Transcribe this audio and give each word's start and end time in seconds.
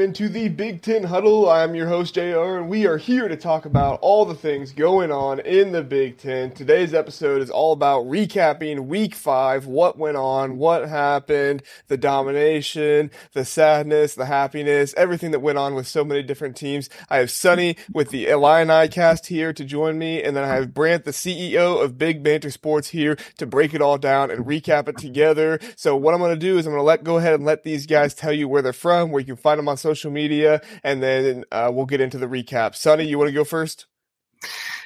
welcome 0.00 0.08
into 0.08 0.30
the 0.30 0.48
Big 0.48 0.80
Ten 0.80 1.04
Huddle. 1.04 1.50
I'm 1.50 1.74
your 1.74 1.86
host, 1.86 2.14
JR, 2.14 2.56
and 2.56 2.70
we 2.70 2.86
are 2.86 2.96
here 2.96 3.28
to 3.28 3.36
talk 3.36 3.66
about 3.66 3.98
all 4.00 4.24
the 4.24 4.34
things 4.34 4.72
going 4.72 5.12
on 5.12 5.40
in 5.40 5.72
the 5.72 5.82
Big 5.82 6.16
Ten. 6.16 6.52
Today's 6.52 6.94
episode 6.94 7.42
is 7.42 7.50
all 7.50 7.74
about 7.74 8.06
recapping 8.06 8.86
week 8.86 9.14
five, 9.14 9.66
what 9.66 9.98
went 9.98 10.16
on, 10.16 10.56
what 10.56 10.88
happened, 10.88 11.62
the 11.88 11.98
domination, 11.98 13.10
the 13.34 13.44
sadness, 13.44 14.14
the 14.14 14.24
happiness, 14.24 14.94
everything 14.96 15.32
that 15.32 15.40
went 15.40 15.58
on 15.58 15.74
with 15.74 15.86
so 15.86 16.02
many 16.02 16.22
different 16.22 16.56
teams. 16.56 16.88
I 17.10 17.18
have 17.18 17.30
Sunny 17.30 17.76
with 17.92 18.08
the 18.08 18.26
Illini 18.26 18.88
cast 18.88 19.26
here 19.26 19.52
to 19.52 19.64
join 19.64 19.98
me, 19.98 20.22
and 20.22 20.34
then 20.34 20.44
I 20.44 20.54
have 20.54 20.72
Brant, 20.72 21.04
the 21.04 21.10
CEO 21.10 21.84
of 21.84 21.98
Big 21.98 22.22
Banter 22.22 22.50
Sports, 22.50 22.88
here 22.88 23.16
to 23.36 23.44
break 23.44 23.74
it 23.74 23.82
all 23.82 23.98
down 23.98 24.30
and 24.30 24.46
recap 24.46 24.88
it 24.88 24.96
together. 24.96 25.60
So, 25.76 25.94
what 25.94 26.14
I'm 26.14 26.20
going 26.20 26.32
to 26.32 26.40
do 26.40 26.56
is 26.56 26.66
I'm 26.66 26.72
going 26.72 26.80
to 26.80 26.84
let 26.84 27.04
go 27.04 27.18
ahead 27.18 27.34
and 27.34 27.44
let 27.44 27.64
these 27.64 27.84
guys 27.84 28.14
tell 28.14 28.32
you 28.32 28.48
where 28.48 28.62
they're 28.62 28.72
from, 28.72 29.10
where 29.10 29.20
you 29.20 29.26
can 29.26 29.36
find 29.36 29.58
them 29.58 29.68
on 29.68 29.76
social 29.76 29.89
media, 30.10 30.60
and 30.82 31.02
then 31.02 31.44
uh, 31.52 31.70
we'll 31.72 31.86
get 31.86 32.00
into 32.00 32.18
the 32.18 32.26
recap. 32.26 32.74
Sunny, 32.74 33.04
you 33.04 33.18
want 33.18 33.28
to 33.28 33.34
go 33.34 33.44
first? 33.44 33.86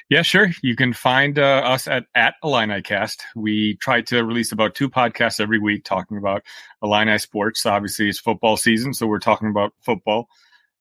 Yeah, 0.09 0.21
sure. 0.21 0.51
You 0.61 0.75
can 0.75 0.93
find 0.93 1.39
uh, 1.39 1.61
us 1.65 1.87
at 1.87 2.05
at 2.13 2.35
IlliniCast. 2.43 3.21
We 3.35 3.75
try 3.77 4.01
to 4.01 4.23
release 4.23 4.51
about 4.51 4.75
two 4.75 4.89
podcasts 4.89 5.39
every 5.39 5.59
week 5.59 5.83
talking 5.83 6.17
about 6.17 6.43
Illini 6.83 7.17
sports. 7.17 7.65
Obviously, 7.65 8.09
it's 8.09 8.19
football 8.19 8.57
season, 8.57 8.93
so 8.93 9.07
we're 9.07 9.19
talking 9.19 9.49
about 9.49 9.73
football. 9.81 10.27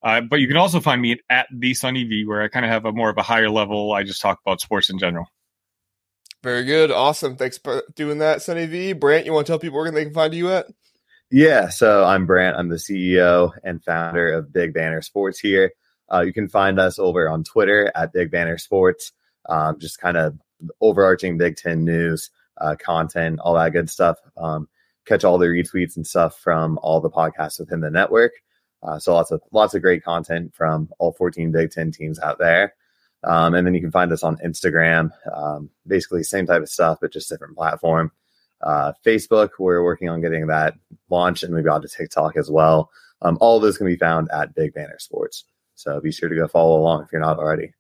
Uh, 0.03 0.21
but 0.21 0.41
you 0.41 0.47
can 0.47 0.59
also 0.59 0.81
find 0.81 1.01
me 1.01 1.13
at, 1.13 1.19
at 1.31 1.47
the 1.51 1.73
Sunny 1.73 2.05
V, 2.05 2.27
where 2.27 2.43
I 2.43 2.49
kind 2.49 2.67
of 2.67 2.71
have 2.71 2.85
a 2.85 2.93
more 2.93 3.09
of 3.09 3.17
a 3.17 3.23
higher 3.23 3.49
level. 3.49 3.93
I 3.93 4.03
just 4.03 4.21
talk 4.21 4.39
about 4.45 4.61
sports 4.61 4.91
in 4.91 4.99
general. 4.99 5.27
Very 6.43 6.65
good, 6.65 6.91
awesome. 6.91 7.37
Thanks 7.37 7.57
for 7.57 7.83
doing 7.95 8.19
that, 8.19 8.43
Sunny 8.43 8.67
V. 8.67 8.93
Brant, 8.93 9.25
you 9.25 9.33
want 9.33 9.47
to 9.47 9.51
tell 9.51 9.59
people 9.59 9.79
where 9.79 9.91
they 9.91 10.05
can 10.05 10.13
find 10.13 10.35
you 10.35 10.51
at? 10.51 10.67
Yeah, 11.37 11.69
so 11.69 12.05
I'm 12.05 12.27
Brant. 12.27 12.57
I'm 12.57 12.69
the 12.69 12.77
CEO 12.77 13.51
and 13.65 13.83
founder 13.83 14.35
of 14.35 14.53
Big 14.53 14.73
Banter 14.73 15.03
Sports 15.03 15.41
here. 15.41 15.73
Uh, 16.09 16.21
you 16.21 16.33
can 16.33 16.49
find 16.49 16.79
us 16.79 17.01
over 17.01 17.29
on 17.29 17.43
Twitter 17.43 17.91
at 17.93 18.13
Big 18.13 18.31
Banter 18.31 18.57
Sports, 18.57 19.11
um, 19.49 19.81
just 19.81 19.99
kind 19.99 20.17
of 20.17 20.39
overarching 20.81 21.37
Big 21.37 21.57
Ten 21.57 21.85
news, 21.85 22.31
uh, 22.61 22.77
content, 22.77 23.41
all 23.41 23.55
that 23.55 23.73
good 23.73 23.91
stuff. 23.91 24.17
Um, 24.37 24.69
catch 25.07 25.25
all 25.25 25.39
the 25.39 25.47
retweets 25.47 25.97
and 25.97 26.07
stuff 26.07 26.39
from 26.39 26.79
all 26.85 27.01
the 27.01 27.11
podcasts 27.11 27.59
within 27.59 27.81
the 27.81 27.91
network. 27.91 28.35
Uh, 28.81 29.01
so 29.01 29.13
lots 29.13 29.33
of 29.33 29.43
lots 29.51 29.75
of 29.75 29.83
great 29.83 30.05
content 30.05 30.55
from 30.55 30.89
all 31.01 31.15
14 31.15 31.51
Big 31.51 31.73
Ten 31.73 31.91
teams 31.91 32.21
out 32.21 32.39
there. 32.39 32.77
Um, 33.25 33.55
and 33.55 33.67
then 33.67 33.75
you 33.75 33.81
can 33.81 33.91
find 33.91 34.13
us 34.13 34.23
on 34.23 34.37
Instagram, 34.37 35.11
um, 35.35 35.71
basically 35.85 36.23
same 36.23 36.47
type 36.47 36.63
of 36.63 36.69
stuff, 36.69 36.99
but 37.01 37.13
just 37.13 37.29
different 37.29 37.57
platform 37.57 38.13
uh, 38.63 38.93
Facebook. 39.05 39.51
We're 39.59 39.83
working 39.83 40.09
on 40.09 40.21
getting 40.21 40.47
that 40.49 40.75
launched 41.11 41.43
and 41.43 41.55
maybe 41.55 41.69
to 41.69 41.89
TikTok 41.89 42.37
as 42.37 42.51
well. 42.51 42.91
Um, 43.23 43.39
all 43.41 43.57
of 43.57 43.63
those 43.63 43.79
can 43.79 43.87
be 43.87 43.97
found 43.97 44.29
at 44.33 44.55
Big 44.55 44.75
Banter 44.75 44.99
Sports. 44.99 45.45
So 45.75 46.01
be 46.01 46.13
sure 46.13 46.29
to 46.29 46.35
go 46.35 46.47
follow 46.47 46.79
along 46.79 47.03
if 47.05 47.13
you're 47.13 47.21
not 47.21 47.39
already. 47.39 47.73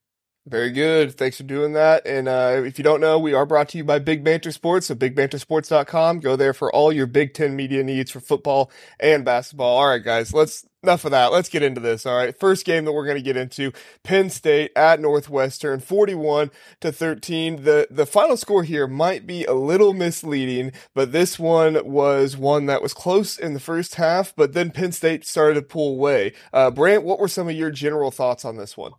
Very 0.47 0.72
good. 0.72 1.16
Thanks 1.16 1.39
for 1.39 1.44
doing 1.44 1.72
that. 1.72 2.06
And 2.06 2.28
uh, 2.28 2.62
if 2.66 2.77
you 2.77 2.84
don't 2.84 3.00
know, 3.00 3.19
we 3.19 3.33
are 3.33 3.47
brought 3.47 3.70
to 3.70 3.78
you 3.78 3.84
by 3.84 3.98
Big 3.98 4.22
Banter 4.22 4.53
Sports, 4.53 4.86
so 4.86 4.94
bigbantersports.com. 4.94 6.20
Go 6.20 6.36
there 6.36 6.53
for 6.53 6.70
all 6.75 6.92
your 6.92 7.06
Big 7.06 7.33
Ten 7.33 7.56
media 7.56 7.83
needs 7.83 8.11
for 8.11 8.20
football 8.20 8.70
and 9.00 9.25
basketball. 9.25 9.78
All 9.78 9.88
right, 9.88 10.05
guys, 10.05 10.34
let's 10.34 10.66
enough 10.84 11.04
of 11.04 11.10
that. 11.10 11.32
Let's 11.32 11.48
get 11.48 11.62
into 11.62 11.80
this. 11.80 12.06
All 12.06 12.16
right. 12.16 12.38
First 12.38 12.64
game 12.64 12.84
that 12.84 12.92
we're 12.92 13.04
going 13.04 13.16
to 13.16 13.22
get 13.22 13.36
into 13.36 13.72
Penn 14.03 14.31
State 14.31 14.70
at 14.76 15.00
Northwestern, 15.00 15.81
41 15.81 16.50
to 16.81 16.92
13. 16.92 17.64
The, 17.64 17.88
the 17.91 18.06
final 18.06 18.36
score 18.36 18.62
here 18.62 18.86
might 18.86 19.26
be 19.26 19.44
a 19.44 19.54
little 19.54 19.92
misleading, 19.92 20.72
but 20.94 21.12
this 21.12 21.38
one 21.38 21.91
was 21.91 22.36
one 22.36 22.66
that 22.66 22.82
was 22.82 22.94
close 22.94 23.38
in 23.38 23.54
the 23.54 23.60
first 23.60 23.97
half, 23.97 24.34
but 24.36 24.53
then 24.53 24.70
Penn 24.70 24.92
State 24.92 25.26
started 25.26 25.54
to 25.54 25.62
pull 25.62 25.94
away. 25.94 26.32
Uh, 26.53 26.70
Brant, 26.70 27.03
what 27.03 27.19
were 27.19 27.28
some 27.28 27.48
of 27.48 27.56
your 27.56 27.70
general 27.70 28.10
thoughts 28.10 28.44
on 28.44 28.56
this 28.56 28.76
one? 28.76 28.92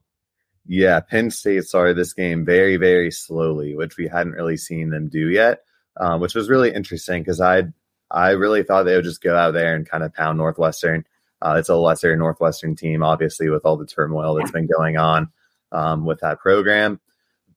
Yeah, 0.68 1.00
Penn 1.00 1.30
State 1.30 1.64
started 1.66 1.96
this 1.96 2.14
game 2.14 2.44
very, 2.44 2.78
very 2.78 3.12
slowly, 3.12 3.76
which 3.76 3.98
we 3.98 4.08
hadn't 4.08 4.34
really 4.34 4.58
seen 4.58 4.90
them 4.90 5.10
do 5.10 5.30
yet, 5.30 5.60
um, 6.00 6.20
which 6.20 6.34
was 6.34 6.50
really 6.50 6.74
interesting 6.74 7.22
because 7.22 7.40
I 7.40 7.66
I 8.10 8.32
really 8.32 8.64
thought 8.64 8.84
they 8.84 8.96
would 8.96 9.04
just 9.04 9.22
go 9.22 9.36
out 9.36 9.54
there 9.54 9.76
and 9.76 9.88
kind 9.88 10.04
of 10.04 10.14
pound 10.14 10.38
Northwestern. 10.38 11.06
Uh, 11.42 11.56
it's 11.60 11.70
a 11.70 11.76
lesser 11.76 12.16
Northwestern 12.16 12.76
team, 12.76 13.04
obviously, 13.04 13.50
with 13.50 13.66
all 13.66 13.78
the 13.78 13.86
turmoil 13.86 14.36
that's 14.36 14.52
been 14.52 14.68
going 14.68 14.98
on 14.98 15.30
um, 15.72 16.06
with 16.06 16.20
that 16.22 16.40
program. 16.40 17.00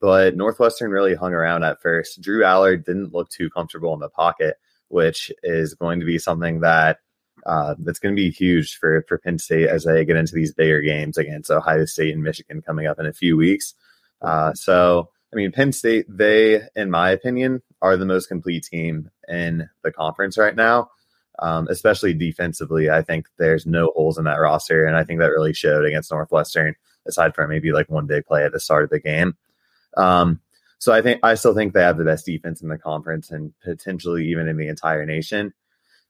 But 0.00 0.37
Northwestern 0.37 0.91
really 0.91 1.15
hung 1.15 1.33
around 1.33 1.65
at 1.65 1.83
first. 1.83 2.21
Drew 2.21 2.43
Allar 2.43 2.77
didn't 2.84 3.12
look 3.12 3.31
too 3.31 3.50
comfortable 3.50 3.94
in 3.94 4.00
the 4.00 4.09
pocket, 4.09 4.56
which 4.89 5.33
is 5.43 5.75
going 5.75 6.00
to 6.00 6.06
be 6.06 6.19
something 6.19 6.61
that 6.61 6.99
uh, 7.47 7.75
that's 7.78 7.99
going 7.99 8.15
to 8.15 8.21
be 8.21 8.31
huge 8.31 8.77
for 8.77 9.05
for 9.09 9.19
Penn 9.19 9.39
State 9.39 9.69
as 9.69 9.84
they 9.84 10.05
get 10.05 10.16
into 10.16 10.34
these 10.34 10.53
bigger 10.53 10.81
games 10.83 11.16
against 11.16 11.50
Ohio 11.50 11.84
State 11.84 12.15
and 12.15 12.22
Michigan 12.22 12.62
coming 12.62 12.87
up 12.87 12.99
in 12.99 13.06
a 13.06 13.12
few 13.12 13.37
weeks. 13.37 13.75
Uh, 14.21 14.53
so, 14.55 15.10
I 15.33 15.37
mean, 15.37 15.53
Penn 15.53 15.72
State, 15.72 16.06
they, 16.09 16.62
in 16.75 16.91
my 16.91 17.10
opinion, 17.10 17.62
are 17.81 17.97
the 17.97 18.06
most 18.06 18.27
complete 18.27 18.65
team 18.65 19.10
in 19.28 19.69
the 19.83 19.93
conference 19.93 20.37
right 20.37 20.55
now, 20.55 20.91
um, 21.41 21.69
especially 21.69 22.15
defensively. 22.15 22.91
I 22.91 23.03
think 23.03 23.26
there's 23.38 23.66
no 23.66 23.93
holes 23.94 24.19
in 24.19 24.25
that 24.25 24.41
roster, 24.41 24.84
and 24.84 24.97
I 24.97 25.04
think 25.04 25.21
that 25.21 25.31
really 25.31 25.54
showed 25.54 25.84
against 25.84 26.10
Northwestern, 26.10 26.75
aside 27.06 27.34
from 27.34 27.50
maybe 27.50 27.72
like 27.72 27.88
one 27.88 28.06
big 28.06 28.26
play 28.26 28.44
at 28.44 28.53
the 28.53 28.60
start 28.60 28.84
of 28.84 28.91
the 28.91 29.00
game. 29.00 29.37
Um, 29.97 30.41
so 30.78 30.93
I 30.93 31.03
think 31.03 31.21
I 31.25 31.34
still 31.34 31.54
think 31.54 31.72
they 31.72 31.82
have 31.82 31.98
the 31.98 32.04
best 32.04 32.27
defense 32.27 32.62
in 32.62 32.69
the 32.69 32.78
conference 32.78 33.31
and 33.31 33.53
potentially 33.65 34.28
even 34.28 34.48
in 34.48 34.56
the 34.56 34.69
entire 34.69 35.04
nation. 35.04 35.53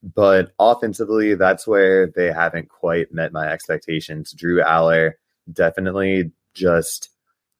But 0.02 0.52
offensively, 0.58 1.34
that's 1.34 1.66
where 1.66 2.06
they 2.06 2.30
haven't 2.30 2.68
quite 2.68 3.12
met 3.12 3.32
my 3.32 3.48
expectations. 3.48 4.32
Drew 4.32 4.62
Allar 4.62 5.12
definitely 5.52 6.32
just, 6.54 7.10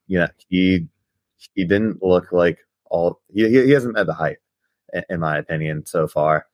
you 0.07 0.19
know, 0.19 0.28
he 0.49 0.87
he 1.55 1.65
didn't 1.65 2.03
look 2.03 2.31
like 2.33 2.59
all 2.91 3.21
he 3.33 3.49
he 3.49 3.71
hasn't 3.71 3.95
met 3.95 4.07
the 4.07 4.15
hype, 4.15 4.43
in 5.09 5.21
my 5.21 5.39
opinion, 5.39 5.87
so 5.87 6.07
far. 6.07 6.47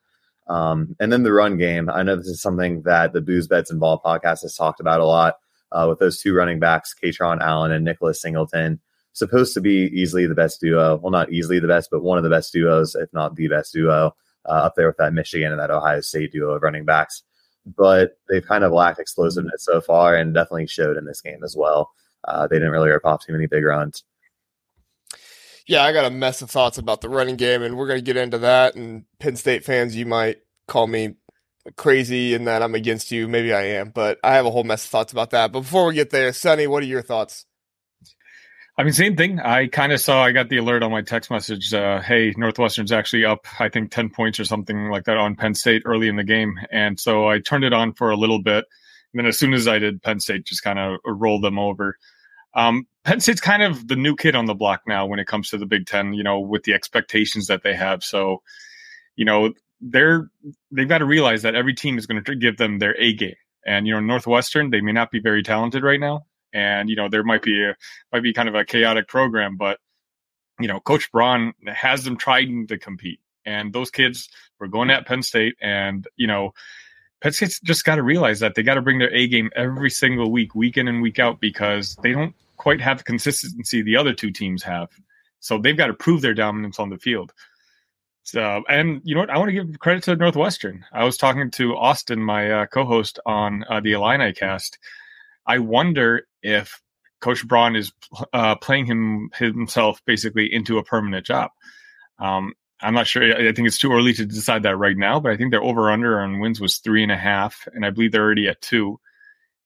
Um, 0.46 0.94
and 1.00 1.12
then 1.12 1.22
the 1.22 1.32
run 1.32 1.56
game. 1.56 1.88
I 1.88 2.02
know 2.02 2.16
this 2.16 2.26
is 2.26 2.42
something 2.42 2.82
that 2.82 3.12
the 3.12 3.20
Booze 3.20 3.48
Bets 3.48 3.70
and 3.70 3.80
Ball 3.80 4.00
podcast 4.04 4.42
has 4.42 4.54
talked 4.56 4.80
about 4.80 5.00
a 5.00 5.06
lot 5.06 5.36
uh, 5.72 5.86
with 5.88 5.98
those 5.98 6.20
two 6.20 6.34
running 6.34 6.60
backs, 6.60 6.94
Kaytron 6.94 7.40
Allen 7.40 7.72
and 7.72 7.84
Nicholas 7.84 8.20
Singleton. 8.20 8.80
Supposed 9.12 9.54
to 9.54 9.60
be 9.60 9.90
easily 9.94 10.26
the 10.26 10.34
best 10.34 10.60
duo. 10.60 10.96
Well, 10.96 11.12
not 11.12 11.32
easily 11.32 11.60
the 11.60 11.68
best, 11.68 11.88
but 11.90 12.02
one 12.02 12.18
of 12.18 12.24
the 12.24 12.30
best 12.30 12.52
duos, 12.52 12.94
if 12.94 13.12
not 13.12 13.36
the 13.36 13.48
best 13.48 13.72
duo 13.72 14.14
uh, 14.46 14.52
up 14.52 14.74
there 14.76 14.88
with 14.88 14.96
that 14.96 15.14
Michigan 15.14 15.52
and 15.52 15.60
that 15.60 15.70
Ohio 15.70 16.00
State 16.00 16.32
duo 16.32 16.54
of 16.54 16.62
running 16.62 16.84
backs. 16.84 17.22
But 17.64 18.18
they've 18.28 18.44
kind 18.44 18.64
of 18.64 18.72
lacked 18.72 18.98
explosiveness 18.98 19.64
so 19.64 19.80
far 19.80 20.16
and 20.16 20.34
definitely 20.34 20.66
showed 20.66 20.96
in 20.96 21.06
this 21.06 21.20
game 21.20 21.42
as 21.44 21.56
well. 21.56 21.92
Uh, 22.24 22.46
they 22.46 22.56
didn't 22.56 22.72
really 22.72 22.90
rip 22.90 23.06
off 23.06 23.24
too 23.24 23.32
many 23.32 23.46
big 23.46 23.64
runs. 23.64 24.04
Yeah, 25.66 25.82
I 25.82 25.92
got 25.92 26.04
a 26.04 26.10
mess 26.10 26.42
of 26.42 26.50
thoughts 26.50 26.76
about 26.76 27.00
the 27.00 27.08
running 27.08 27.36
game, 27.36 27.62
and 27.62 27.76
we're 27.76 27.86
going 27.86 27.98
to 27.98 28.04
get 28.04 28.16
into 28.16 28.38
that. 28.38 28.74
And 28.74 29.04
Penn 29.18 29.36
State 29.36 29.64
fans, 29.64 29.96
you 29.96 30.04
might 30.04 30.38
call 30.68 30.86
me 30.86 31.14
crazy 31.76 32.34
and 32.34 32.46
that 32.46 32.62
I'm 32.62 32.74
against 32.74 33.10
you. 33.10 33.26
Maybe 33.26 33.52
I 33.52 33.62
am, 33.62 33.90
but 33.90 34.18
I 34.22 34.34
have 34.34 34.46
a 34.46 34.50
whole 34.50 34.64
mess 34.64 34.84
of 34.84 34.90
thoughts 34.90 35.12
about 35.12 35.30
that. 35.30 35.52
But 35.52 35.60
before 35.60 35.86
we 35.86 35.94
get 35.94 36.10
there, 36.10 36.32
Sunny, 36.32 36.66
what 36.66 36.82
are 36.82 36.86
your 36.86 37.02
thoughts? 37.02 37.46
I 38.76 38.82
mean, 38.82 38.92
same 38.92 39.16
thing. 39.16 39.38
I 39.38 39.68
kind 39.68 39.92
of 39.92 40.00
saw, 40.00 40.22
I 40.22 40.32
got 40.32 40.48
the 40.48 40.56
alert 40.56 40.82
on 40.82 40.90
my 40.90 41.02
text 41.02 41.30
message. 41.30 41.72
Uh, 41.72 42.00
hey, 42.00 42.34
Northwestern's 42.36 42.90
actually 42.90 43.24
up, 43.24 43.46
I 43.60 43.68
think, 43.68 43.92
10 43.92 44.10
points 44.10 44.40
or 44.40 44.44
something 44.44 44.90
like 44.90 45.04
that 45.04 45.16
on 45.16 45.36
Penn 45.36 45.54
State 45.54 45.82
early 45.84 46.08
in 46.08 46.16
the 46.16 46.24
game. 46.24 46.58
And 46.72 46.98
so 46.98 47.28
I 47.28 47.38
turned 47.38 47.64
it 47.64 47.72
on 47.72 47.92
for 47.92 48.10
a 48.10 48.16
little 48.16 48.42
bit. 48.42 48.64
And 49.12 49.20
then 49.20 49.26
as 49.26 49.38
soon 49.38 49.54
as 49.54 49.68
I 49.68 49.78
did, 49.78 50.02
Penn 50.02 50.18
State 50.18 50.44
just 50.44 50.64
kind 50.64 50.78
of 50.78 50.98
rolled 51.06 51.44
them 51.44 51.58
over. 51.58 51.96
Um, 52.54 52.86
Penn 53.04 53.20
State's 53.20 53.40
kind 53.40 53.62
of 53.62 53.88
the 53.88 53.96
new 53.96 54.16
kid 54.16 54.34
on 54.34 54.46
the 54.46 54.54
block 54.54 54.82
now 54.86 55.06
when 55.06 55.18
it 55.18 55.26
comes 55.26 55.50
to 55.50 55.58
the 55.58 55.66
Big 55.66 55.86
Ten, 55.86 56.14
you 56.14 56.22
know, 56.22 56.40
with 56.40 56.62
the 56.62 56.72
expectations 56.72 57.46
that 57.48 57.62
they 57.62 57.74
have. 57.74 58.02
So, 58.02 58.42
you 59.16 59.24
know, 59.24 59.52
they're, 59.80 60.30
they've 60.70 60.88
got 60.88 60.98
to 60.98 61.04
realize 61.04 61.42
that 61.42 61.54
every 61.54 61.74
team 61.74 61.98
is 61.98 62.06
going 62.06 62.22
to 62.22 62.34
give 62.36 62.56
them 62.56 62.78
their 62.78 62.96
A 63.00 63.12
game. 63.12 63.34
And, 63.66 63.86
you 63.86 63.94
know, 63.94 64.00
Northwestern, 64.00 64.70
they 64.70 64.80
may 64.80 64.92
not 64.92 65.10
be 65.10 65.20
very 65.20 65.42
talented 65.42 65.82
right 65.82 66.00
now 66.00 66.26
and 66.54 66.88
you 66.88 66.96
know 66.96 67.08
there 67.08 67.24
might 67.24 67.42
be 67.42 67.62
a 67.62 67.76
might 68.12 68.22
be 68.22 68.32
kind 68.32 68.48
of 68.48 68.54
a 68.54 68.64
chaotic 68.64 69.08
program, 69.08 69.56
but 69.56 69.80
you 70.60 70.68
know 70.68 70.80
Coach 70.80 71.10
Braun 71.12 71.52
has 71.66 72.04
them 72.04 72.16
trying 72.16 72.66
to 72.68 72.78
compete, 72.78 73.20
and 73.44 73.72
those 73.72 73.90
kids 73.90 74.30
were 74.58 74.68
going 74.68 74.90
at 74.90 75.06
Penn 75.06 75.22
State, 75.22 75.56
and 75.60 76.06
you 76.16 76.26
know. 76.26 76.54
Penn 77.20 77.32
State's 77.32 77.58
just 77.60 77.86
got 77.86 77.94
to 77.94 78.02
realize 78.02 78.40
that 78.40 78.54
they 78.54 78.62
got 78.62 78.74
to 78.74 78.82
bring 78.82 78.98
their 78.98 79.14
A 79.14 79.26
game 79.26 79.48
every 79.56 79.88
single 79.88 80.30
week, 80.30 80.54
week 80.54 80.76
in 80.76 80.88
and 80.88 81.00
week 81.00 81.18
out, 81.18 81.40
because 81.40 81.96
they 82.02 82.12
don't 82.12 82.34
quite 82.64 82.80
have 82.80 82.96
the 82.96 83.04
consistency 83.04 83.82
the 83.82 83.98
other 83.98 84.14
two 84.14 84.30
teams 84.30 84.62
have. 84.62 84.88
So 85.40 85.58
they've 85.58 85.76
got 85.76 85.88
to 85.88 85.94
prove 85.94 86.22
their 86.22 86.32
dominance 86.32 86.78
on 86.78 86.88
the 86.88 86.96
field. 86.96 87.30
So, 88.22 88.64
and 88.70 89.02
you 89.04 89.14
know 89.14 89.20
what? 89.20 89.28
I 89.28 89.36
want 89.36 89.50
to 89.50 89.52
give 89.52 89.78
credit 89.78 90.02
to 90.04 90.16
Northwestern. 90.16 90.82
I 90.90 91.04
was 91.04 91.18
talking 91.18 91.50
to 91.50 91.76
Austin, 91.76 92.22
my 92.22 92.50
uh, 92.50 92.66
co-host 92.66 93.20
on 93.26 93.66
uh, 93.68 93.80
the 93.80 93.92
Illini 93.92 94.32
cast. 94.32 94.78
I 95.46 95.58
wonder 95.58 96.26
if 96.42 96.80
Coach 97.20 97.46
Braun 97.46 97.76
is 97.76 97.92
uh, 98.32 98.54
playing 98.54 98.86
him 98.86 99.30
himself 99.36 100.00
basically 100.06 100.50
into 100.50 100.78
a 100.78 100.84
permanent 100.84 101.26
job. 101.26 101.50
Um, 102.18 102.54
I'm 102.80 102.94
not 102.94 103.06
sure. 103.06 103.22
I 103.24 103.52
think 103.52 103.68
it's 103.68 103.78
too 103.78 103.92
early 103.92 104.14
to 104.14 104.24
decide 104.24 104.62
that 104.62 104.78
right 104.78 104.96
now, 104.96 105.20
but 105.20 105.32
I 105.32 105.36
think 105.36 105.50
their 105.50 105.62
over 105.62 105.90
under 105.90 106.18
on 106.18 106.40
wins 106.40 106.62
was 106.62 106.78
three 106.78 107.02
and 107.02 107.12
a 107.12 107.18
half, 107.18 107.68
and 107.74 107.84
I 107.84 107.90
believe 107.90 108.12
they're 108.12 108.24
already 108.24 108.48
at 108.48 108.62
two. 108.62 108.98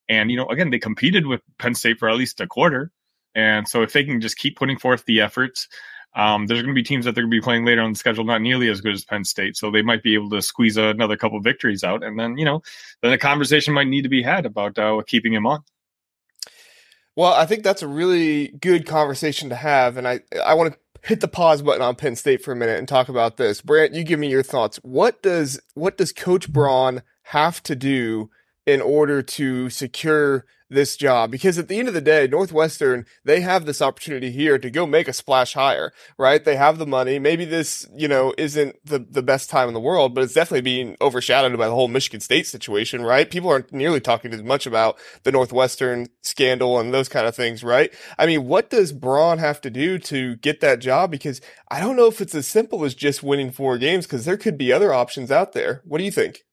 And 0.08 0.31
you 0.31 0.37
know, 0.37 0.46
again, 0.46 0.70
they 0.70 0.78
competed 0.78 1.26
with 1.26 1.40
Penn 1.58 1.75
State 1.75 1.99
for 1.99 2.08
at 2.08 2.16
least 2.16 2.40
a 2.40 2.46
quarter, 2.46 2.90
and 3.34 3.69
so 3.69 3.82
if 3.82 3.93
they 3.93 4.05
can 4.05 4.20
just 4.20 4.38
keep 4.38 4.56
putting 4.56 4.78
forth 4.78 5.05
the 5.05 5.20
efforts, 5.20 5.69
um, 6.14 6.46
there's 6.46 6.62
going 6.62 6.75
to 6.75 6.78
be 6.78 6.82
teams 6.82 7.05
that 7.05 7.14
they're 7.14 7.25
going 7.25 7.31
to 7.31 7.37
be 7.37 7.44
playing 7.44 7.64
later 7.64 7.82
on 7.82 7.93
the 7.93 7.99
schedule 7.99 8.25
not 8.25 8.40
nearly 8.40 8.69
as 8.69 8.81
good 8.81 8.94
as 8.94 9.05
Penn 9.05 9.25
State, 9.25 9.56
so 9.56 9.70
they 9.70 9.82
might 9.82 10.02
be 10.02 10.14
able 10.14 10.31
to 10.31 10.43
squeeze 10.43 10.76
another 10.76 11.16
couple 11.16 11.38
victories 11.40 11.84
out, 11.84 12.02
and 12.02 12.19
then 12.19 12.38
you 12.38 12.44
know, 12.44 12.62
then 13.02 13.12
a 13.12 13.19
conversation 13.19 13.75
might 13.75 13.88
need 13.88 14.02
to 14.02 14.08
be 14.08 14.22
had 14.22 14.46
about 14.46 14.78
uh, 14.78 15.00
keeping 15.06 15.32
him 15.32 15.46
on. 15.46 15.62
Well, 17.14 17.32
I 17.32 17.46
think 17.46 17.64
that's 17.64 17.82
a 17.82 17.88
really 17.88 18.49
good 18.49 18.87
conversation 18.87 19.49
to 19.50 19.56
have, 19.56 19.96
and 19.96 20.08
I 20.08 20.20
I 20.44 20.55
want 20.55 20.72
to 20.72 20.78
hit 21.08 21.20
the 21.20 21.28
pause 21.28 21.62
button 21.62 21.82
on 21.82 21.96
Penn 21.96 22.16
State 22.16 22.43
for 22.43 22.52
a 22.52 22.56
minute 22.56 22.78
and 22.78 22.88
talk 22.88 23.08
about 23.08 23.37
this. 23.37 23.60
Brant, 23.60 23.94
you 23.94 24.05
give 24.05 24.19
me 24.19 24.28
your 24.28 24.43
thoughts. 24.43 24.78
What 24.78 25.22
does 25.22 25.60
what 25.75 25.96
does 25.96 26.12
Coach 26.12 26.52
Braun 26.52 27.02
have 27.22 27.62
to 27.64 27.76
do 27.76 28.31
in 28.69 28.82
order 28.82 29.23
to 29.23 29.70
secure 29.70 30.44
this 30.69 30.94
job 30.94 31.31
because 31.31 31.56
at 31.56 31.69
the 31.69 31.79
end 31.79 31.88
of 31.88 31.94
the 31.94 32.03
day, 32.03 32.26
Northwestern, 32.26 33.06
they 33.25 33.41
have 33.41 33.65
this 33.65 33.81
opportunity 33.81 34.31
here 34.31 34.59
to 34.59 34.69
go 34.69 34.87
make 34.87 35.09
a 35.09 35.15
splash 35.15 35.55
hire, 35.55 35.91
right? 36.19 36.44
They 36.44 36.56
have 36.56 36.76
the 36.76 36.87
money. 36.87 37.19
Maybe 37.19 37.47
this, 37.47 37.88
you 37.97 38.06
know, 38.09 38.35
isn't 38.37 38.76
the, 38.85 38.99
the 38.99 39.23
best 39.23 39.49
time 39.49 39.69
in 39.69 39.73
the 39.73 39.81
world, 39.81 40.15
but 40.15 40.23
it's 40.23 40.35
definitely 40.35 40.61
being 40.61 40.99
overshadowed 41.00 41.56
by 41.56 41.67
the 41.67 41.75
whole 41.75 41.88
Michigan 41.88 42.20
State 42.20 42.47
situation, 42.47 43.06
right? 43.06 43.31
People 43.31 43.49
aren't 43.49 43.73
nearly 43.73 44.00
talking 44.00 44.35
as 44.35 44.43
much 44.43 44.67
about 44.67 44.99
the 45.23 45.32
Northwestern 45.32 46.09
scandal 46.20 46.79
and 46.79 46.93
those 46.93 47.09
kind 47.09 47.26
of 47.26 47.35
things, 47.35 47.65
right? 47.65 47.91
I 48.19 48.26
mean, 48.26 48.47
what 48.47 48.69
does 48.69 48.93
Braun 48.93 49.38
have 49.38 49.62
to 49.62 49.70
do 49.70 49.99
to 50.00 50.37
get 50.37 50.61
that 50.61 50.81
job? 50.81 51.11
Because 51.11 51.41
I 51.70 51.81
don't 51.81 51.97
know 51.97 52.09
if 52.09 52.20
it's 52.20 52.35
as 52.35 52.47
simple 52.47 52.85
as 52.85 52.94
just 52.94 53.23
winning 53.23 53.50
four 53.50 53.79
games 53.79 54.05
because 54.05 54.26
there 54.26 54.37
could 54.37 54.59
be 54.59 54.75
other 54.75 54.93
options 54.93 55.31
out 55.31 55.55
there. 55.55 55.81
What 55.87 55.97
do 55.97 56.05
you 56.05 56.12
think? 56.12 56.44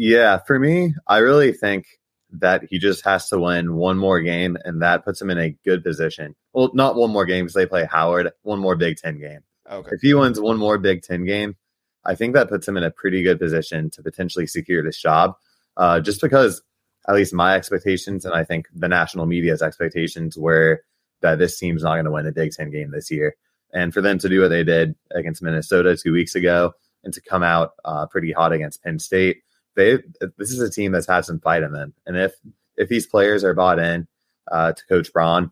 Yeah, 0.00 0.38
for 0.46 0.60
me, 0.60 0.94
I 1.08 1.18
really 1.18 1.52
think 1.52 1.86
that 2.30 2.62
he 2.70 2.78
just 2.78 3.04
has 3.04 3.28
to 3.30 3.40
win 3.40 3.74
one 3.74 3.98
more 3.98 4.20
game, 4.20 4.56
and 4.64 4.80
that 4.80 5.04
puts 5.04 5.20
him 5.20 5.28
in 5.28 5.38
a 5.38 5.56
good 5.64 5.82
position. 5.82 6.36
Well, 6.52 6.70
not 6.72 6.94
one 6.94 7.10
more 7.10 7.24
game 7.24 7.46
because 7.46 7.54
they 7.54 7.66
play 7.66 7.84
Howard, 7.84 8.30
one 8.42 8.60
more 8.60 8.76
Big 8.76 8.98
Ten 8.98 9.18
game. 9.18 9.40
Okay. 9.68 9.90
If 9.90 10.00
he 10.00 10.14
wins 10.14 10.40
one 10.40 10.56
more 10.56 10.78
Big 10.78 11.02
Ten 11.02 11.24
game, 11.24 11.56
I 12.04 12.14
think 12.14 12.34
that 12.34 12.48
puts 12.48 12.68
him 12.68 12.76
in 12.76 12.84
a 12.84 12.92
pretty 12.92 13.24
good 13.24 13.40
position 13.40 13.90
to 13.90 14.02
potentially 14.04 14.46
secure 14.46 14.84
this 14.84 15.02
job. 15.02 15.34
Uh, 15.76 15.98
just 15.98 16.20
because, 16.20 16.62
at 17.08 17.16
least 17.16 17.34
my 17.34 17.56
expectations, 17.56 18.24
and 18.24 18.34
I 18.34 18.44
think 18.44 18.68
the 18.72 18.88
national 18.88 19.26
media's 19.26 19.62
expectations 19.62 20.38
were 20.38 20.82
that 21.22 21.40
this 21.40 21.58
team's 21.58 21.82
not 21.82 21.94
going 21.94 22.04
to 22.04 22.12
win 22.12 22.26
a 22.28 22.30
Big 22.30 22.52
Ten 22.52 22.70
game 22.70 22.92
this 22.92 23.10
year. 23.10 23.34
And 23.74 23.92
for 23.92 24.00
them 24.00 24.20
to 24.20 24.28
do 24.28 24.42
what 24.42 24.48
they 24.48 24.62
did 24.62 24.94
against 25.10 25.42
Minnesota 25.42 25.96
two 25.96 26.12
weeks 26.12 26.36
ago 26.36 26.74
and 27.02 27.12
to 27.14 27.20
come 27.20 27.42
out 27.42 27.72
uh, 27.84 28.06
pretty 28.06 28.30
hot 28.30 28.52
against 28.52 28.84
Penn 28.84 29.00
State, 29.00 29.42
they 29.78 30.02
this 30.36 30.50
is 30.50 30.60
a 30.60 30.70
team 30.70 30.92
that's 30.92 31.06
had 31.06 31.24
some 31.24 31.40
fight 31.40 31.62
in 31.62 31.72
them, 31.72 31.94
and 32.04 32.16
if 32.16 32.34
if 32.76 32.88
these 32.88 33.06
players 33.06 33.44
are 33.44 33.54
bought 33.54 33.78
in 33.78 34.06
uh, 34.50 34.72
to 34.72 34.86
Coach 34.86 35.12
Braun, 35.12 35.50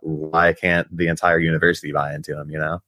why 0.00 0.54
can't 0.54 0.88
the 0.96 1.08
entire 1.08 1.38
university 1.38 1.92
buy 1.92 2.14
into 2.14 2.38
him? 2.38 2.50
You 2.50 2.58
know. 2.58 2.82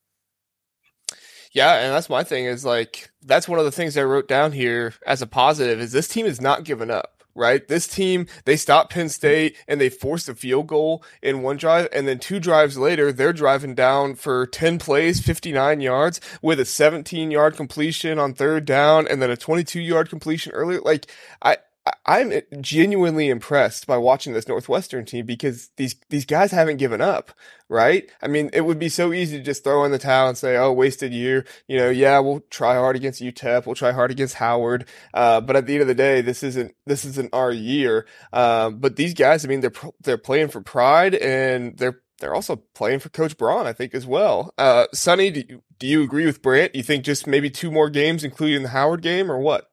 Yeah, 1.52 1.75
and 1.75 1.93
that's 1.93 2.08
my 2.08 2.22
thing 2.22 2.44
is 2.44 2.64
like 2.64 3.11
that's 3.22 3.49
one 3.49 3.58
of 3.58 3.64
the 3.64 3.72
things 3.72 3.96
I 3.96 4.05
wrote 4.05 4.28
down 4.28 4.52
here 4.52 4.94
as 5.05 5.20
a 5.20 5.26
positive 5.26 5.81
is 5.81 5.93
this 5.93 6.08
team 6.08 6.25
is 6.25 6.40
not 6.40 6.64
giving 6.64 6.90
up 6.90 7.19
right? 7.35 7.67
This 7.67 7.87
team, 7.87 8.27
they 8.44 8.56
stopped 8.56 8.93
Penn 8.93 9.09
State 9.09 9.56
and 9.69 9.81
they 9.81 9.88
forced 9.88 10.29
a 10.29 10.35
field 10.35 10.67
goal 10.67 11.03
in 11.23 11.43
one 11.43 11.56
drive. 11.56 11.88
And 11.93 12.06
then 12.06 12.19
two 12.19 12.41
drives 12.41 12.79
later, 12.79 13.12
they're 13.12 13.32
driving 13.32 13.75
down 13.75 14.15
for 14.15 14.47
10 14.47 14.79
plays, 14.79 15.21
59 15.21 15.81
yards 15.81 16.21
with 16.43 16.61
a 16.61 16.65
17 16.65 17.31
yard 17.31 17.56
completion 17.56 18.19
on 18.19 18.35
third 18.35 18.65
down 18.65 19.06
and 19.09 19.21
then 19.21 19.31
a 19.31 19.37
22 19.37 19.81
yard 19.81 20.09
completion 20.09 20.53
earlier. 20.53 20.81
Like, 20.81 21.11
I, 21.43 21.59
I'm 22.06 22.32
genuinely 22.60 23.28
impressed 23.28 23.87
by 23.87 23.96
watching 23.96 24.32
this 24.32 24.48
Northwestern 24.48 25.04
team 25.04 25.26
because 25.26 25.70
these 25.76 25.96
these 26.08 26.25
guys 26.25 26.50
haven't 26.50 26.78
given 26.78 27.00
up, 27.00 27.32
right? 27.69 28.10
I 28.22 28.26
mean, 28.26 28.50
it 28.52 28.62
would 28.62 28.78
be 28.78 28.88
so 28.88 29.12
easy 29.12 29.38
to 29.38 29.42
just 29.42 29.64
throw 29.64 29.84
in 29.84 29.92
the 29.92 29.98
towel 29.98 30.28
and 30.28 30.38
say, 30.38 30.56
"Oh, 30.56 30.72
wasted 30.72 31.12
year." 31.12 31.46
You 31.69 31.78
know, 31.78 31.90
yeah, 31.90 32.19
we'll 32.19 32.40
try 32.50 32.75
hard 32.75 32.96
against 32.96 33.22
UTEP, 33.22 33.66
we'll 33.66 33.75
try 33.75 33.92
hard 33.92 34.10
against 34.10 34.34
Howard, 34.34 34.88
uh, 35.14 35.40
but 35.40 35.56
at 35.56 35.66
the 35.66 35.75
end 35.75 35.82
of 35.82 35.88
the 35.88 35.94
day, 35.94 36.20
this 36.20 36.42
isn't 36.42 36.75
this 36.87 37.04
isn't 37.04 37.32
our 37.32 37.52
year. 37.52 38.06
Uh, 38.32 38.70
but 38.70 38.96
these 38.96 39.14
guys, 39.14 39.44
I 39.44 39.48
mean, 39.48 39.60
they're 39.60 39.72
they're 40.02 40.19
playing 40.19 40.48
for 40.48 40.60
pride 40.60 41.14
and 41.14 41.76
they're 41.78 42.00
they're 42.20 42.34
also 42.34 42.56
playing 42.75 43.00
for 43.00 43.08
Coach 43.08 43.37
Braun, 43.37 43.66
I 43.66 43.72
think, 43.72 43.94
as 43.94 44.06
well. 44.06 44.52
Uh, 44.58 44.87
Sunny, 44.92 45.31
do 45.31 45.42
you, 45.48 45.62
do 45.78 45.87
you 45.87 46.02
agree 46.02 46.26
with 46.26 46.42
Brant? 46.42 46.75
You 46.75 46.82
think 46.82 47.04
just 47.04 47.26
maybe 47.26 47.50
two 47.50 47.70
more 47.70 47.90
games, 47.90 48.22
including 48.22 48.62
the 48.62 48.69
Howard 48.69 49.02
game, 49.02 49.32
or 49.32 49.38
what? 49.38 49.69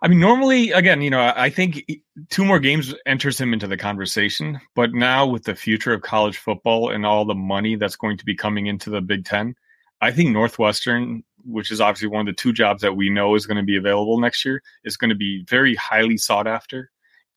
I 0.00 0.06
mean, 0.06 0.20
normally, 0.20 0.70
again, 0.70 1.02
you 1.02 1.10
know, 1.10 1.32
I 1.34 1.50
think 1.50 1.84
two 2.30 2.44
more 2.44 2.60
games 2.60 2.94
enters 3.04 3.40
him 3.40 3.52
into 3.52 3.66
the 3.66 3.76
conversation. 3.76 4.60
But 4.76 4.92
now, 4.92 5.26
with 5.26 5.42
the 5.42 5.56
future 5.56 5.92
of 5.92 6.02
college 6.02 6.38
football 6.38 6.90
and 6.90 7.04
all 7.04 7.24
the 7.24 7.34
money 7.34 7.74
that's 7.74 7.96
going 7.96 8.16
to 8.18 8.24
be 8.24 8.36
coming 8.36 8.66
into 8.66 8.90
the 8.90 9.00
Big 9.00 9.24
Ten, 9.24 9.56
I 10.00 10.12
think 10.12 10.30
Northwestern, 10.30 11.24
which 11.44 11.72
is 11.72 11.80
obviously 11.80 12.08
one 12.08 12.20
of 12.20 12.26
the 12.26 12.40
two 12.40 12.52
jobs 12.52 12.82
that 12.82 12.94
we 12.96 13.10
know 13.10 13.34
is 13.34 13.46
going 13.46 13.56
to 13.56 13.64
be 13.64 13.76
available 13.76 14.20
next 14.20 14.44
year, 14.44 14.62
is 14.84 14.96
going 14.96 15.10
to 15.10 15.16
be 15.16 15.44
very 15.48 15.74
highly 15.74 16.16
sought 16.16 16.46
after. 16.46 16.90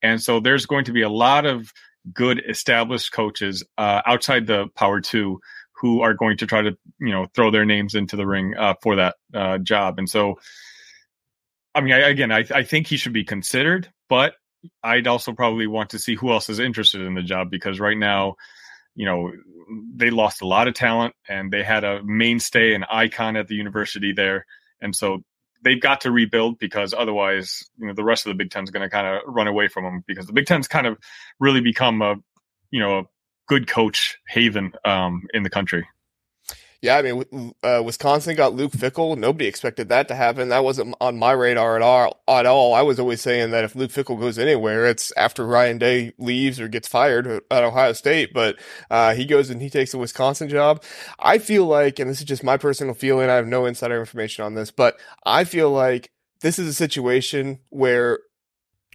And 0.04 0.22
so 0.22 0.40
there's 0.40 0.68
going 0.68 0.86
to 0.86 0.94
be 0.94 1.02
a 1.02 1.10
lot 1.10 1.48
of 1.48 1.74
good 2.14 2.44
established 2.48 3.12
coaches 3.12 3.64
uh, 3.80 4.02
outside 4.06 4.46
the 4.46 4.68
Power 4.76 5.02
Two 5.02 5.40
who 5.74 6.02
are 6.02 6.14
going 6.14 6.38
to 6.38 6.46
try 6.46 6.62
to, 6.62 6.78
you 7.00 7.10
know, 7.10 7.26
throw 7.34 7.50
their 7.50 7.66
names 7.66 7.96
into 7.96 8.16
the 8.16 8.28
ring 8.28 8.54
uh, 8.56 8.76
for 8.84 8.96
that 8.98 9.16
uh, 9.34 9.58
job. 9.58 9.98
And 9.98 10.08
so, 10.08 10.36
I 11.74 11.82
mean, 11.82 11.94
I, 11.94 12.10
again, 12.10 12.32
I, 12.32 12.46
I 12.54 12.64
think 12.64 12.88
he 12.88 12.98
should 12.98 13.14
be 13.14 13.24
considered, 13.24 13.92
but 14.10 14.34
I'd 14.84 15.08
also 15.08 15.34
probably 15.34 15.68
want 15.68 15.92
to 15.92 16.00
see 16.00 16.16
who 16.16 16.32
else 16.32 16.50
is 16.50 16.60
interested 16.60 17.02
in 17.02 17.14
the 17.16 17.22
job 17.22 17.50
because 17.50 17.80
right 17.80 17.98
now, 17.98 18.36
you 18.96 19.06
know, 19.06 19.32
they 19.96 20.10
lost 20.10 20.42
a 20.42 20.48
lot 20.48 20.68
of 20.68 20.74
talent 20.74 21.16
and 21.28 21.52
they 21.52 21.64
had 21.64 21.84
a 21.84 22.04
mainstay 22.04 22.74
and 22.74 22.86
icon 22.92 23.38
at 23.38 23.48
the 23.48 23.56
university 23.56 24.12
there. 24.12 24.46
And 24.82 24.96
so 24.96 25.24
they've 25.64 25.82
got 25.82 26.02
to 26.02 26.12
rebuild 26.12 26.60
because 26.60 26.94
otherwise, 26.94 27.64
you 27.78 27.88
know, 27.88 27.94
the 27.94 28.04
rest 28.04 28.26
of 28.26 28.32
the 28.32 28.36
Big 28.36 28.52
Ten 28.52 28.64
is 28.64 28.70
going 28.70 28.84
to 28.84 28.90
kind 28.90 29.08
of 29.08 29.22
run 29.26 29.48
away 29.48 29.68
from 29.68 29.86
them 29.86 30.04
because 30.08 30.28
the 30.28 30.34
Big 30.34 30.46
Ten's 30.46 30.68
kind 30.68 30.88
of 30.88 30.98
really 31.40 31.62
become 31.62 32.02
a, 32.02 32.16
you 32.70 32.80
know, 32.80 33.00
a 33.00 33.04
good 33.48 33.68
coach 33.68 34.18
haven 34.28 34.74
um, 34.86 35.28
in 35.34 35.44
the 35.44 35.50
country. 35.50 35.88
Yeah, 36.82 36.98
I 36.98 37.04
mean, 37.04 37.54
uh, 37.62 37.84
Wisconsin 37.86 38.36
got 38.36 38.56
Luke 38.56 38.72
Fickell. 38.72 39.16
Nobody 39.16 39.46
expected 39.46 39.90
that 39.90 40.08
to 40.08 40.16
happen. 40.16 40.50
That 40.50 40.64
wasn't 40.64 40.96
on 41.00 41.20
my 41.20 41.32
radar 41.32 41.76
at 41.76 41.84
all. 41.84 42.24
At 42.28 42.48
all, 42.48 42.74
I 42.74 42.82
was 42.82 43.00
always 43.00 43.22
saying 43.22 43.52
that 43.52 43.64
if 43.64 43.76
Luke 43.76 43.92
Fickell 43.92 44.20
goes 44.20 44.40
anywhere, 44.40 44.88
it's 44.88 45.12
after 45.16 45.46
Ryan 45.46 45.78
Day 45.78 46.14
leaves 46.18 46.60
or 46.60 46.68
gets 46.68 46.88
fired 46.88 47.28
at 47.52 47.64
Ohio 47.64 47.94
State. 47.94 48.34
But 48.34 48.58
uh, 48.90 49.14
he 49.14 49.26
goes 49.26 49.52
and 49.52 49.62
he 49.62 49.70
takes 49.70 49.94
a 49.94 50.00
Wisconsin 50.00 50.50
job. 50.50 50.84
I 51.20 51.38
feel 51.38 51.66
like, 51.68 52.00
and 52.00 52.10
this 52.10 52.18
is 52.18 52.26
just 52.26 52.44
my 52.44 52.58
personal 52.58 52.96
feeling. 52.96 53.30
I 53.30 53.36
have 53.36 53.48
no 53.48 53.66
insider 53.66 54.00
information 54.00 54.44
on 54.44 54.56
this, 54.56 54.72
but 54.72 55.00
I 55.24 55.44
feel 55.44 55.70
like 55.70 56.10
this 56.42 56.58
is 56.58 56.68
a 56.68 56.74
situation 56.74 57.60
where 57.70 58.18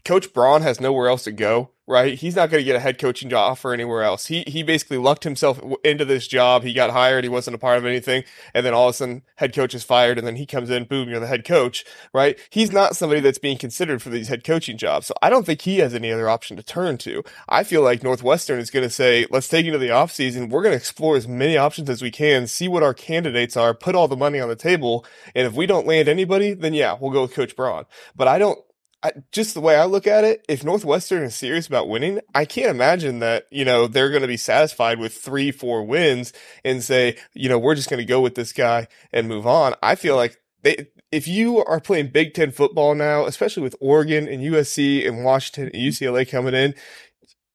Coach 0.05 0.33
Braun 0.33 0.63
has 0.63 0.81
nowhere 0.81 1.07
else 1.07 1.23
to 1.25 1.33
go 1.33 1.71
right? 1.87 2.19
He's 2.19 2.37
not 2.37 2.51
going 2.51 2.61
to 2.61 2.65
get 2.65 2.77
a 2.77 2.81
head 2.81 2.99
coaching 2.99 3.31
job 3.31 3.53
offer 3.53 3.73
anywhere 3.73 4.03
else. 4.03 4.27
He 4.27 4.43
he 4.47 4.63
basically 4.63 4.99
lucked 4.99 5.25
himself 5.25 5.61
into 5.85 6.05
this 6.05 6.27
job. 6.27 6.65
He 6.65 6.73
got 6.73 6.91
hired. 6.91 7.25
He 7.25 7.31
wasn't 7.31 7.55
a 7.55 7.59
part 7.59 7.79
of 7.79 7.87
anything, 7.87 8.25
and 8.55 8.67
then 8.67 8.75
all 8.75 8.89
of 8.89 8.95
a 8.95 8.97
sudden, 8.97 9.23
head 9.37 9.55
coach 9.55 9.75
is 9.75 9.85
fired, 9.85 10.19
and 10.19 10.27
then 10.27 10.37
he 10.37 10.47
comes 10.47 10.71
in, 10.71 10.85
boom, 10.85 11.09
you're 11.09 11.21
the 11.21 11.27
head 11.27 11.45
coach, 11.45 11.85
right? 12.13 12.39
He's 12.51 12.73
not 12.73 12.97
somebody 12.97 13.21
that's 13.21 13.39
being 13.39 13.59
considered 13.59 14.03
for 14.03 14.11
these 14.11 14.29
head 14.29 14.45
coaching 14.45 14.77
jobs. 14.77 15.07
So 15.07 15.15
I 15.23 15.31
don't 15.31 15.47
think 15.47 15.63
he 15.63 15.79
has 15.79 15.95
any 15.95 16.11
other 16.11 16.29
option 16.29 16.57
to 16.57 16.63
turn 16.63 16.99
to. 16.99 17.23
I 17.49 17.65
feel 17.65 17.83
like 17.83 18.03
Northwestern 18.03 18.59
is 18.59 18.71
going 18.71 18.85
to 18.85 18.91
say, 18.91 19.27
let's 19.31 19.49
take 19.49 19.67
into 19.67 19.79
the 19.79 19.89
offseason. 19.89 20.51
We're 20.51 20.63
going 20.63 20.73
to 20.73 20.77
explore 20.77 21.17
as 21.17 21.29
many 21.29 21.57
options 21.57 21.89
as 21.89 22.03
we 22.03 22.11
can, 22.11 22.47
see 22.47 22.69
what 22.69 22.83
our 22.83 22.95
candidates 22.95 23.57
are, 23.57 23.75
put 23.75 23.95
all 23.95 24.09
the 24.09 24.17
money 24.17 24.41
on 24.41 24.49
the 24.49 24.57
table, 24.57 25.05
and 25.35 25.47
if 25.47 25.53
we 25.53 25.67
don't 25.67 25.87
land 25.87 26.09
anybody, 26.09 26.55
then 26.55 26.75
yeah, 26.75 26.97
we'll 26.99 27.13
go 27.13 27.23
with 27.23 27.35
Coach 27.35 27.55
Braun. 27.55 27.85
But 28.15 28.29
I 28.29 28.39
don't 28.39 28.59
I, 29.03 29.13
just 29.31 29.55
the 29.55 29.61
way 29.61 29.77
I 29.77 29.85
look 29.85 30.07
at 30.07 30.25
it, 30.25 30.45
if 30.49 30.65
Northwestern 30.65 31.23
is 31.23 31.35
serious 31.35 31.67
about 31.67 31.89
winning, 31.89 32.21
I 32.35 32.45
can't 32.45 32.71
imagine 32.71 33.19
that, 33.21 33.47
you 33.51 33.65
know, 33.65 33.87
they're 33.87 34.11
going 34.11 34.23
to 34.23 34.29
be 34.29 34.37
satisfied 34.37 34.99
with 34.99 35.15
three, 35.15 35.51
four 35.51 35.85
wins 35.85 36.33
and 36.65 36.83
say, 36.83 37.17
you 37.35 37.49
know, 37.49 37.59
we're 37.59 37.75
just 37.75 37.91
going 37.91 37.99
to 37.99 38.05
go 38.05 38.21
with 38.21 38.35
this 38.35 38.53
guy 38.53 38.89
and 39.13 39.29
move 39.29 39.47
on. 39.47 39.75
I 39.83 39.95
feel 39.95 40.17
like 40.17 40.41
they, 40.63 40.89
if 41.13 41.29
you 41.29 41.63
are 41.65 41.81
playing 41.81 42.09
Big 42.09 42.35
Ten 42.35 42.51
football 42.51 42.95
now, 42.95 43.27
especially 43.27 43.63
with 43.63 43.77
Oregon 43.81 44.27
and 44.27 44.43
USC 44.43 45.07
and 45.07 45.25
Washington 45.25 45.65
and 45.67 45.75
mm-hmm. 45.75 46.05
UCLA 46.05 46.29
coming 46.29 46.55
in, 46.55 46.75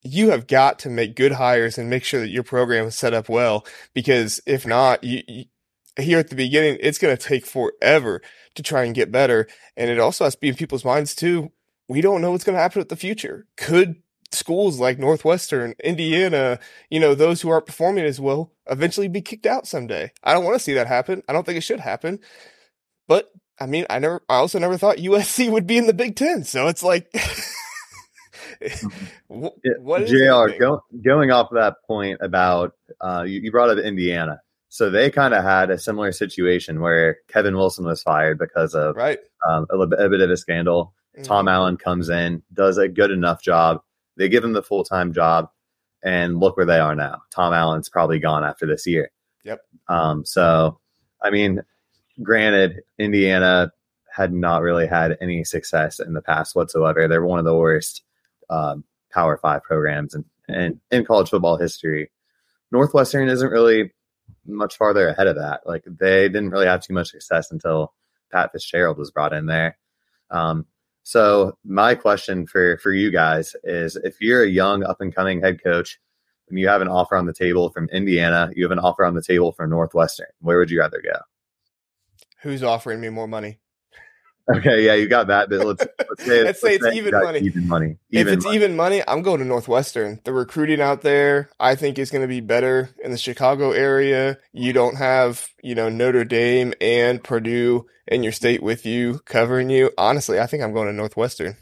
you 0.04 0.30
have 0.30 0.48
got 0.48 0.80
to 0.80 0.90
make 0.90 1.16
good 1.16 1.34
hires 1.34 1.78
and 1.78 1.90
make 1.90 2.04
sure 2.04 2.22
that 2.22 2.30
your 2.30 2.44
program 2.44 2.86
is 2.86 2.96
set 2.96 3.14
up 3.14 3.30
well. 3.30 3.66
Because 3.94 4.40
if 4.46 4.66
not, 4.66 5.04
you, 5.04 5.22
you 5.28 5.46
here 5.98 6.20
at 6.20 6.30
the 6.30 6.36
beginning, 6.36 6.78
it's 6.80 6.98
going 6.98 7.16
to 7.16 7.22
take 7.22 7.46
forever 7.46 8.22
to 8.56 8.64
try 8.64 8.84
and 8.84 8.96
get 8.96 9.12
better. 9.12 9.48
And 9.76 9.90
it 9.90 10.00
also 10.00 10.24
has 10.24 10.36
to 10.36 10.42
be 10.42 10.50
in 10.50 10.56
people's 10.56 10.86
minds 10.86 11.16
too. 11.16 11.52
We 11.90 12.02
don't 12.02 12.22
know 12.22 12.32
what's 12.32 12.44
going 12.44 12.56
to 12.56 12.62
happen 12.62 12.80
with 12.80 12.90
the 12.90 12.96
future. 12.96 13.48
Could 13.58 14.02
schools 14.32 14.80
like 14.80 14.98
Northwestern, 14.98 15.76
Indiana, 15.84 16.60
you 16.90 17.00
know, 17.00 17.14
those 17.14 17.42
who 17.42 17.50
aren't 17.50 17.66
performing 17.66 18.06
as 18.06 18.20
well 18.20 18.54
eventually 18.70 19.08
be 19.08 19.22
kicked 19.22 19.46
out 19.46 19.68
someday. 19.68 20.12
I 20.24 20.34
don't 20.34 20.46
want 20.46 20.56
to 20.56 20.64
see 20.64 20.74
that 20.74 20.88
happen. 20.88 21.22
I 21.28 21.34
don't 21.34 21.46
think 21.46 21.58
it 21.58 21.64
should 21.64 21.80
happen. 21.80 22.20
But 23.08 23.32
I 23.60 23.66
mean, 23.66 23.86
I 23.90 24.00
never, 24.00 24.22
I 24.30 24.36
also 24.36 24.60
never 24.60 24.78
thought 24.78 24.98
USC 24.98 25.52
would 25.52 25.68
be 25.68 25.78
in 25.78 25.88
the 25.88 25.94
Big 25.94 26.16
Ten. 26.16 26.44
So 26.44 26.68
it's 26.68 26.84
like, 26.84 27.14
what, 29.28 29.54
what 29.80 30.08
Jr. 30.08 30.58
Go, 30.60 30.84
going 31.04 31.32
off 31.32 31.52
of 31.52 31.58
that 31.58 31.76
point 31.86 32.20
about 32.22 32.74
uh, 33.02 33.24
you, 33.28 33.42
you 33.42 33.52
brought 33.52 33.70
up 33.70 33.78
Indiana. 33.78 34.42
So 34.72 34.90
they 34.90 35.12
kind 35.12 35.34
of 35.34 35.44
had 35.44 35.70
a 35.70 35.78
similar 35.78 36.14
situation 36.14 36.80
where 36.80 37.18
Kevin 37.28 37.58
Wilson 37.58 37.84
was 37.84 38.02
fired 38.02 38.40
because 38.40 38.74
of 38.74 38.96
right. 38.96 39.20
um, 39.46 39.66
a, 39.70 39.78
a, 39.78 40.10
bit 40.10 40.22
of 40.22 40.30
a 40.30 40.38
scandal. 40.38 40.94
Mm-hmm. 41.14 41.24
Tom 41.24 41.50
Allen 41.50 41.76
comes 41.76 42.08
in, 42.08 42.42
does 42.54 42.78
a 42.78 42.88
good 42.88 43.12
enough 43.12 43.44
job. 43.44 43.82
They 44.16 44.30
give 44.30 44.46
him 44.46 44.54
the 44.54 44.64
full 44.64 44.86
time 44.86 45.12
job, 45.12 45.50
and 46.02 46.40
look 46.40 46.56
where 46.56 46.66
they 46.66 46.80
are 46.80 46.96
now. 46.96 47.22
Tom 47.32 47.52
Allen's 47.52 47.90
probably 47.90 48.20
gone 48.20 48.46
after 48.46 48.66
this 48.66 48.88
year. 48.88 49.12
Yep. 49.44 49.60
Um, 49.90 50.24
so, 50.24 50.80
I 51.22 51.32
mean, 51.32 51.64
granted, 52.24 52.80
Indiana 52.98 53.74
had 54.10 54.32
not 54.32 54.62
really 54.62 54.88
had 54.88 55.18
any 55.20 55.44
success 55.44 56.00
in 56.00 56.14
the 56.14 56.22
past 56.22 56.56
whatsoever. 56.56 57.10
They're 57.10 57.26
one 57.26 57.40
of 57.40 57.46
the 57.46 57.58
worst 57.58 58.04
um, 58.50 58.86
Power 59.12 59.36
Five 59.36 59.64
programs 59.64 60.16
in, 60.16 60.24
in, 60.48 60.80
in 60.92 61.04
college 61.04 61.30
football 61.30 61.58
history. 61.58 62.10
Northwestern 62.72 63.28
isn't 63.28 63.52
really 63.52 63.92
much 64.46 64.78
farther 64.78 65.08
ahead 65.08 65.28
of 65.28 65.36
that. 65.36 65.62
Like 65.66 65.84
they 65.86 66.28
didn't 66.28 66.50
really 66.50 66.66
have 66.66 66.82
too 66.82 66.94
much 66.94 67.10
success 67.10 67.52
until 67.52 67.94
Pat 68.32 68.52
Fitzgerald 68.52 68.98
was 68.98 69.12
brought 69.12 69.34
in 69.34 69.46
there. 69.46 69.78
Um, 70.30 70.66
so 71.04 71.58
my 71.64 71.96
question 71.96 72.46
for 72.48 72.78
for 72.78 72.92
you 72.92 73.12
guys 73.12 73.56
is: 73.64 73.96
if 73.96 74.22
you're 74.22 74.44
a 74.44 74.50
young 74.50 74.84
up 74.84 75.02
and 75.02 75.14
coming 75.14 75.42
head 75.42 75.64
coach 75.64 76.00
and 76.50 76.60
you 76.60 76.68
have 76.68 76.82
an 76.82 76.88
offer 76.88 77.16
on 77.16 77.26
the 77.26 77.34
table 77.34 77.70
from 77.70 77.90
Indiana, 77.90 78.52
you 78.56 78.64
have 78.64 78.72
an 78.72 78.80
offer 78.80 79.06
on 79.06 79.16
the 79.16 79.24
table 79.24 79.52
from 79.52 79.70
Northwestern, 79.70 80.28
where 80.40 80.58
would 80.58 80.70
you 80.70 80.80
rather 80.80 81.02
go? 81.02 81.20
Who's 82.42 82.64
offering 82.64 83.02
me 83.02 83.10
more 83.10 83.28
money? 83.28 83.60
Okay, 84.50 84.86
yeah, 84.86 84.96
you 84.96 85.08
got 85.08 85.28
that. 85.28 85.50
But 85.50 85.66
let's, 85.66 85.86
let's 86.10 86.26
say, 86.26 86.44
let's 86.46 86.62
say 86.62 86.76
it's 86.76 86.84
say 86.84 86.94
even 86.96 87.12
money. 87.12 87.40
Even 87.40 87.68
money. 87.68 87.98
Even 88.12 88.28
if 88.28 88.34
it's 88.34 88.46
money. 88.46 88.58
even 88.58 88.76
money, 88.76 89.04
I'm 89.08 89.22
going 89.22 89.40
to 89.40 89.46
Northwestern. 89.46 90.20
The 90.24 90.34
recruiting 90.34 90.82
out 90.82 91.02
there, 91.02 91.50
I 91.60 91.76
think, 91.76 92.00
is 92.00 92.12
going 92.12 92.24
to 92.24 92.28
be 92.28 92.42
better 92.42 92.90
in 93.04 93.12
the 93.12 93.18
Chicago 93.18 93.72
area. 93.72 94.38
You 94.52 94.74
don't 94.74 94.98
have, 94.98 95.48
you 95.64 95.76
know, 95.76 95.90
Notre 95.90 96.26
Dame 96.26 96.74
and 96.82 97.24
Purdue 97.24 97.86
in 98.08 98.24
your 98.24 98.32
state 98.32 98.64
with 98.64 98.86
you 98.86 99.20
covering 99.26 99.70
you. 99.70 99.92
Honestly, 99.98 100.40
I 100.40 100.48
think 100.48 100.64
I'm 100.64 100.74
going 100.74 100.88
to 100.88 100.94
Northwestern. 100.94 101.56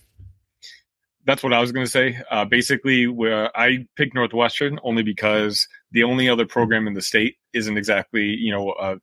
That's 1.26 1.44
what 1.44 1.54
I 1.54 1.60
was 1.60 1.72
going 1.72 1.86
to 1.86 1.92
say. 1.92 2.18
Uh, 2.32 2.46
basically, 2.46 3.08
where 3.08 3.56
I 3.56 3.86
picked 3.96 4.16
Northwestern 4.16 4.80
only 4.84 5.04
because 5.04 5.68
the 5.92 6.04
only 6.04 6.30
other 6.30 6.46
program 6.46 6.88
in 6.88 6.94
the 6.94 7.02
state 7.02 7.36
isn't 7.54 7.78
exactly, 7.78 8.24
you 8.24 8.52
know, 8.52 8.74
a 8.80 8.96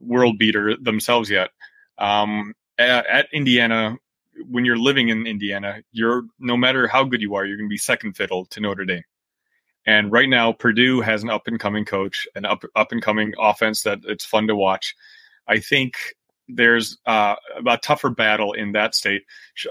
world 0.00 0.38
beater 0.38 0.76
themselves 0.80 1.28
yet. 1.28 1.50
Um, 1.98 2.54
at, 2.78 3.06
at 3.06 3.28
Indiana, 3.32 3.96
when 4.48 4.64
you're 4.64 4.78
living 4.78 5.08
in 5.08 5.26
Indiana, 5.26 5.82
you're 5.92 6.24
no 6.38 6.56
matter 6.56 6.86
how 6.86 7.04
good 7.04 7.22
you 7.22 7.34
are, 7.34 7.44
you're 7.44 7.56
going 7.56 7.68
to 7.68 7.72
be 7.72 7.78
second 7.78 8.16
fiddle 8.16 8.44
to 8.46 8.60
Notre 8.60 8.84
Dame. 8.84 9.02
And 9.86 10.10
right 10.10 10.28
now, 10.28 10.52
Purdue 10.52 11.00
has 11.00 11.22
an 11.22 11.30
up 11.30 11.46
and 11.46 11.60
coming 11.60 11.84
coach, 11.84 12.26
an 12.34 12.44
up 12.44 12.64
up 12.74 12.92
and 12.92 13.00
coming 13.00 13.32
offense 13.38 13.82
that 13.82 14.00
it's 14.04 14.24
fun 14.24 14.48
to 14.48 14.56
watch. 14.56 14.94
I 15.46 15.60
think 15.60 15.96
there's 16.48 16.98
uh, 17.06 17.36
a 17.66 17.78
tougher 17.78 18.10
battle 18.10 18.52
in 18.52 18.72
that 18.72 18.94
state. 18.94 19.22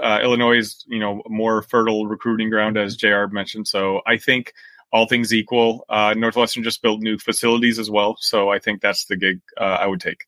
Uh, 0.01 0.19
Illinois 0.21 0.57
is, 0.57 0.83
you 0.87 0.99
know, 0.99 1.21
more 1.27 1.61
fertile 1.63 2.07
recruiting 2.07 2.49
ground, 2.49 2.77
as 2.77 2.95
Jr. 2.95 3.27
mentioned. 3.31 3.67
So 3.67 4.01
I 4.05 4.17
think 4.17 4.53
all 4.91 5.07
things 5.07 5.33
equal, 5.33 5.85
uh, 5.89 6.13
Northwestern 6.17 6.63
just 6.63 6.81
built 6.81 7.01
new 7.01 7.17
facilities 7.17 7.79
as 7.79 7.89
well. 7.89 8.15
So 8.19 8.49
I 8.49 8.59
think 8.59 8.81
that's 8.81 9.05
the 9.05 9.17
gig 9.17 9.41
uh, 9.57 9.77
I 9.81 9.87
would 9.87 10.01
take. 10.01 10.25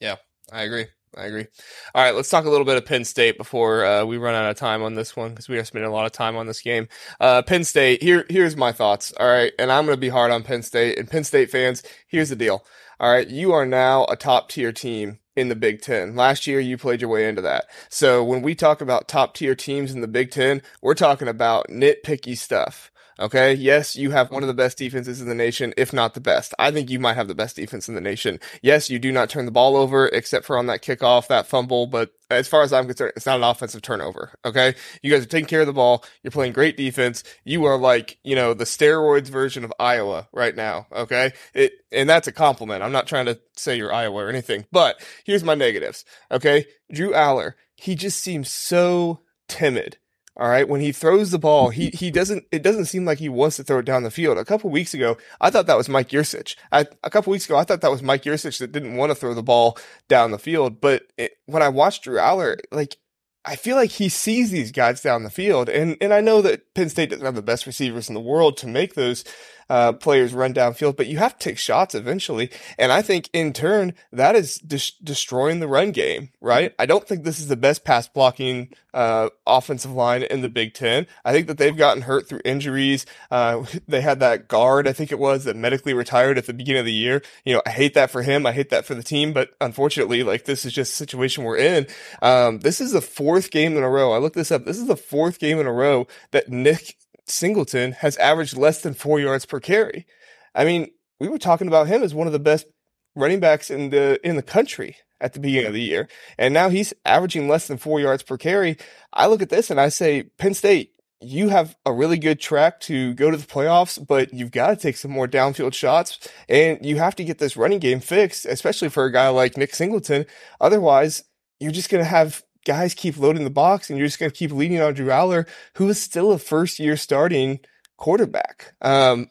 Yeah, 0.00 0.16
I 0.50 0.62
agree. 0.62 0.86
I 1.16 1.26
agree. 1.26 1.46
All 1.94 2.02
right, 2.02 2.14
let's 2.14 2.28
talk 2.28 2.44
a 2.44 2.50
little 2.50 2.64
bit 2.64 2.76
of 2.76 2.84
Penn 2.84 3.04
State 3.04 3.38
before 3.38 3.84
uh, 3.84 4.04
we 4.04 4.18
run 4.18 4.34
out 4.34 4.50
of 4.50 4.56
time 4.56 4.82
on 4.82 4.94
this 4.94 5.16
one 5.16 5.30
because 5.30 5.48
we 5.48 5.58
are 5.58 5.64
spending 5.64 5.90
a 5.90 5.94
lot 5.94 6.06
of 6.06 6.12
time 6.12 6.36
on 6.36 6.46
this 6.46 6.60
game. 6.60 6.88
Uh, 7.20 7.42
Penn 7.42 7.64
State. 7.64 8.02
Here, 8.02 8.26
here's 8.28 8.56
my 8.56 8.72
thoughts. 8.72 9.12
All 9.18 9.28
right, 9.28 9.52
and 9.58 9.72
I'm 9.72 9.84
going 9.84 9.96
to 9.96 10.00
be 10.00 10.08
hard 10.08 10.30
on 10.30 10.42
Penn 10.42 10.62
State 10.62 10.98
and 10.98 11.10
Penn 11.10 11.24
State 11.24 11.50
fans. 11.50 11.82
Here's 12.06 12.28
the 12.28 12.36
deal. 12.36 12.64
All 13.00 13.12
right, 13.12 13.28
you 13.28 13.52
are 13.52 13.66
now 13.66 14.06
a 14.06 14.16
top 14.16 14.48
tier 14.48 14.72
team 14.72 15.18
in 15.36 15.48
the 15.48 15.56
Big 15.56 15.80
Ten. 15.80 16.16
Last 16.16 16.46
year, 16.46 16.58
you 16.58 16.76
played 16.76 17.00
your 17.00 17.10
way 17.10 17.28
into 17.28 17.42
that. 17.42 17.66
So 17.88 18.24
when 18.24 18.42
we 18.42 18.54
talk 18.54 18.80
about 18.80 19.08
top 19.08 19.34
tier 19.34 19.54
teams 19.54 19.92
in 19.92 20.00
the 20.00 20.08
Big 20.08 20.30
Ten, 20.30 20.62
we're 20.82 20.94
talking 20.94 21.28
about 21.28 21.68
nitpicky 21.68 22.36
stuff. 22.36 22.90
Okay. 23.20 23.54
Yes, 23.54 23.96
you 23.96 24.10
have 24.10 24.30
one 24.30 24.42
of 24.42 24.46
the 24.46 24.54
best 24.54 24.78
defenses 24.78 25.20
in 25.20 25.28
the 25.28 25.34
nation, 25.34 25.74
if 25.76 25.92
not 25.92 26.14
the 26.14 26.20
best. 26.20 26.54
I 26.58 26.70
think 26.70 26.88
you 26.90 27.00
might 27.00 27.14
have 27.14 27.28
the 27.28 27.34
best 27.34 27.56
defense 27.56 27.88
in 27.88 27.94
the 27.94 28.00
nation. 28.00 28.38
Yes, 28.62 28.90
you 28.90 28.98
do 28.98 29.10
not 29.10 29.28
turn 29.28 29.44
the 29.44 29.50
ball 29.50 29.76
over 29.76 30.06
except 30.08 30.44
for 30.44 30.56
on 30.56 30.66
that 30.66 30.82
kickoff, 30.82 31.26
that 31.28 31.46
fumble, 31.46 31.86
but 31.86 32.10
as 32.30 32.46
far 32.46 32.62
as 32.62 32.72
I'm 32.72 32.86
concerned, 32.86 33.12
it's 33.16 33.26
not 33.26 33.38
an 33.38 33.44
offensive 33.44 33.82
turnover. 33.82 34.32
Okay. 34.44 34.74
You 35.02 35.10
guys 35.10 35.22
are 35.24 35.28
taking 35.28 35.48
care 35.48 35.62
of 35.62 35.66
the 35.66 35.72
ball. 35.72 36.04
You're 36.22 36.30
playing 36.30 36.52
great 36.52 36.76
defense. 36.76 37.24
You 37.44 37.64
are 37.64 37.78
like, 37.78 38.18
you 38.22 38.34
know, 38.34 38.54
the 38.54 38.64
steroids 38.64 39.28
version 39.28 39.64
of 39.64 39.72
Iowa 39.80 40.28
right 40.32 40.54
now. 40.54 40.86
Okay. 40.92 41.32
It, 41.54 41.72
and 41.90 42.08
that's 42.08 42.28
a 42.28 42.32
compliment. 42.32 42.82
I'm 42.82 42.92
not 42.92 43.06
trying 43.06 43.26
to 43.26 43.40
say 43.56 43.76
you're 43.76 43.92
Iowa 43.92 44.24
or 44.24 44.28
anything, 44.28 44.66
but 44.70 45.02
here's 45.24 45.44
my 45.44 45.54
negatives. 45.54 46.04
Okay. 46.30 46.66
Drew 46.92 47.12
Allar, 47.12 47.54
he 47.76 47.94
just 47.94 48.20
seems 48.20 48.50
so 48.50 49.20
timid 49.48 49.98
all 50.38 50.48
right, 50.48 50.68
when 50.68 50.80
he 50.80 50.92
throws 50.92 51.32
the 51.32 51.38
ball, 51.38 51.70
he 51.70 51.90
he 51.90 52.12
doesn't. 52.12 52.44
It 52.52 52.62
doesn't 52.62 52.84
seem 52.84 53.04
like 53.04 53.18
he 53.18 53.28
wants 53.28 53.56
to 53.56 53.64
throw 53.64 53.80
it 53.80 53.84
down 53.84 54.04
the 54.04 54.10
field. 54.10 54.38
A 54.38 54.44
couple 54.44 54.70
weeks 54.70 54.94
ago, 54.94 55.16
I 55.40 55.50
thought 55.50 55.66
that 55.66 55.76
was 55.76 55.88
Mike 55.88 56.10
Yurcich. 56.10 56.54
I, 56.70 56.86
a 57.02 57.10
couple 57.10 57.32
weeks 57.32 57.46
ago, 57.46 57.56
I 57.56 57.64
thought 57.64 57.80
that 57.80 57.90
was 57.90 58.04
Mike 58.04 58.22
Yurcich 58.22 58.58
that 58.60 58.70
didn't 58.70 58.96
want 58.96 59.10
to 59.10 59.16
throw 59.16 59.34
the 59.34 59.42
ball 59.42 59.76
down 60.06 60.30
the 60.30 60.38
field. 60.38 60.80
But 60.80 61.08
it, 61.16 61.32
when 61.46 61.62
I 61.62 61.68
watched 61.68 62.04
Drew 62.04 62.18
Allar, 62.18 62.58
like 62.70 62.96
I 63.44 63.56
feel 63.56 63.74
like 63.74 63.90
he 63.90 64.08
sees 64.08 64.52
these 64.52 64.70
guys 64.70 65.02
down 65.02 65.24
the 65.24 65.30
field, 65.30 65.68
and 65.68 65.96
and 66.00 66.14
I 66.14 66.20
know 66.20 66.40
that 66.42 66.72
Penn 66.72 66.88
State 66.88 67.10
doesn't 67.10 67.24
have 67.24 67.34
the 67.34 67.42
best 67.42 67.66
receivers 67.66 68.08
in 68.08 68.14
the 68.14 68.20
world 68.20 68.56
to 68.58 68.68
make 68.68 68.94
those 68.94 69.24
uh, 69.70 69.92
players 69.92 70.32
run 70.32 70.54
downfield, 70.54 70.96
but 70.96 71.06
you 71.06 71.18
have 71.18 71.38
to 71.38 71.44
take 71.48 71.58
shots 71.58 71.94
eventually. 71.94 72.50
And 72.78 72.92
I 72.92 73.02
think 73.02 73.28
in 73.32 73.52
turn, 73.52 73.94
that 74.12 74.36
is 74.36 74.58
de- 74.58 75.02
destroying 75.02 75.60
the 75.60 75.68
run 75.68 75.92
game, 75.92 76.30
right? 76.40 76.74
I 76.78 76.86
don't 76.86 77.06
think 77.06 77.24
this 77.24 77.38
is 77.38 77.48
the 77.48 77.56
best 77.56 77.84
pass 77.84 78.08
blocking 78.08 78.72
uh, 78.94 79.28
offensive 79.46 79.92
line 79.92 80.22
in 80.22 80.40
the 80.40 80.48
Big 80.48 80.74
Ten. 80.74 81.06
I 81.24 81.32
think 81.32 81.46
that 81.46 81.58
they've 81.58 81.76
gotten 81.76 82.02
hurt 82.02 82.28
through 82.28 82.40
injuries. 82.44 83.06
Uh, 83.30 83.64
they 83.88 84.00
had 84.00 84.20
that 84.20 84.48
guard, 84.48 84.88
I 84.88 84.92
think 84.92 85.12
it 85.12 85.18
was, 85.18 85.44
that 85.44 85.56
medically 85.56 85.94
retired 85.94 86.38
at 86.38 86.46
the 86.46 86.54
beginning 86.54 86.80
of 86.80 86.86
the 86.86 86.92
year. 86.92 87.22
You 87.44 87.54
know, 87.54 87.62
I 87.66 87.70
hate 87.70 87.94
that 87.94 88.10
for 88.10 88.22
him. 88.22 88.46
I 88.46 88.52
hate 88.52 88.70
that 88.70 88.84
for 88.84 88.94
the 88.94 89.02
team, 89.02 89.32
but 89.32 89.50
unfortunately, 89.60 90.22
like 90.22 90.44
this 90.44 90.64
is 90.64 90.72
just 90.72 90.94
situation 90.94 91.44
we're 91.44 91.58
in. 91.58 91.86
Um, 92.22 92.60
this 92.60 92.80
is 92.80 92.92
the 92.92 93.00
fourth 93.00 93.50
game 93.50 93.76
in 93.76 93.82
a 93.82 93.90
row. 93.90 94.12
I 94.12 94.18
looked 94.18 94.36
this 94.36 94.50
up. 94.50 94.64
This 94.64 94.78
is 94.78 94.86
the 94.86 94.96
fourth 94.96 95.38
game 95.38 95.58
in 95.58 95.66
a 95.66 95.72
row 95.72 96.06
that 96.30 96.48
Nick 96.48 96.96
Singleton 97.30 97.92
has 97.92 98.16
averaged 98.16 98.56
less 98.56 98.82
than 98.82 98.94
four 98.94 99.20
yards 99.20 99.46
per 99.46 99.60
carry. 99.60 100.06
I 100.54 100.64
mean, 100.64 100.90
we 101.20 101.28
were 101.28 101.38
talking 101.38 101.68
about 101.68 101.88
him 101.88 102.02
as 102.02 102.14
one 102.14 102.26
of 102.26 102.32
the 102.32 102.38
best 102.38 102.66
running 103.14 103.40
backs 103.40 103.70
in 103.70 103.90
the 103.90 104.20
in 104.26 104.36
the 104.36 104.42
country 104.42 104.96
at 105.20 105.32
the 105.32 105.40
beginning 105.40 105.66
of 105.66 105.72
the 105.72 105.82
year, 105.82 106.08
and 106.38 106.54
now 106.54 106.68
he's 106.68 106.94
averaging 107.04 107.48
less 107.48 107.66
than 107.66 107.78
four 107.78 108.00
yards 108.00 108.22
per 108.22 108.36
carry. 108.36 108.76
I 109.12 109.26
look 109.26 109.42
at 109.42 109.48
this 109.48 109.70
and 109.70 109.80
I 109.80 109.88
say, 109.88 110.24
Penn 110.38 110.54
State, 110.54 110.92
you 111.20 111.48
have 111.48 111.76
a 111.84 111.92
really 111.92 112.18
good 112.18 112.38
track 112.38 112.78
to 112.80 113.14
go 113.14 113.30
to 113.30 113.36
the 113.36 113.46
playoffs, 113.46 114.04
but 114.04 114.32
you've 114.32 114.52
got 114.52 114.68
to 114.68 114.76
take 114.76 114.96
some 114.96 115.10
more 115.10 115.26
downfield 115.26 115.74
shots, 115.74 116.18
and 116.48 116.84
you 116.84 116.96
have 116.96 117.16
to 117.16 117.24
get 117.24 117.38
this 117.38 117.56
running 117.56 117.80
game 117.80 118.00
fixed, 118.00 118.46
especially 118.46 118.88
for 118.88 119.04
a 119.04 119.12
guy 119.12 119.28
like 119.28 119.56
Nick 119.56 119.74
Singleton. 119.74 120.26
Otherwise, 120.60 121.24
you're 121.58 121.72
just 121.72 121.90
going 121.90 122.02
to 122.02 122.08
have 122.08 122.44
guys 122.68 122.92
keep 122.92 123.16
loading 123.16 123.44
the 123.44 123.50
box 123.50 123.88
and 123.88 123.98
you're 123.98 124.06
just 124.06 124.20
going 124.20 124.30
to 124.30 124.36
keep 124.36 124.52
leaning 124.52 124.80
on 124.80 124.92
Drew 124.92 125.06
Allar, 125.06 125.48
who 125.74 125.88
is 125.88 126.00
still 126.00 126.32
a 126.32 126.38
first 126.38 126.78
year 126.78 126.98
starting 126.98 127.60
quarterback. 127.96 128.74
Um, 128.82 129.30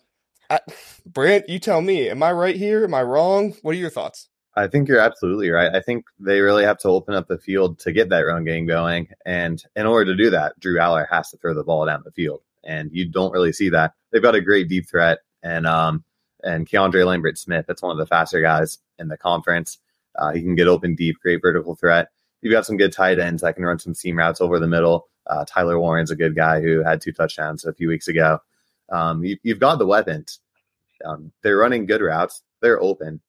I, 0.49 0.59
Brant, 1.05 1.47
you 1.47 1.59
tell 1.59 1.81
me, 1.81 2.09
am 2.09 2.23
I 2.23 2.31
right 2.31 2.55
here? 2.55 2.83
Am 2.83 2.95
I 2.95 3.03
wrong? 3.03 3.55
What 3.61 3.75
are 3.75 3.77
your 3.77 3.91
thoughts? 3.91 4.27
I 4.55 4.65
think 4.65 4.87
you're 4.87 4.99
absolutely 4.99 5.51
right. 5.51 5.73
I 5.73 5.81
think 5.81 6.05
they 6.19 6.41
really 6.41 6.63
have 6.63 6.79
to 6.79 6.87
open 6.87 7.13
up 7.13 7.27
the 7.27 7.37
field 7.37 7.77
to 7.79 7.91
get 7.91 8.09
that 8.09 8.21
run 8.21 8.43
game 8.43 8.65
going. 8.65 9.09
And 9.23 9.63
in 9.75 9.85
order 9.85 10.11
to 10.11 10.17
do 10.17 10.31
that, 10.31 10.59
Drew 10.59 10.79
Allar 10.79 11.05
has 11.11 11.29
to 11.29 11.37
throw 11.37 11.53
the 11.53 11.63
ball 11.63 11.85
down 11.85 12.01
the 12.03 12.11
field. 12.11 12.41
And 12.63 12.89
you 12.91 13.07
don't 13.07 13.31
really 13.31 13.53
see 13.53 13.69
that. 13.69 13.93
They've 14.11 14.21
got 14.21 14.33
a 14.33 14.41
great 14.41 14.67
deep 14.67 14.89
threat 14.89 15.19
and 15.43 15.67
um 15.67 16.03
and 16.43 16.67
Keandre 16.67 17.05
Lambert 17.05 17.37
Smith. 17.37 17.65
That's 17.67 17.83
one 17.83 17.91
of 17.91 17.97
the 17.97 18.07
faster 18.07 18.41
guys 18.41 18.79
in 18.97 19.09
the 19.09 19.17
conference. 19.17 19.77
Uh, 20.15 20.31
he 20.31 20.41
can 20.41 20.55
get 20.55 20.67
open 20.67 20.95
deep, 20.95 21.17
great 21.21 21.41
vertical 21.41 21.75
threat 21.75 22.09
you've 22.47 22.55
got 22.55 22.65
some 22.65 22.77
good 22.77 22.93
tight 22.93 23.19
ends 23.19 23.41
that 23.41 23.55
can 23.55 23.65
run 23.65 23.77
some 23.77 23.93
seam 23.93 24.17
routes 24.17 24.39
over 24.39 24.57
the 24.57 24.67
middle. 24.67 25.09
Uh, 25.25 25.43
Tyler 25.45 25.77
Warren's 25.77 26.11
a 26.11 26.15
good 26.15 26.33
guy 26.33 26.61
who 26.61 26.81
had 26.81 27.01
two 27.01 27.11
touchdowns 27.11 27.65
a 27.65 27.73
few 27.73 27.89
weeks 27.89 28.07
ago. 28.07 28.39
Um, 28.89 29.25
you, 29.25 29.37
have 29.47 29.59
got 29.59 29.79
the 29.79 29.85
weapons. 29.85 30.39
Um, 31.03 31.33
they're 31.41 31.57
running 31.57 31.85
good 31.85 32.01
routes. 32.01 32.41
They're 32.61 32.81
open, 32.81 33.19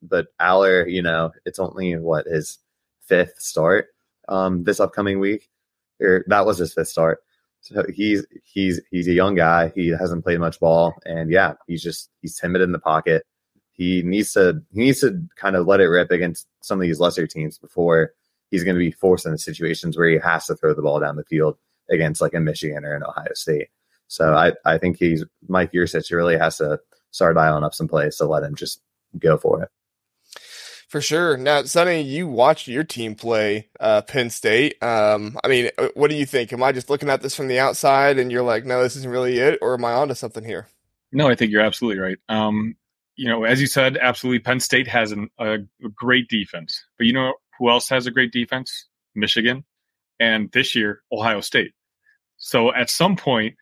but 0.00 0.28
Allar, 0.40 0.88
you 0.88 1.02
know, 1.02 1.32
it's 1.44 1.58
only 1.58 1.96
what 1.96 2.26
his 2.26 2.58
fifth 3.02 3.40
start 3.40 3.88
um, 4.28 4.62
this 4.62 4.78
upcoming 4.78 5.18
week, 5.18 5.50
or 6.00 6.24
that 6.28 6.46
was 6.46 6.58
his 6.58 6.72
fifth 6.72 6.88
start. 6.88 7.18
So 7.60 7.84
he's 7.92 8.24
he's 8.44 8.80
he's 8.90 9.08
a 9.08 9.12
young 9.12 9.34
guy. 9.34 9.72
He 9.74 9.88
hasn't 9.88 10.22
played 10.22 10.38
much 10.38 10.60
ball, 10.60 10.94
and 11.04 11.30
yeah, 11.30 11.54
he's 11.66 11.82
just 11.82 12.08
he's 12.22 12.38
timid 12.38 12.62
in 12.62 12.72
the 12.72 12.78
pocket. 12.78 13.26
He 13.72 14.02
needs 14.02 14.32
to 14.34 14.62
he 14.72 14.80
needs 14.80 15.00
to 15.00 15.20
kind 15.34 15.56
of 15.56 15.66
let 15.66 15.80
it 15.80 15.88
rip 15.88 16.12
against 16.12 16.46
some 16.60 16.78
of 16.78 16.82
these 16.82 17.00
lesser 17.00 17.26
teams 17.26 17.58
before 17.58 18.12
he's 18.50 18.64
going 18.64 18.74
to 18.74 18.80
be 18.80 18.90
forced 18.90 19.26
into 19.26 19.38
situations 19.38 19.96
where 19.96 20.08
he 20.08 20.18
has 20.18 20.46
to 20.46 20.56
throw 20.56 20.74
the 20.74 20.82
ball 20.82 21.00
down 21.00 21.16
the 21.16 21.24
field 21.24 21.56
against 21.90 22.20
like 22.20 22.34
a 22.34 22.40
Michigan 22.40 22.84
or 22.84 22.94
an 22.94 23.04
Ohio 23.04 23.32
State. 23.34 23.68
So 24.08 24.34
I, 24.34 24.52
I 24.64 24.78
think 24.78 24.98
he's 24.98 25.24
Mike 25.48 25.72
Yurcich 25.72 26.14
really 26.14 26.36
has 26.36 26.56
to 26.58 26.80
start 27.10 27.36
dialing 27.36 27.64
up 27.64 27.74
some 27.74 27.88
plays 27.88 28.16
to 28.16 28.26
let 28.26 28.42
him 28.42 28.54
just 28.54 28.82
go 29.18 29.36
for 29.36 29.62
it. 29.62 29.68
For 30.88 31.00
sure. 31.00 31.36
Now, 31.36 31.62
Sunny, 31.62 32.02
you 32.02 32.26
watched 32.26 32.66
your 32.66 32.82
team 32.82 33.14
play 33.14 33.68
uh, 33.78 34.02
Penn 34.02 34.28
State. 34.28 34.82
Um, 34.82 35.38
I 35.44 35.48
mean, 35.48 35.70
uh, 35.78 35.88
what 35.94 36.10
do 36.10 36.16
you 36.16 36.26
think? 36.26 36.52
Am 36.52 36.64
I 36.64 36.72
just 36.72 36.90
looking 36.90 37.08
at 37.08 37.22
this 37.22 37.36
from 37.36 37.46
the 37.46 37.60
outside 37.60 38.18
and 38.18 38.32
you're 38.32 38.42
like, 38.42 38.64
no, 38.64 38.82
this 38.82 38.96
isn't 38.96 39.10
really 39.10 39.38
it, 39.38 39.60
or 39.62 39.74
am 39.74 39.84
I 39.84 39.92
onto 39.92 40.14
something 40.14 40.44
here? 40.44 40.66
No, 41.12 41.28
I 41.28 41.36
think 41.36 41.52
you're 41.52 41.62
absolutely 41.62 42.00
right. 42.00 42.18
Um, 42.28 42.74
you 43.14 43.28
know, 43.28 43.44
as 43.44 43.60
you 43.60 43.68
said, 43.68 43.98
absolutely, 43.98 44.40
Penn 44.40 44.58
State 44.58 44.88
has 44.88 45.12
an, 45.12 45.30
a, 45.38 45.58
a 45.58 45.88
great 45.94 46.28
defense, 46.28 46.84
but 46.98 47.06
you 47.06 47.12
know 47.12 47.34
who 47.60 47.70
else 47.70 47.88
has 47.90 48.06
a 48.06 48.10
great 48.10 48.32
defense? 48.32 48.88
Michigan, 49.14 49.64
and 50.18 50.50
this 50.50 50.74
year 50.74 51.02
Ohio 51.12 51.40
State. 51.40 51.72
So 52.38 52.74
at 52.74 52.90
some 52.90 53.16
point, 53.16 53.54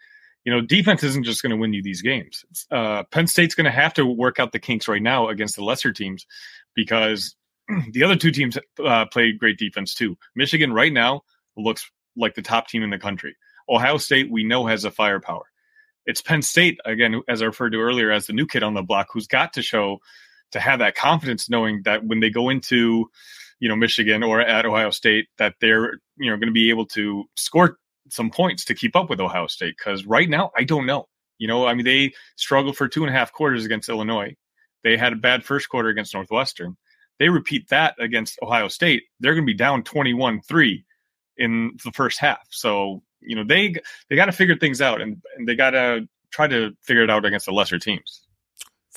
you 0.44 0.52
know, 0.52 0.60
defense 0.60 1.02
isn't 1.02 1.24
just 1.24 1.42
going 1.42 1.50
to 1.50 1.56
win 1.56 1.72
you 1.72 1.82
these 1.82 2.00
games. 2.00 2.44
Uh, 2.70 3.02
Penn 3.10 3.26
State's 3.26 3.56
going 3.56 3.64
to 3.64 3.70
have 3.70 3.92
to 3.94 4.06
work 4.06 4.38
out 4.38 4.52
the 4.52 4.58
kinks 4.60 4.88
right 4.88 5.02
now 5.02 5.28
against 5.28 5.56
the 5.56 5.64
lesser 5.64 5.92
teams 5.92 6.26
because 6.74 7.34
the 7.90 8.04
other 8.04 8.16
two 8.16 8.30
teams 8.30 8.56
uh, 8.82 9.04
play 9.06 9.32
great 9.32 9.58
defense 9.58 9.94
too. 9.94 10.16
Michigan 10.36 10.72
right 10.72 10.92
now 10.92 11.22
looks 11.56 11.90
like 12.16 12.34
the 12.34 12.42
top 12.42 12.68
team 12.68 12.82
in 12.84 12.90
the 12.90 12.98
country. 12.98 13.36
Ohio 13.68 13.98
State, 13.98 14.30
we 14.30 14.44
know, 14.44 14.64
has 14.66 14.84
a 14.84 14.90
firepower. 14.90 15.44
It's 16.06 16.22
Penn 16.22 16.40
State, 16.40 16.78
again, 16.86 17.20
as 17.28 17.42
I 17.42 17.46
referred 17.46 17.70
to 17.70 17.80
earlier, 17.80 18.12
as 18.12 18.28
the 18.28 18.32
new 18.32 18.46
kid 18.46 18.62
on 18.62 18.74
the 18.74 18.82
block 18.82 19.08
who's 19.12 19.26
got 19.26 19.54
to 19.54 19.62
show 19.62 19.98
to 20.52 20.60
have 20.60 20.78
that 20.78 20.94
confidence 20.94 21.50
knowing 21.50 21.82
that 21.84 22.04
when 22.04 22.20
they 22.20 22.30
go 22.30 22.48
into, 22.48 23.10
you 23.60 23.68
know, 23.68 23.76
Michigan 23.76 24.22
or 24.22 24.40
at 24.40 24.66
Ohio 24.66 24.90
State, 24.90 25.28
that 25.38 25.54
they're, 25.60 26.00
you 26.16 26.30
know, 26.30 26.36
going 26.36 26.48
to 26.48 26.52
be 26.52 26.70
able 26.70 26.86
to 26.86 27.24
score 27.36 27.78
some 28.10 28.30
points 28.30 28.64
to 28.66 28.74
keep 28.74 28.96
up 28.96 29.10
with 29.10 29.20
Ohio 29.20 29.46
State. 29.46 29.74
Because 29.76 30.06
right 30.06 30.28
now, 30.28 30.50
I 30.56 30.64
don't 30.64 30.86
know. 30.86 31.06
You 31.38 31.46
know, 31.48 31.66
I 31.66 31.74
mean, 31.74 31.84
they 31.84 32.12
struggled 32.36 32.76
for 32.76 32.88
two 32.88 33.04
and 33.04 33.14
a 33.14 33.16
half 33.16 33.32
quarters 33.32 33.64
against 33.64 33.88
Illinois. 33.88 34.34
They 34.82 34.96
had 34.96 35.12
a 35.12 35.16
bad 35.16 35.44
first 35.44 35.68
quarter 35.68 35.88
against 35.88 36.14
Northwestern. 36.14 36.76
They 37.18 37.28
repeat 37.28 37.68
that 37.68 37.94
against 37.98 38.38
Ohio 38.42 38.68
State. 38.68 39.04
They're 39.20 39.34
going 39.34 39.44
to 39.44 39.52
be 39.52 39.56
down 39.56 39.82
21 39.82 40.40
3 40.42 40.84
in 41.36 41.76
the 41.84 41.92
first 41.92 42.18
half. 42.18 42.46
So, 42.50 43.02
you 43.20 43.36
know, 43.36 43.44
they 43.44 43.74
they 44.08 44.16
got 44.16 44.26
to 44.26 44.32
figure 44.32 44.56
things 44.56 44.80
out 44.80 45.00
and, 45.00 45.20
and 45.36 45.48
they 45.48 45.56
got 45.56 45.70
to 45.70 46.08
try 46.30 46.46
to 46.46 46.72
figure 46.82 47.02
it 47.02 47.10
out 47.10 47.24
against 47.24 47.46
the 47.46 47.52
lesser 47.52 47.78
teams. 47.78 48.27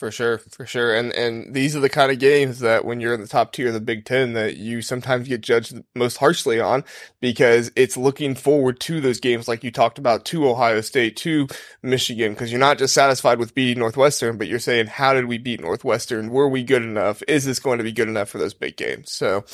For 0.02 0.10
sure, 0.10 0.40
for 0.40 0.66
sure, 0.66 0.96
and 0.96 1.14
and 1.14 1.54
these 1.54 1.76
are 1.76 1.80
the 1.80 1.88
kind 1.88 2.12
of 2.12 2.18
games 2.18 2.58
that 2.62 2.86
when 2.86 3.00
you're 3.00 3.14
in 3.14 3.22
the 3.22 3.28
top 3.28 3.54
tier 3.54 3.68
of 3.68 3.76
the 3.76 3.80
Big 3.80 4.04
Ten 4.04 4.34
that 4.34 4.58
you 4.58 4.82
sometimes 4.82 5.28
get 5.28 5.42
judged 5.42 5.80
most 5.94 6.18
harshly 6.18 6.60
on 6.60 6.84
because 7.20 7.72
it's 7.76 7.96
looking 7.96 8.34
forward 8.34 8.80
to 8.80 9.00
those 9.00 9.20
games 9.20 9.48
like 9.48 9.64
you 9.64 9.70
talked 9.70 10.00
about 10.00 10.26
to 10.26 10.50
Ohio 10.50 10.82
State, 10.82 11.18
to 11.18 11.48
Michigan, 11.84 12.34
because 12.34 12.52
you're 12.52 12.60
not 12.60 12.80
just 12.80 12.96
satisfied 12.96 13.38
with 13.38 13.54
beating 13.54 13.78
Northwestern, 13.78 14.40
but 14.40 14.48
you're 14.48 14.58
saying 14.58 14.88
how 14.88 15.14
did 15.14 15.26
we 15.26 15.38
beat 15.38 15.62
Northwestern? 15.62 16.32
Were 16.32 16.50
we 16.50 16.64
good 16.64 16.82
enough? 16.82 17.22
Is 17.28 17.46
this 17.46 17.60
going 17.60 17.78
to 17.78 17.84
be 17.84 17.92
good 17.92 18.08
enough 18.08 18.30
for 18.30 18.40
those 18.40 18.56
big 18.56 18.78
games? 18.78 19.12
So, 19.12 19.46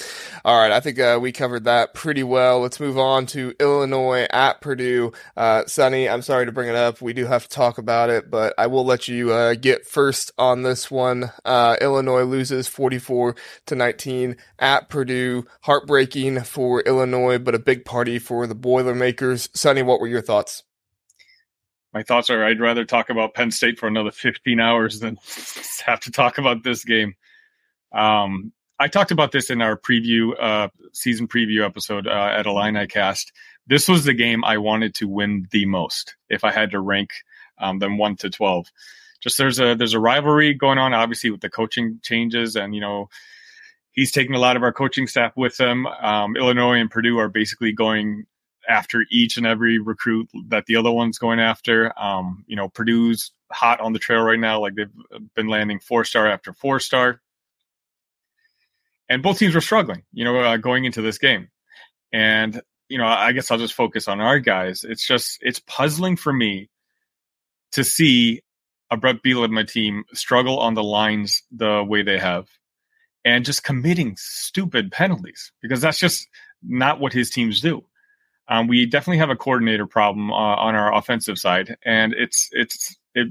all 0.46 0.62
right, 0.62 0.72
I 0.72 0.80
think 0.80 0.98
uh, 0.98 1.20
we 1.22 1.34
covered 1.34 1.66
that 1.66 1.94
pretty 1.94 2.24
well. 2.24 2.62
Let's 2.62 2.80
move 2.80 2.98
on 2.98 3.25
to 3.25 3.54
Illinois 3.60 4.27
at 4.30 4.62
Purdue. 4.62 5.12
Uh, 5.36 5.65
Sunny, 5.65 6.08
I'm 6.08 6.22
sorry 6.22 6.45
to 6.45 6.54
bring 6.54 6.69
it 6.69 6.76
up. 6.76 7.02
We 7.02 7.12
do 7.12 7.26
have 7.26 7.43
to 7.43 7.50
talk 7.50 7.78
about 7.80 8.10
it, 8.10 8.32
but 8.32 8.54
I 8.58 8.67
will 8.67 8.86
let 8.86 9.10
you 9.10 9.34
uh, 9.34 9.56
get 9.56 9.86
first 9.86 10.32
on 10.38 10.63
this 10.63 10.89
one. 10.91 11.32
Uh, 11.43 11.78
Illinois 11.82 12.23
loses 12.23 12.67
44 12.67 13.36
to 13.65 13.76
19 13.76 14.38
at 14.60 14.89
Purdue. 14.89 15.45
Heartbreaking 15.62 16.41
for 16.43 16.82
Illinois, 16.82 17.38
but 17.38 17.56
a 17.56 17.60
big 17.60 17.86
party 17.86 18.19
for 18.19 18.47
the 18.47 18.56
Boilermakers. 18.56 19.50
Sunny, 19.54 19.82
what 19.82 20.00
were 20.00 20.08
your 20.08 20.21
thoughts? 20.21 20.63
My 21.93 22.04
thoughts 22.04 22.30
are 22.30 22.43
I'd 22.43 22.60
rather 22.60 22.86
talk 22.86 23.10
about 23.10 23.34
Penn 23.34 23.52
State 23.52 23.80
for 23.80 23.88
another 23.88 24.12
15 24.12 24.60
hours 24.60 25.00
than 25.00 25.17
have 25.86 26.00
to 26.02 26.12
talk 26.12 26.38
about 26.38 26.63
this 26.63 26.84
game. 26.84 27.15
Um, 27.91 28.52
I 28.80 28.88
talked 28.88 29.12
about 29.12 29.32
this 29.32 29.50
in 29.50 29.62
our 29.62 29.78
preview, 29.78 30.34
uh, 30.39 30.69
season 30.93 31.28
preview 31.28 31.65
episode 31.65 32.06
uh, 32.06 32.34
at 32.38 32.45
Illini 32.45 32.86
Cast. 32.86 33.32
This 33.65 33.88
was 33.88 34.04
the 34.04 34.13
game 34.13 34.45
I 34.45 34.58
wanted 34.58 34.93
to 34.95 35.08
win 35.08 35.47
the 35.52 35.65
most 35.65 36.15
if 36.30 36.43
I 36.43 36.52
had 36.52 36.71
to 36.71 36.80
rank 36.80 37.10
um, 37.58 37.80
them 37.80 37.97
one 37.97 38.15
to 38.17 38.30
12 38.30 38.71
just 39.28 39.38
there's 39.38 39.60
a 39.60 39.76
there's 39.76 39.94
a 39.94 40.00
rivalry 40.00 40.54
going 40.54 40.78
on, 40.78 40.94
obviously 40.94 41.30
with 41.30 41.42
the 41.42 41.50
coaching 41.50 42.00
changes, 42.02 42.56
and 42.56 42.74
you 42.74 42.82
know 42.82 43.10
he's 43.92 44.12
taking 44.12 44.36
a 44.36 44.40
lot 44.40 44.56
of 44.56 44.63
our 44.63 44.72
coaching 44.72 45.08
staff 45.08 45.34
with 45.36 45.60
him. 45.60 45.86
Um, 45.86 46.36
Illinois 46.38 46.80
and 46.80 46.90
Purdue 46.90 47.18
are 47.18 47.30
basically 47.30 47.74
going 47.74 48.26
after 48.70 49.06
each 49.12 49.38
and 49.38 49.46
every 49.46 49.80
recruit 49.80 50.30
that 50.50 50.66
the 50.66 50.76
other 50.76 50.92
one's 50.92 51.18
going 51.18 51.40
after. 51.40 51.98
Um, 52.00 52.46
you 52.48 52.56
know, 52.56 52.70
Purdue's 52.70 53.32
hot 53.52 53.80
on 53.80 53.94
the 53.94 54.00
trail 54.00 54.22
right 54.22 54.40
now, 54.40 54.62
like 54.62 54.76
they've 54.76 54.92
been 55.36 55.48
landing 55.48 55.80
four 55.80 56.06
star 56.06 56.28
after 56.28 56.54
four 56.54 56.80
star, 56.80 57.22
and 59.10 59.22
both 59.22 59.40
teams 59.40 59.56
were 59.56 59.62
struggling. 59.62 60.04
You 60.13 60.24
know, 60.24 60.40
uh, 60.40 60.58
going 60.58 60.86
into 60.86 61.02
this 61.02 61.18
game, 61.18 61.50
and 62.13 62.62
you 62.88 62.98
know, 62.98 63.06
I 63.06 63.34
guess 63.34 63.52
I'll 63.52 63.58
just 63.58 63.74
focus 63.74 64.08
on 64.08 64.22
our 64.22 64.40
guys. 64.40 64.86
It's 64.88 65.06
just 65.06 65.40
it's 65.42 65.60
puzzling 65.60 66.16
for 66.16 66.32
me 66.32 66.70
to 67.74 67.84
see 67.84 68.42
a 68.89 68.97
Bret 68.97 69.21
Bielema 69.23 69.69
team 69.69 70.04
struggle 70.13 70.60
on 70.60 70.73
the 70.73 70.84
lines 70.84 71.43
the 71.52 71.84
way 71.84 72.02
they 72.02 72.17
have 72.17 72.47
and 73.26 73.43
just 73.43 73.63
committing 73.63 74.15
stupid 74.17 74.91
penalties 74.91 75.52
because 75.62 75.82
that's 75.82 76.00
just 76.00 76.28
not 76.63 77.00
what 77.00 77.12
his 77.12 77.30
teams 77.30 77.60
do. 77.60 77.84
Um, 78.47 78.67
we 78.67 78.86
definitely 78.86 79.17
have 79.17 79.30
a 79.30 79.36
coordinator 79.36 79.86
problem 79.86 80.32
uh, 80.32 80.36
on 80.36 80.76
our 80.76 80.93
offensive 80.93 81.38
side, 81.38 81.76
and 81.84 82.13
it's 82.13 82.47
it's 82.54 82.95
it 83.13 83.28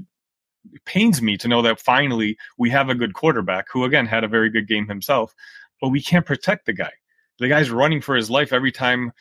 pains 0.85 1.21
me 1.21 1.37
to 1.37 1.47
know 1.47 1.63
that 1.63 1.79
finally 1.79 2.37
we 2.59 2.69
have 2.69 2.89
a 2.89 2.95
good 2.95 3.15
quarterback 3.15 3.65
who 3.71 3.83
again 3.83 4.05
had 4.05 4.23
a 4.23 4.27
very 4.27 4.51
good 4.51 4.67
game 4.67 4.87
himself, 4.87 5.33
but 5.81 5.89
we 5.89 6.01
can't 6.01 6.25
protect 6.25 6.67
the 6.67 6.73
guy. 6.73 6.91
The 7.39 7.47
guy's 7.47 7.71
running 7.71 8.01
for 8.01 8.15
his 8.15 8.29
life 8.29 8.53
every 8.53 8.71
time 8.71 9.11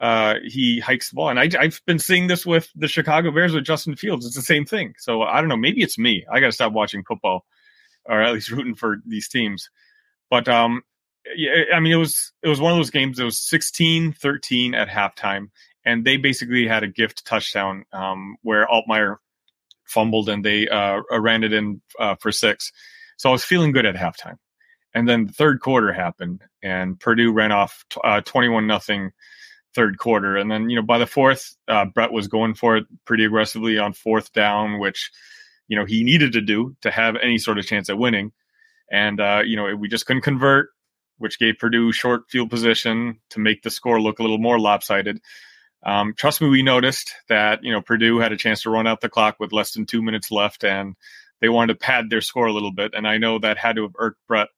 uh, 0.00 0.34
he 0.44 0.80
hikes 0.80 1.10
the 1.10 1.16
ball. 1.16 1.30
And 1.30 1.40
I, 1.40 1.48
have 1.62 1.80
been 1.86 1.98
seeing 1.98 2.26
this 2.26 2.44
with 2.44 2.68
the 2.74 2.88
Chicago 2.88 3.30
Bears 3.30 3.54
with 3.54 3.64
Justin 3.64 3.96
Fields. 3.96 4.26
It's 4.26 4.36
the 4.36 4.42
same 4.42 4.66
thing. 4.66 4.94
So 4.98 5.22
I 5.22 5.40
don't 5.40 5.48
know. 5.48 5.56
Maybe 5.56 5.82
it's 5.82 5.98
me. 5.98 6.24
I 6.30 6.40
got 6.40 6.46
to 6.46 6.52
stop 6.52 6.72
watching 6.72 7.04
football, 7.04 7.46
or 8.04 8.20
at 8.20 8.34
least 8.34 8.50
rooting 8.52 8.74
for 8.74 8.98
these 9.06 9.28
teams. 9.28 9.70
But 10.30 10.48
um, 10.48 10.82
yeah, 11.34 11.64
I 11.74 11.80
mean, 11.80 11.92
it 11.92 11.96
was 11.96 12.32
it 12.42 12.48
was 12.48 12.60
one 12.60 12.72
of 12.72 12.78
those 12.78 12.90
games. 12.90 13.18
It 13.18 13.24
was 13.24 13.38
16-13 13.38 14.74
at 14.74 14.88
halftime, 14.88 15.50
and 15.84 16.04
they 16.04 16.16
basically 16.16 16.66
had 16.66 16.82
a 16.82 16.88
gift 16.88 17.24
touchdown 17.24 17.84
um, 17.92 18.36
where 18.42 18.66
Altmyer 18.66 19.16
fumbled 19.84 20.28
and 20.28 20.44
they 20.44 20.68
uh, 20.68 21.00
ran 21.12 21.44
it 21.44 21.52
in 21.52 21.80
uh, 21.98 22.16
for 22.16 22.32
six. 22.32 22.72
So 23.16 23.28
I 23.28 23.32
was 23.32 23.44
feeling 23.44 23.72
good 23.72 23.86
at 23.86 23.94
halftime. 23.94 24.36
And 24.94 25.08
then 25.08 25.26
the 25.26 25.32
third 25.32 25.60
quarter 25.60 25.92
happened, 25.92 26.42
and 26.62 26.98
Purdue 26.98 27.32
ran 27.32 27.52
off 27.52 27.84
uh, 28.02 28.22
twenty-one 28.22 28.66
nothing 28.66 29.12
third 29.76 29.98
quarter. 29.98 30.36
And 30.36 30.50
then, 30.50 30.70
you 30.70 30.76
know, 30.76 30.82
by 30.82 30.98
the 30.98 31.06
fourth, 31.06 31.54
uh, 31.68 31.84
Bret 31.84 32.10
was 32.10 32.26
going 32.26 32.54
for 32.54 32.78
it 32.78 32.86
pretty 33.04 33.24
aggressively 33.24 33.78
on 33.78 33.92
fourth 33.92 34.32
down, 34.32 34.80
which, 34.80 35.12
you 35.68 35.78
know, 35.78 35.84
he 35.84 36.02
needed 36.02 36.32
to 36.32 36.40
do 36.40 36.74
to 36.80 36.90
have 36.90 37.14
any 37.22 37.38
sort 37.38 37.58
of 37.58 37.66
chance 37.66 37.88
at 37.90 37.98
winning. 37.98 38.32
And, 38.90 39.20
uh, 39.20 39.42
you 39.44 39.54
know, 39.54 39.76
we 39.76 39.88
just 39.88 40.06
couldn't 40.06 40.22
convert, 40.22 40.70
which 41.18 41.38
gave 41.38 41.58
Purdue 41.58 41.92
short 41.92 42.22
field 42.30 42.50
position 42.50 43.20
to 43.30 43.38
make 43.38 43.62
the 43.62 43.70
score 43.70 44.00
look 44.00 44.18
a 44.18 44.22
little 44.22 44.38
more 44.38 44.58
lopsided. 44.58 45.20
Um, 45.84 46.14
trust 46.16 46.40
me, 46.40 46.48
we 46.48 46.62
noticed 46.62 47.14
that, 47.28 47.62
you 47.62 47.70
know, 47.70 47.82
Purdue 47.82 48.18
had 48.18 48.32
a 48.32 48.36
chance 48.36 48.62
to 48.62 48.70
run 48.70 48.86
out 48.86 49.02
the 49.02 49.08
clock 49.08 49.36
with 49.38 49.52
less 49.52 49.72
than 49.72 49.86
two 49.86 50.02
minutes 50.02 50.32
left 50.32 50.64
and 50.64 50.96
they 51.40 51.48
wanted 51.50 51.74
to 51.74 51.78
pad 51.78 52.08
their 52.08 52.22
score 52.22 52.46
a 52.46 52.52
little 52.52 52.72
bit. 52.72 52.94
And 52.94 53.06
I 53.06 53.18
know 53.18 53.38
that 53.38 53.58
had 53.58 53.76
to 53.76 53.82
have 53.82 53.94
irked 53.98 54.26
Bret 54.26 54.48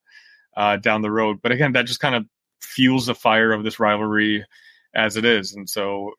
uh, 0.56 0.76
down 0.76 1.02
the 1.02 1.10
road. 1.10 1.40
But 1.42 1.52
again, 1.52 1.72
that 1.72 1.86
just 1.86 2.00
kind 2.00 2.14
of 2.14 2.24
fuels 2.60 3.06
the 3.06 3.14
fire 3.14 3.52
of 3.52 3.64
this 3.64 3.80
rivalry 3.80 4.44
as 4.94 5.16
it 5.16 5.24
is. 5.24 5.54
And 5.54 5.68
so 5.68 6.12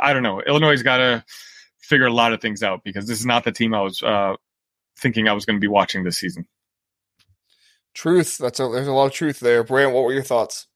I 0.00 0.12
don't 0.12 0.22
know. 0.22 0.40
Illinois 0.40 0.70
has 0.70 0.82
got 0.82 0.98
to 0.98 1.24
figure 1.78 2.06
a 2.06 2.12
lot 2.12 2.32
of 2.32 2.40
things 2.40 2.62
out 2.62 2.82
because 2.84 3.06
this 3.06 3.20
is 3.20 3.26
not 3.26 3.44
the 3.44 3.52
team 3.52 3.74
I 3.74 3.82
was 3.82 4.02
uh, 4.02 4.34
thinking 4.98 5.28
I 5.28 5.32
was 5.32 5.44
going 5.44 5.56
to 5.56 5.60
be 5.60 5.68
watching 5.68 6.04
this 6.04 6.18
season. 6.18 6.46
Truth. 7.94 8.38
That's 8.38 8.60
a, 8.60 8.68
there's 8.68 8.88
a 8.88 8.92
lot 8.92 9.06
of 9.06 9.12
truth 9.12 9.40
there. 9.40 9.62
Brant, 9.62 9.92
what 9.92 10.04
were 10.04 10.12
your 10.12 10.22
thoughts? 10.22 10.66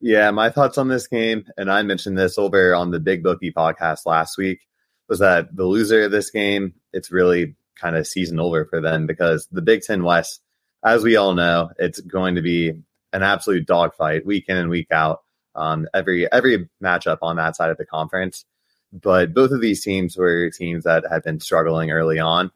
Yeah, 0.00 0.30
my 0.30 0.50
thoughts 0.50 0.78
on 0.78 0.88
this 0.88 1.06
game, 1.06 1.46
and 1.56 1.70
I 1.70 1.82
mentioned 1.82 2.18
this 2.18 2.38
over 2.38 2.74
on 2.74 2.90
the 2.90 3.00
Big 3.00 3.22
Bookie 3.22 3.52
podcast 3.52 4.00
last 4.04 4.36
week, 4.36 4.60
was 5.08 5.20
that 5.20 5.54
the 5.54 5.64
loser 5.64 6.04
of 6.04 6.10
this 6.10 6.30
game, 6.30 6.74
it's 6.92 7.10
really 7.10 7.56
kind 7.80 7.96
of 7.96 8.06
season 8.06 8.40
over 8.40 8.66
for 8.66 8.80
them 8.80 9.06
because 9.06 9.48
the 9.50 9.62
Big 9.62 9.82
Ten 9.82 10.02
West, 10.02 10.40
as 10.84 11.02
we 11.02 11.16
all 11.16 11.34
know, 11.34 11.70
it's 11.78 12.00
going 12.00 12.34
to 12.34 12.42
be 12.42 12.72
an 13.12 13.22
absolute 13.22 13.66
dogfight 13.66 14.26
week 14.26 14.44
in 14.48 14.56
and 14.56 14.68
week 14.68 14.88
out 14.90 15.20
um, 15.56 15.88
every 15.94 16.30
every 16.32 16.68
matchup 16.82 17.18
on 17.22 17.36
that 17.36 17.56
side 17.56 17.70
of 17.70 17.78
the 17.78 17.86
conference. 17.86 18.44
But 18.92 19.34
both 19.34 19.50
of 19.50 19.60
these 19.60 19.82
teams 19.82 20.16
were 20.16 20.50
teams 20.50 20.84
that 20.84 21.04
had 21.10 21.22
been 21.22 21.40
struggling 21.40 21.90
early 21.90 22.18
on, 22.18 22.50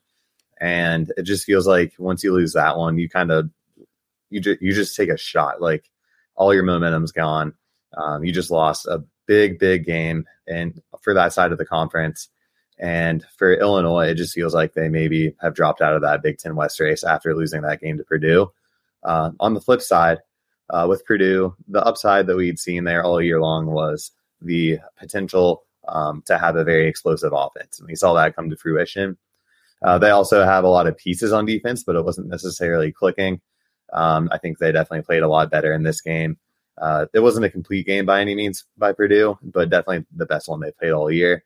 and 0.61 1.13
it 1.17 1.23
just 1.23 1.45
feels 1.45 1.67
like 1.67 1.95
once 1.99 2.23
you 2.23 2.33
lose 2.33 2.53
that 2.53 2.77
one, 2.77 2.99
you 2.99 3.09
kind 3.09 3.33
of 3.33 3.51
you 4.31 4.41
just 4.41 4.63
you 4.63 4.73
just 4.73 4.97
take 4.97 5.09
a 5.09 5.17
shot. 5.17 5.61
Like 5.61 5.91
all 6.37 6.55
your 6.55 6.63
momentum's 6.63 7.13
gone. 7.13 7.55
Um, 7.97 8.25
you 8.25 8.33
just 8.33 8.51
lost 8.51 8.87
a 8.87 9.03
big, 9.27 9.59
big 9.59 9.85
game, 9.85 10.27
and 10.47 10.81
for 11.03 11.15
that 11.15 11.33
side 11.33 11.53
of 11.53 11.59
the 11.59 11.67
conference. 11.67 12.29
And 12.79 13.25
for 13.37 13.53
Illinois, 13.53 14.09
it 14.09 14.15
just 14.15 14.33
feels 14.33 14.55
like 14.55 14.73
they 14.73 14.89
maybe 14.89 15.35
have 15.43 15.55
dropped 15.55 15.83
out 15.83 15.95
of 15.95 16.01
that 16.01 16.23
Big 16.23 16.39
Ten 16.39 16.57
West 16.57 16.81
race 16.81 17.05
after 17.05 17.35
losing 17.35 17.61
that 17.61 17.81
game 17.81 17.99
to 17.99 18.05
Purdue. 18.05 18.51
Uh, 19.03 19.33
on 19.39 19.53
the 19.53 19.61
flip 19.61 19.83
side, 19.83 20.19
uh, 20.71 20.87
with 20.89 21.05
Purdue, 21.05 21.55
the 21.69 21.85
upside 21.85 22.27
that 22.27 22.37
we'd 22.37 22.59
seen 22.59 22.85
there 22.85 23.03
all 23.05 23.21
year 23.21 23.41
long 23.41 23.67
was 23.67 24.13
the 24.41 24.79
potential 24.97 25.65
um, 25.89 26.23
to 26.27 26.39
have 26.39 26.57
a 26.57 26.65
very 26.65 26.87
explosive 26.87 27.33
offense. 27.35 27.79
And 27.79 27.89
we 27.89 27.97
saw 27.97 28.15
that 28.15 28.37
come 28.37 28.51
to 28.51 28.57
fruition. 28.57 29.17
Uh, 29.83 29.99
they 29.99 30.11
also 30.11 30.45
have 30.45 30.65
a 30.65 30.69
lot 30.69 30.87
of 30.87 30.97
pieces 30.97 31.33
on 31.33 31.47
defense, 31.47 31.83
but 31.83 31.97
it 31.97 32.05
wasn't 32.05 32.29
necessarily 32.29 32.93
clicking. 32.93 33.41
Um, 33.93 34.29
I 34.31 34.39
think 34.39 34.59
they 34.59 34.73
definitely 34.73 35.05
played 35.05 35.23
a 35.23 35.29
lot 35.29 35.51
better 35.51 35.73
in 35.73 35.83
this 35.83 36.01
game. 36.01 36.39
Uh, 36.79 37.07
it 37.13 37.21
wasn't 37.21 37.45
a 37.45 37.51
complete 37.51 37.87
game 37.87 38.07
by 38.07 38.21
any 38.21 38.35
means 38.35 38.65
by 38.79 38.93
Purdue, 38.93 39.39
but 39.43 39.71
definitely 39.71 40.07
the 40.15 40.27
best 40.27 40.49
one 40.49 40.61
they 40.61 40.71
played 40.73 40.93
all 40.93 41.11
year. 41.11 41.45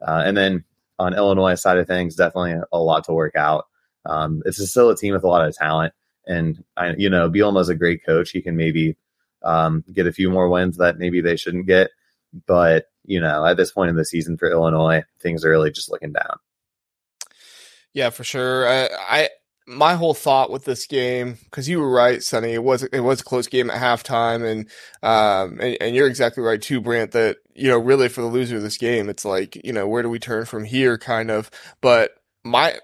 Uh, 0.00 0.22
and 0.24 0.36
then 0.36 0.64
on 0.98 1.14
Illinois 1.14 1.54
side 1.54 1.78
of 1.78 1.86
things, 1.86 2.14
definitely 2.14 2.56
a 2.72 2.78
lot 2.78 3.04
to 3.04 3.12
work 3.12 3.34
out. 3.36 3.66
Um, 4.06 4.42
it's 4.46 4.66
still 4.70 4.90
a 4.90 4.96
team 4.96 5.12
with 5.12 5.24
a 5.24 5.28
lot 5.28 5.46
of 5.46 5.54
talent, 5.54 5.92
and 6.30 6.64
I, 6.76 6.94
you 6.96 7.10
know, 7.10 7.28
Bielema's 7.28 7.68
a 7.68 7.74
great 7.74 8.04
coach. 8.04 8.30
He 8.30 8.40
can 8.40 8.56
maybe 8.56 8.96
um, 9.42 9.84
get 9.92 10.06
a 10.06 10.12
few 10.12 10.30
more 10.30 10.48
wins 10.48 10.76
that 10.76 10.98
maybe 10.98 11.20
they 11.20 11.36
shouldn't 11.36 11.66
get, 11.66 11.90
but 12.46 12.86
you 13.04 13.20
know, 13.20 13.44
at 13.44 13.56
this 13.56 13.72
point 13.72 13.90
in 13.90 13.96
the 13.96 14.04
season 14.04 14.36
for 14.36 14.50
Illinois, 14.50 15.02
things 15.20 15.44
are 15.44 15.50
really 15.50 15.72
just 15.72 15.90
looking 15.90 16.12
down. 16.12 16.38
Yeah, 17.92 18.10
for 18.10 18.22
sure. 18.22 18.68
I, 18.68 18.88
I 19.08 19.28
my 19.66 19.94
whole 19.94 20.14
thought 20.14 20.50
with 20.50 20.64
this 20.64 20.86
game, 20.86 21.38
because 21.44 21.68
you 21.68 21.80
were 21.80 21.90
right, 21.90 22.22
Sunny, 22.22 22.52
it 22.52 22.62
was 22.62 22.84
it 22.84 23.00
was 23.00 23.20
a 23.20 23.24
close 23.24 23.46
game 23.46 23.70
at 23.70 23.80
halftime, 23.80 24.44
and 24.44 24.68
um, 25.02 25.60
and, 25.60 25.76
and, 25.80 25.96
you're 25.96 26.06
exactly 26.06 26.42
right 26.42 26.60
too, 26.60 26.80
Brant. 26.80 27.12
That 27.12 27.38
you 27.54 27.68
know, 27.68 27.78
really 27.78 28.08
for 28.08 28.20
the 28.20 28.26
loser 28.28 28.56
of 28.56 28.62
this 28.62 28.76
game, 28.76 29.08
it's 29.08 29.24
like 29.24 29.60
you 29.64 29.72
know, 29.72 29.88
where 29.88 30.02
do 30.02 30.10
we 30.10 30.18
turn 30.18 30.44
from 30.44 30.64
here, 30.64 30.98
kind 30.98 31.30
of. 31.30 31.50
But 31.80 32.12
my 32.44 32.78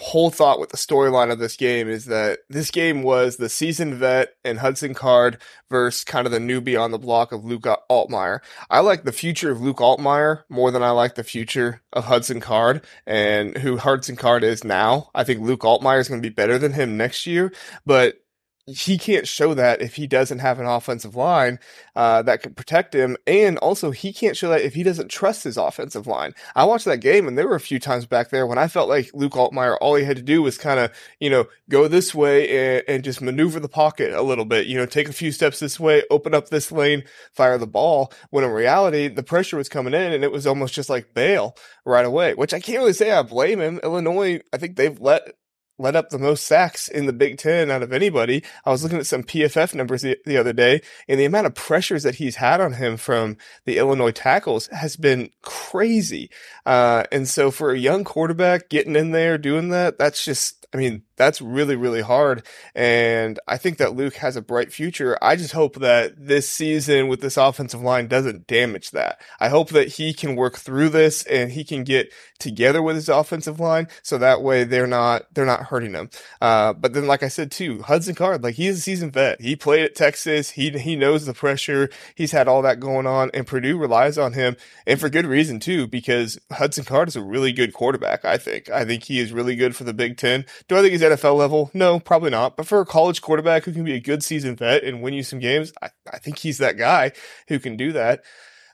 whole 0.00 0.30
thought 0.30 0.60
with 0.60 0.70
the 0.70 0.76
storyline 0.76 1.32
of 1.32 1.40
this 1.40 1.56
game 1.56 1.88
is 1.88 2.04
that 2.04 2.38
this 2.48 2.70
game 2.70 3.02
was 3.02 3.36
the 3.36 3.48
seasoned 3.48 3.94
vet 3.94 4.34
and 4.44 4.60
Hudson 4.60 4.94
Card 4.94 5.42
versus 5.68 6.04
kind 6.04 6.24
of 6.24 6.30
the 6.30 6.38
newbie 6.38 6.80
on 6.80 6.92
the 6.92 6.98
block 6.98 7.32
of 7.32 7.44
Luke 7.44 7.66
Altmyer. 7.90 8.38
I 8.70 8.78
like 8.78 9.02
the 9.02 9.12
future 9.12 9.50
of 9.50 9.60
Luke 9.60 9.78
Altmyer 9.78 10.44
more 10.48 10.70
than 10.70 10.84
I 10.84 10.90
like 10.90 11.16
the 11.16 11.24
future 11.24 11.82
of 11.92 12.04
Hudson 12.04 12.38
Card 12.38 12.84
and 13.08 13.58
who 13.58 13.76
Hudson 13.76 14.14
Card 14.14 14.44
is 14.44 14.62
now. 14.62 15.10
I 15.16 15.24
think 15.24 15.40
Luke 15.40 15.62
Altmyer 15.62 15.98
is 15.98 16.08
going 16.08 16.22
to 16.22 16.28
be 16.28 16.32
better 16.32 16.58
than 16.58 16.74
him 16.74 16.96
next 16.96 17.26
year, 17.26 17.52
but 17.84 18.22
he 18.68 18.98
can't 18.98 19.26
show 19.26 19.54
that 19.54 19.80
if 19.80 19.94
he 19.94 20.06
doesn't 20.06 20.40
have 20.40 20.60
an 20.60 20.66
offensive 20.66 21.16
line 21.16 21.58
uh, 21.96 22.22
that 22.22 22.42
can 22.42 22.54
protect 22.54 22.94
him, 22.94 23.16
and 23.26 23.58
also 23.58 23.90
he 23.90 24.12
can't 24.12 24.36
show 24.36 24.48
that 24.50 24.60
if 24.60 24.74
he 24.74 24.82
doesn't 24.82 25.10
trust 25.10 25.44
his 25.44 25.56
offensive 25.56 26.06
line. 26.06 26.34
I 26.54 26.64
watched 26.64 26.84
that 26.84 26.98
game, 26.98 27.26
and 27.26 27.36
there 27.36 27.48
were 27.48 27.54
a 27.54 27.60
few 27.60 27.78
times 27.78 28.06
back 28.06 28.30
there 28.30 28.46
when 28.46 28.58
I 28.58 28.68
felt 28.68 28.88
like 28.88 29.10
Luke 29.14 29.32
Altmyer, 29.32 29.76
all 29.80 29.94
he 29.94 30.04
had 30.04 30.16
to 30.16 30.22
do 30.22 30.42
was 30.42 30.58
kind 30.58 30.78
of, 30.78 30.92
you 31.20 31.30
know, 31.30 31.46
go 31.68 31.88
this 31.88 32.14
way 32.14 32.76
and, 32.76 32.84
and, 32.88 33.04
just 33.08 33.22
maneuver 33.22 33.60
the 33.60 33.68
pocket 33.68 34.12
a 34.12 34.22
little 34.22 34.44
bit, 34.44 34.66
you 34.66 34.76
know, 34.76 34.84
take 34.84 35.08
a 35.08 35.12
few 35.12 35.32
steps 35.32 35.60
this 35.60 35.80
way, 35.80 36.02
open 36.10 36.34
up 36.34 36.48
this 36.48 36.70
lane, 36.70 37.04
fire 37.32 37.56
the 37.56 37.66
ball. 37.66 38.12
When 38.30 38.44
in 38.44 38.50
reality, 38.50 39.08
the 39.08 39.22
pressure 39.22 39.56
was 39.56 39.68
coming 39.68 39.94
in, 39.94 40.12
and 40.12 40.24
it 40.24 40.32
was 40.32 40.46
almost 40.46 40.74
just 40.74 40.90
like 40.90 41.14
bail 41.14 41.56
right 41.84 42.04
away. 42.04 42.34
Which 42.34 42.52
I 42.52 42.60
can't 42.60 42.78
really 42.78 42.92
say 42.92 43.12
I 43.12 43.22
blame 43.22 43.60
him. 43.60 43.80
Illinois, 43.82 44.40
I 44.52 44.58
think 44.58 44.76
they've 44.76 45.00
let 45.00 45.32
let 45.78 45.96
up 45.96 46.10
the 46.10 46.18
most 46.18 46.44
sacks 46.44 46.88
in 46.88 47.06
the 47.06 47.12
Big 47.12 47.38
Ten 47.38 47.70
out 47.70 47.82
of 47.82 47.92
anybody. 47.92 48.42
I 48.64 48.70
was 48.70 48.82
looking 48.82 48.98
at 48.98 49.06
some 49.06 49.22
PFF 49.22 49.74
numbers 49.74 50.02
the, 50.02 50.18
the, 50.24 50.36
other 50.36 50.52
day, 50.52 50.82
and 51.08 51.18
the 51.18 51.24
amount 51.24 51.46
of 51.46 51.54
pressures 51.54 52.02
that 52.02 52.16
he's 52.16 52.36
had 52.36 52.60
on 52.60 52.74
him 52.74 52.96
from 52.96 53.36
the 53.64 53.78
Illinois 53.78 54.10
tackles 54.10 54.66
has 54.68 54.96
been 54.96 55.30
crazy. 55.42 56.30
Uh, 56.66 57.04
and 57.12 57.28
so 57.28 57.50
for 57.50 57.70
a 57.70 57.78
young 57.78 58.04
quarterback 58.04 58.68
getting 58.68 58.96
in 58.96 59.12
there 59.12 59.38
doing 59.38 59.68
that, 59.70 59.98
that's 59.98 60.24
just, 60.24 60.57
I 60.72 60.76
mean, 60.76 61.02
that's 61.16 61.40
really, 61.40 61.76
really 61.76 62.02
hard. 62.02 62.46
And 62.74 63.40
I 63.48 63.56
think 63.56 63.78
that 63.78 63.96
Luke 63.96 64.16
has 64.16 64.36
a 64.36 64.42
bright 64.42 64.70
future. 64.70 65.16
I 65.22 65.34
just 65.34 65.52
hope 65.52 65.76
that 65.76 66.14
this 66.16 66.48
season 66.48 67.08
with 67.08 67.22
this 67.22 67.38
offensive 67.38 67.80
line 67.80 68.06
doesn't 68.06 68.46
damage 68.46 68.90
that. 68.90 69.20
I 69.40 69.48
hope 69.48 69.70
that 69.70 69.88
he 69.88 70.12
can 70.12 70.36
work 70.36 70.56
through 70.58 70.90
this 70.90 71.24
and 71.24 71.52
he 71.52 71.64
can 71.64 71.84
get 71.84 72.12
together 72.38 72.82
with 72.82 72.96
his 72.96 73.08
offensive 73.08 73.58
line 73.58 73.88
so 74.02 74.18
that 74.18 74.42
way 74.42 74.64
they're 74.64 74.86
not, 74.86 75.22
they're 75.32 75.46
not 75.46 75.64
hurting 75.64 75.94
him. 75.94 76.10
Uh, 76.40 76.74
but 76.74 76.92
then, 76.92 77.06
like 77.06 77.22
I 77.22 77.28
said 77.28 77.50
too, 77.50 77.82
Hudson 77.82 78.14
Card, 78.14 78.42
like 78.42 78.54
he's 78.56 78.78
a 78.78 78.80
seasoned 78.80 79.14
vet. 79.14 79.40
He 79.40 79.56
played 79.56 79.84
at 79.84 79.94
Texas. 79.94 80.50
He, 80.50 80.70
he 80.70 80.96
knows 80.96 81.24
the 81.24 81.34
pressure. 81.34 81.88
He's 82.14 82.32
had 82.32 82.46
all 82.46 82.60
that 82.62 82.78
going 82.78 83.06
on 83.06 83.30
and 83.32 83.46
Purdue 83.46 83.78
relies 83.78 84.18
on 84.18 84.34
him 84.34 84.56
and 84.86 85.00
for 85.00 85.08
good 85.08 85.26
reason 85.26 85.60
too, 85.60 85.86
because 85.86 86.38
Hudson 86.52 86.84
Card 86.84 87.08
is 87.08 87.16
a 87.16 87.22
really 87.22 87.52
good 87.52 87.72
quarterback. 87.72 88.24
I 88.26 88.36
think, 88.36 88.68
I 88.70 88.84
think 88.84 89.04
he 89.04 89.18
is 89.18 89.32
really 89.32 89.56
good 89.56 89.74
for 89.74 89.84
the 89.84 89.94
Big 89.94 90.18
Ten. 90.18 90.44
Do 90.66 90.76
I 90.76 90.80
think 90.80 90.92
he's 90.92 91.02
NFL 91.02 91.36
level? 91.36 91.70
No, 91.74 92.00
probably 92.00 92.30
not. 92.30 92.56
But 92.56 92.66
for 92.66 92.80
a 92.80 92.86
college 92.86 93.22
quarterback 93.22 93.64
who 93.64 93.72
can 93.72 93.84
be 93.84 93.94
a 93.94 94.00
good 94.00 94.22
season 94.22 94.56
vet 94.56 94.84
and 94.84 95.02
win 95.02 95.14
you 95.14 95.22
some 95.22 95.38
games, 95.38 95.72
I, 95.82 95.90
I 96.12 96.18
think 96.18 96.38
he's 96.38 96.58
that 96.58 96.76
guy 96.76 97.12
who 97.48 97.58
can 97.58 97.76
do 97.76 97.92
that. 97.92 98.24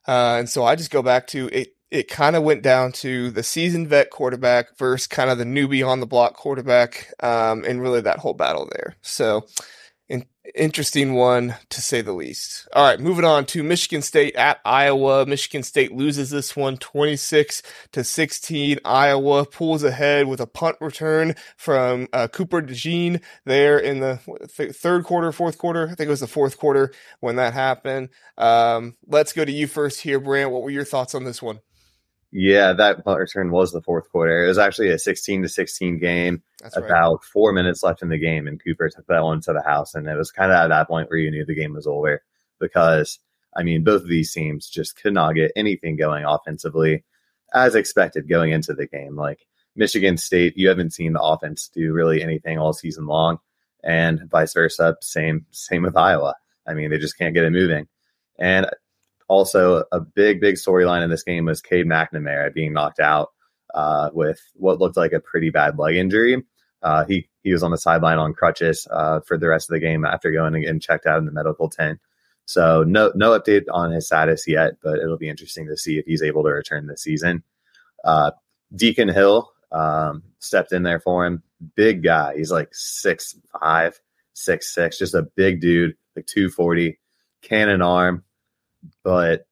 Uh, 0.06 0.36
and 0.38 0.48
so 0.48 0.64
I 0.64 0.76
just 0.76 0.90
go 0.90 1.02
back 1.02 1.26
to 1.28 1.48
it. 1.52 1.68
It 1.90 2.08
kind 2.08 2.34
of 2.34 2.42
went 2.42 2.62
down 2.62 2.90
to 2.92 3.30
the 3.30 3.44
seasoned 3.44 3.88
vet 3.88 4.10
quarterback 4.10 4.76
versus 4.78 5.06
kind 5.06 5.30
of 5.30 5.38
the 5.38 5.44
newbie 5.44 5.86
on 5.86 6.00
the 6.00 6.06
block 6.06 6.34
quarterback, 6.34 7.12
um, 7.22 7.64
and 7.64 7.80
really 7.80 8.00
that 8.00 8.18
whole 8.18 8.34
battle 8.34 8.68
there. 8.72 8.96
So 9.00 9.46
interesting 10.54 11.14
one 11.14 11.56
to 11.70 11.80
say 11.80 12.00
the 12.00 12.12
least. 12.12 12.68
All 12.74 12.84
right, 12.84 13.00
moving 13.00 13.24
on 13.24 13.46
to 13.46 13.62
Michigan 13.62 14.02
State 14.02 14.36
at 14.36 14.60
Iowa. 14.64 15.26
Michigan 15.26 15.62
State 15.62 15.92
loses 15.92 16.30
this 16.30 16.56
one 16.56 16.76
26 16.76 17.62
to 17.92 18.04
16. 18.04 18.78
Iowa 18.84 19.46
pulls 19.46 19.82
ahead 19.84 20.26
with 20.26 20.40
a 20.40 20.46
punt 20.46 20.76
return 20.80 21.34
from 21.56 22.08
uh, 22.12 22.28
Cooper 22.28 22.62
DeJean 22.62 23.22
there 23.44 23.78
in 23.78 24.00
the 24.00 24.20
th- 24.56 24.74
third 24.76 25.04
quarter, 25.04 25.32
fourth 25.32 25.58
quarter. 25.58 25.84
I 25.84 25.94
think 25.94 26.08
it 26.08 26.10
was 26.10 26.20
the 26.20 26.26
fourth 26.26 26.58
quarter 26.58 26.92
when 27.20 27.36
that 27.36 27.54
happened. 27.54 28.10
Um, 28.36 28.96
let's 29.06 29.32
go 29.32 29.44
to 29.44 29.52
you 29.52 29.66
first 29.66 30.00
here, 30.02 30.20
Brant. 30.20 30.50
What 30.50 30.62
were 30.62 30.70
your 30.70 30.84
thoughts 30.84 31.14
on 31.14 31.24
this 31.24 31.42
one? 31.42 31.60
Yeah, 32.36 32.72
that 32.72 33.06
return 33.06 33.52
was 33.52 33.70
the 33.70 33.80
fourth 33.80 34.10
quarter. 34.10 34.44
It 34.44 34.48
was 34.48 34.58
actually 34.58 34.88
a 34.88 34.98
16 34.98 35.42
to 35.42 35.48
16 35.48 36.00
game. 36.00 36.42
That's 36.60 36.76
about 36.76 37.12
right. 37.12 37.22
four 37.22 37.52
minutes 37.52 37.84
left 37.84 38.02
in 38.02 38.08
the 38.08 38.18
game, 38.18 38.48
and 38.48 38.60
Cooper 38.60 38.88
took 38.88 39.06
that 39.06 39.22
one 39.22 39.40
to 39.42 39.52
the 39.52 39.62
house. 39.62 39.94
And 39.94 40.08
it 40.08 40.16
was 40.16 40.32
kind 40.32 40.50
of 40.50 40.56
at 40.56 40.66
that 40.66 40.88
point 40.88 41.08
where 41.08 41.20
you 41.20 41.30
knew 41.30 41.44
the 41.44 41.54
game 41.54 41.74
was 41.74 41.86
over 41.86 42.24
because, 42.58 43.20
I 43.54 43.62
mean, 43.62 43.84
both 43.84 44.02
of 44.02 44.08
these 44.08 44.32
teams 44.32 44.68
just 44.68 45.00
could 45.00 45.14
not 45.14 45.36
get 45.36 45.52
anything 45.54 45.94
going 45.94 46.24
offensively 46.24 47.04
as 47.54 47.76
expected 47.76 48.28
going 48.28 48.50
into 48.50 48.74
the 48.74 48.88
game. 48.88 49.14
Like 49.14 49.46
Michigan 49.76 50.16
State, 50.16 50.56
you 50.56 50.68
haven't 50.68 50.92
seen 50.92 51.12
the 51.12 51.22
offense 51.22 51.68
do 51.68 51.92
really 51.92 52.20
anything 52.20 52.58
all 52.58 52.72
season 52.72 53.06
long, 53.06 53.38
and 53.84 54.28
vice 54.28 54.54
versa. 54.54 54.96
Same, 55.02 55.46
same 55.52 55.84
with 55.84 55.96
Iowa. 55.96 56.34
I 56.66 56.74
mean, 56.74 56.90
they 56.90 56.98
just 56.98 57.16
can't 57.16 57.32
get 57.32 57.44
it 57.44 57.50
moving. 57.50 57.86
And 58.40 58.66
also, 59.28 59.84
a 59.90 60.00
big, 60.00 60.40
big 60.40 60.56
storyline 60.56 61.02
in 61.02 61.10
this 61.10 61.22
game 61.22 61.46
was 61.46 61.60
Cade 61.60 61.86
McNamara 61.86 62.52
being 62.52 62.72
knocked 62.72 63.00
out 63.00 63.30
uh, 63.74 64.10
with 64.12 64.40
what 64.54 64.78
looked 64.78 64.96
like 64.96 65.12
a 65.12 65.20
pretty 65.20 65.50
bad 65.50 65.78
leg 65.78 65.96
injury. 65.96 66.42
Uh, 66.82 67.04
he 67.06 67.28
he 67.42 67.52
was 67.52 67.62
on 67.62 67.70
the 67.70 67.78
sideline 67.78 68.18
on 68.18 68.34
crutches 68.34 68.86
uh, 68.90 69.20
for 69.20 69.38
the 69.38 69.48
rest 69.48 69.70
of 69.70 69.74
the 69.74 69.80
game 69.80 70.04
after 70.04 70.30
going 70.30 70.66
and 70.66 70.82
checked 70.82 71.06
out 71.06 71.18
in 71.18 71.24
the 71.24 71.32
medical 71.32 71.70
tent. 71.70 71.98
So 72.44 72.84
no 72.86 73.10
no 73.14 73.38
update 73.38 73.64
on 73.72 73.90
his 73.90 74.06
status 74.06 74.46
yet, 74.46 74.74
but 74.82 74.98
it'll 74.98 75.16
be 75.16 75.30
interesting 75.30 75.66
to 75.68 75.76
see 75.78 75.98
if 75.98 76.04
he's 76.04 76.22
able 76.22 76.42
to 76.42 76.50
return 76.50 76.86
this 76.86 77.02
season. 77.02 77.42
Uh, 78.04 78.32
Deacon 78.76 79.08
Hill 79.08 79.50
um, 79.72 80.22
stepped 80.40 80.72
in 80.72 80.82
there 80.82 81.00
for 81.00 81.24
him. 81.24 81.42
Big 81.74 82.02
guy. 82.02 82.36
He's 82.36 82.52
like 82.52 82.68
six 82.72 83.34
five, 83.58 83.98
six 84.34 84.74
six, 84.74 84.98
just 84.98 85.14
a 85.14 85.22
big 85.22 85.62
dude, 85.62 85.96
like 86.14 86.26
two 86.26 86.50
forty, 86.50 86.98
cannon 87.40 87.80
arm 87.80 88.24
but 89.02 89.46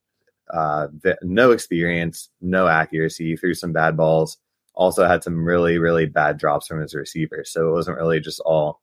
uh, 0.52 0.88
the, 1.02 1.18
no 1.22 1.50
experience, 1.50 2.28
no 2.40 2.66
accuracy, 2.68 3.36
threw 3.36 3.54
some 3.54 3.72
bad 3.72 3.96
balls. 3.96 4.38
Also 4.74 5.06
had 5.06 5.22
some 5.22 5.44
really, 5.44 5.78
really 5.78 6.06
bad 6.06 6.38
drops 6.38 6.66
from 6.66 6.80
his 6.80 6.94
receivers. 6.94 7.50
So 7.50 7.68
it 7.68 7.72
wasn't 7.72 7.98
really 7.98 8.20
just 8.20 8.40
all 8.40 8.80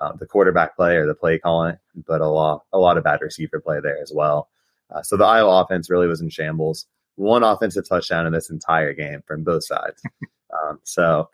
uh, 0.00 0.12
the 0.12 0.26
quarterback 0.26 0.76
play 0.76 0.96
or 0.96 1.06
the 1.06 1.14
play 1.14 1.38
calling, 1.38 1.76
but 2.06 2.20
a 2.20 2.28
lot, 2.28 2.64
a 2.72 2.78
lot 2.78 2.98
of 2.98 3.04
bad 3.04 3.20
receiver 3.20 3.60
play 3.60 3.80
there 3.80 4.00
as 4.00 4.12
well. 4.14 4.48
Uh, 4.90 5.02
so 5.02 5.16
the 5.16 5.24
Iowa 5.24 5.62
offense 5.62 5.90
really 5.90 6.06
was 6.06 6.20
in 6.20 6.30
shambles. 6.30 6.86
One 7.16 7.42
offensive 7.42 7.88
touchdown 7.88 8.26
in 8.26 8.32
this 8.32 8.50
entire 8.50 8.92
game 8.92 9.22
from 9.26 9.44
both 9.44 9.64
sides. 9.64 10.02
um, 10.68 10.80
so 10.84 11.28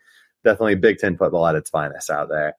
definitely 0.44 0.74
Big 0.76 0.98
Ten 0.98 1.16
football 1.16 1.46
at 1.46 1.54
its 1.54 1.70
finest 1.70 2.10
out 2.10 2.28
there. 2.28 2.56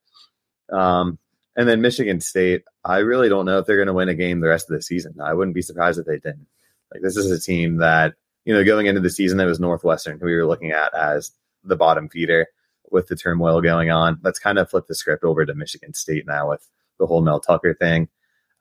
Um, 0.72 1.18
and 1.58 1.68
then 1.68 1.82
Michigan 1.82 2.22
State, 2.22 2.64
I 2.86 3.00
really 3.00 3.28
don't 3.28 3.46
know 3.46 3.60
if 3.60 3.66
they're 3.66 3.76
going 3.78 3.88
to 3.88 3.94
win 3.94 4.10
a 4.10 4.14
game 4.14 4.40
the 4.40 4.48
rest 4.48 4.70
of 4.70 4.76
the 4.78 4.82
season. 4.82 5.16
I 5.22 5.34
wouldn't 5.34 5.56
be 5.56 5.62
surprised 5.62 6.00
if 6.00 6.06
they 6.06 6.20
didn't. 6.20 6.48
Like 6.94 7.02
this 7.02 7.18
is 7.18 7.30
a 7.30 7.40
team 7.40 7.78
that 7.78 8.14
you 8.48 8.54
know, 8.54 8.64
going 8.64 8.86
into 8.86 9.02
the 9.02 9.10
season, 9.10 9.42
it 9.42 9.46
was 9.46 9.60
Northwestern 9.60 10.20
who 10.20 10.26
we 10.26 10.36
were 10.36 10.46
looking 10.46 10.72
at 10.72 10.94
as 10.94 11.32
the 11.66 11.76
bottom 11.76 12.08
feeder 12.08 12.48
with 12.90 13.08
the 13.08 13.16
turmoil 13.18 13.60
going 13.60 13.92
on. 13.92 14.20
Let's 14.24 14.40
kind 14.40 14.58
of 14.58 14.70
flip 14.70 14.88
the 14.88 14.96
script 14.96 15.26
over 15.26 15.46
to 15.46 15.54
Michigan 15.54 15.94
State 15.94 16.26
now 16.26 16.52
with 16.52 16.66
the 16.98 17.06
whole 17.06 17.22
Mel 17.22 17.42
Tucker 17.42 17.74
thing. 17.74 18.08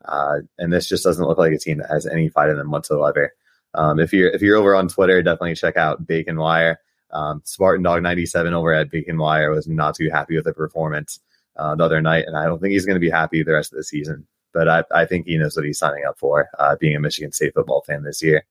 Uh, 0.03 0.39
and 0.57 0.73
this 0.73 0.89
just 0.89 1.05
doesn't 1.05 1.25
look 1.25 1.37
like 1.37 1.53
a 1.53 1.57
team 1.57 1.77
that 1.77 1.89
has 1.89 2.05
any 2.05 2.27
fight 2.27 2.49
in 2.49 2.57
them 2.57 2.69
whatsoever. 2.69 3.33
Um, 3.75 3.97
if 3.99 4.11
you're 4.11 4.29
if 4.29 4.41
you're 4.41 4.57
over 4.57 4.75
on 4.75 4.89
Twitter, 4.89 5.23
definitely 5.23 5.55
check 5.55 5.77
out 5.77 6.05
Bacon 6.05 6.37
Wire. 6.37 6.81
Um, 7.11 7.41
Spartan 7.45 7.83
Dog 7.83 8.03
97 8.03 8.53
over 8.53 8.73
at 8.73 8.91
Bacon 8.91 9.17
Wire 9.17 9.51
was 9.51 9.69
not 9.69 9.95
too 9.95 10.09
happy 10.09 10.35
with 10.35 10.43
the 10.43 10.53
performance 10.53 11.21
uh, 11.57 11.75
the 11.75 11.83
other 11.83 12.01
night, 12.01 12.25
and 12.27 12.37
I 12.37 12.45
don't 12.45 12.59
think 12.59 12.71
he's 12.71 12.85
going 12.85 12.95
to 12.95 13.01
be 13.01 13.09
happy 13.09 13.43
the 13.43 13.53
rest 13.53 13.73
of 13.73 13.77
the 13.77 13.83
season. 13.83 14.27
But 14.53 14.67
I, 14.67 14.83
I 14.91 15.05
think 15.05 15.27
he 15.27 15.37
knows 15.37 15.55
what 15.55 15.65
he's 15.65 15.77
signing 15.77 16.05
up 16.07 16.17
for, 16.17 16.49
uh, 16.57 16.75
being 16.79 16.95
a 16.95 16.99
Michigan 16.99 17.31
State 17.31 17.53
football 17.53 17.83
fan 17.85 18.03
this 18.03 18.23
year. 18.23 18.45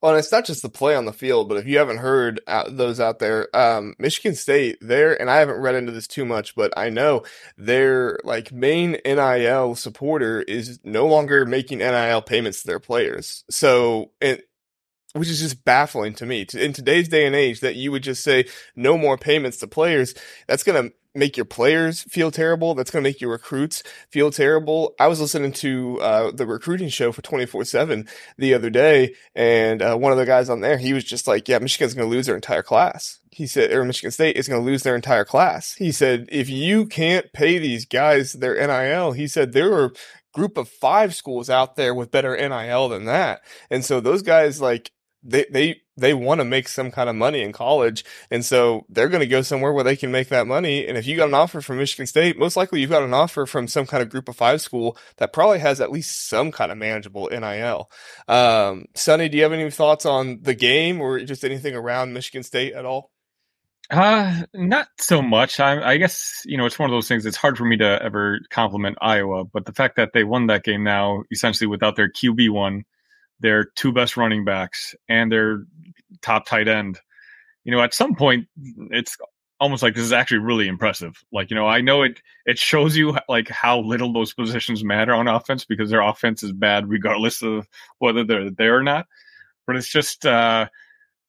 Well, 0.00 0.12
and 0.12 0.18
it's 0.18 0.32
not 0.32 0.44
just 0.44 0.62
the 0.62 0.68
play 0.68 0.94
on 0.94 1.04
the 1.04 1.12
field, 1.12 1.48
but 1.48 1.58
if 1.58 1.66
you 1.66 1.78
haven't 1.78 1.98
heard 1.98 2.40
out, 2.46 2.76
those 2.76 3.00
out 3.00 3.18
there, 3.18 3.54
um, 3.56 3.94
Michigan 3.98 4.34
State, 4.34 4.78
there, 4.80 5.20
and 5.20 5.30
I 5.30 5.38
haven't 5.38 5.60
read 5.60 5.74
into 5.74 5.92
this 5.92 6.06
too 6.06 6.24
much, 6.24 6.54
but 6.54 6.72
I 6.76 6.90
know 6.90 7.24
their 7.56 8.18
like 8.24 8.52
main 8.52 8.96
NIL 9.04 9.74
supporter 9.74 10.42
is 10.42 10.78
no 10.84 11.06
longer 11.06 11.44
making 11.44 11.78
NIL 11.78 12.22
payments 12.22 12.62
to 12.62 12.68
their 12.68 12.80
players. 12.80 13.44
So 13.50 14.12
it, 14.20 14.47
which 15.18 15.28
is 15.28 15.40
just 15.40 15.64
baffling 15.64 16.14
to 16.14 16.26
me. 16.26 16.46
In 16.54 16.72
today's 16.72 17.08
day 17.08 17.26
and 17.26 17.34
age, 17.34 17.60
that 17.60 17.76
you 17.76 17.90
would 17.90 18.02
just 18.02 18.22
say 18.22 18.46
no 18.76 18.96
more 18.96 19.18
payments 19.18 19.58
to 19.58 19.66
players, 19.66 20.14
that's 20.46 20.62
going 20.62 20.82
to 20.82 20.94
make 21.14 21.36
your 21.36 21.46
players 21.46 22.02
feel 22.04 22.30
terrible. 22.30 22.74
That's 22.74 22.90
going 22.90 23.02
to 23.02 23.08
make 23.08 23.20
your 23.20 23.30
recruits 23.30 23.82
feel 24.10 24.30
terrible. 24.30 24.94
I 25.00 25.08
was 25.08 25.20
listening 25.20 25.52
to 25.54 26.00
uh, 26.00 26.30
the 26.30 26.46
recruiting 26.46 26.88
show 26.88 27.12
for 27.12 27.22
24 27.22 27.64
7 27.64 28.08
the 28.36 28.54
other 28.54 28.70
day, 28.70 29.14
and 29.34 29.82
uh, 29.82 29.96
one 29.96 30.12
of 30.12 30.18
the 30.18 30.26
guys 30.26 30.48
on 30.48 30.60
there, 30.60 30.78
he 30.78 30.92
was 30.92 31.04
just 31.04 31.26
like, 31.26 31.48
Yeah, 31.48 31.58
Michigan's 31.58 31.94
going 31.94 32.08
to 32.08 32.14
lose 32.14 32.26
their 32.26 32.36
entire 32.36 32.62
class. 32.62 33.18
He 33.30 33.46
said, 33.46 33.72
or 33.72 33.84
Michigan 33.84 34.10
State 34.10 34.36
is 34.36 34.48
going 34.48 34.60
to 34.60 34.66
lose 34.66 34.82
their 34.82 34.96
entire 34.96 35.24
class. 35.24 35.74
He 35.74 35.92
said, 35.92 36.28
If 36.30 36.48
you 36.48 36.86
can't 36.86 37.32
pay 37.32 37.58
these 37.58 37.84
guys 37.84 38.32
their 38.32 38.54
NIL, 38.54 39.12
he 39.12 39.26
said, 39.26 39.52
there 39.52 39.74
are 39.74 39.92
group 40.32 40.56
of 40.56 40.68
five 40.68 41.14
schools 41.14 41.50
out 41.50 41.76
there 41.76 41.94
with 41.94 42.10
better 42.10 42.36
NIL 42.36 42.88
than 42.88 43.06
that. 43.06 43.40
And 43.70 43.84
so 43.84 44.00
those 44.00 44.22
guys, 44.22 44.60
like, 44.60 44.92
they 45.22 45.46
they 45.50 45.80
they 45.96 46.14
want 46.14 46.40
to 46.40 46.44
make 46.44 46.68
some 46.68 46.90
kind 46.90 47.08
of 47.08 47.16
money 47.16 47.42
in 47.42 47.52
college, 47.52 48.04
and 48.30 48.44
so 48.44 48.86
they're 48.88 49.08
going 49.08 49.20
to 49.20 49.26
go 49.26 49.42
somewhere 49.42 49.72
where 49.72 49.84
they 49.84 49.96
can 49.96 50.12
make 50.12 50.28
that 50.28 50.46
money. 50.46 50.86
And 50.86 50.96
if 50.96 51.06
you 51.06 51.16
got 51.16 51.28
an 51.28 51.34
offer 51.34 51.60
from 51.60 51.78
Michigan 51.78 52.06
State, 52.06 52.38
most 52.38 52.56
likely 52.56 52.80
you've 52.80 52.90
got 52.90 53.02
an 53.02 53.14
offer 53.14 53.46
from 53.46 53.66
some 53.66 53.86
kind 53.86 54.02
of 54.02 54.10
Group 54.10 54.28
of 54.28 54.36
Five 54.36 54.60
school 54.60 54.96
that 55.16 55.32
probably 55.32 55.58
has 55.58 55.80
at 55.80 55.90
least 55.90 56.28
some 56.28 56.52
kind 56.52 56.70
of 56.70 56.78
manageable 56.78 57.28
NIL. 57.30 57.90
Um, 58.28 58.86
Sunny, 58.94 59.28
do 59.28 59.36
you 59.36 59.42
have 59.42 59.52
any 59.52 59.70
thoughts 59.70 60.06
on 60.06 60.40
the 60.42 60.54
game 60.54 61.00
or 61.00 61.18
just 61.20 61.44
anything 61.44 61.74
around 61.74 62.12
Michigan 62.12 62.42
State 62.42 62.74
at 62.74 62.84
all? 62.84 63.10
Uh, 63.90 64.42
not 64.52 64.88
so 64.98 65.22
much. 65.22 65.60
I, 65.60 65.92
I 65.92 65.96
guess 65.96 66.42
you 66.44 66.58
know 66.58 66.66
it's 66.66 66.78
one 66.78 66.90
of 66.90 66.94
those 66.94 67.08
things. 67.08 67.24
It's 67.24 67.38
hard 67.38 67.56
for 67.56 67.64
me 67.64 67.76
to 67.78 68.02
ever 68.02 68.40
compliment 68.50 68.98
Iowa, 69.00 69.44
but 69.44 69.64
the 69.64 69.72
fact 69.72 69.96
that 69.96 70.10
they 70.12 70.24
won 70.24 70.46
that 70.48 70.62
game 70.62 70.84
now, 70.84 71.24
essentially 71.32 71.66
without 71.66 71.96
their 71.96 72.10
QB 72.10 72.50
one 72.50 72.84
their 73.40 73.64
two 73.76 73.92
best 73.92 74.16
running 74.16 74.44
backs 74.44 74.94
and 75.08 75.30
their 75.30 75.64
top 76.22 76.46
tight 76.46 76.68
end. 76.68 77.00
You 77.64 77.72
know, 77.72 77.82
at 77.82 77.94
some 77.94 78.14
point, 78.14 78.46
it's 78.90 79.16
almost 79.60 79.82
like 79.82 79.94
this 79.94 80.04
is 80.04 80.12
actually 80.12 80.38
really 80.38 80.68
impressive. 80.68 81.22
Like, 81.32 81.50
you 81.50 81.56
know, 81.56 81.66
I 81.66 81.80
know 81.80 82.02
it 82.02 82.20
it 82.46 82.58
shows 82.58 82.96
you 82.96 83.16
like 83.28 83.48
how 83.48 83.80
little 83.80 84.12
those 84.12 84.34
positions 84.34 84.84
matter 84.84 85.12
on 85.12 85.28
offense 85.28 85.64
because 85.64 85.90
their 85.90 86.00
offense 86.00 86.42
is 86.42 86.52
bad 86.52 86.88
regardless 86.88 87.42
of 87.42 87.68
whether 87.98 88.24
they're 88.24 88.50
there 88.50 88.78
or 88.78 88.82
not. 88.82 89.06
But 89.66 89.76
it's 89.76 89.88
just 89.88 90.24
uh 90.24 90.68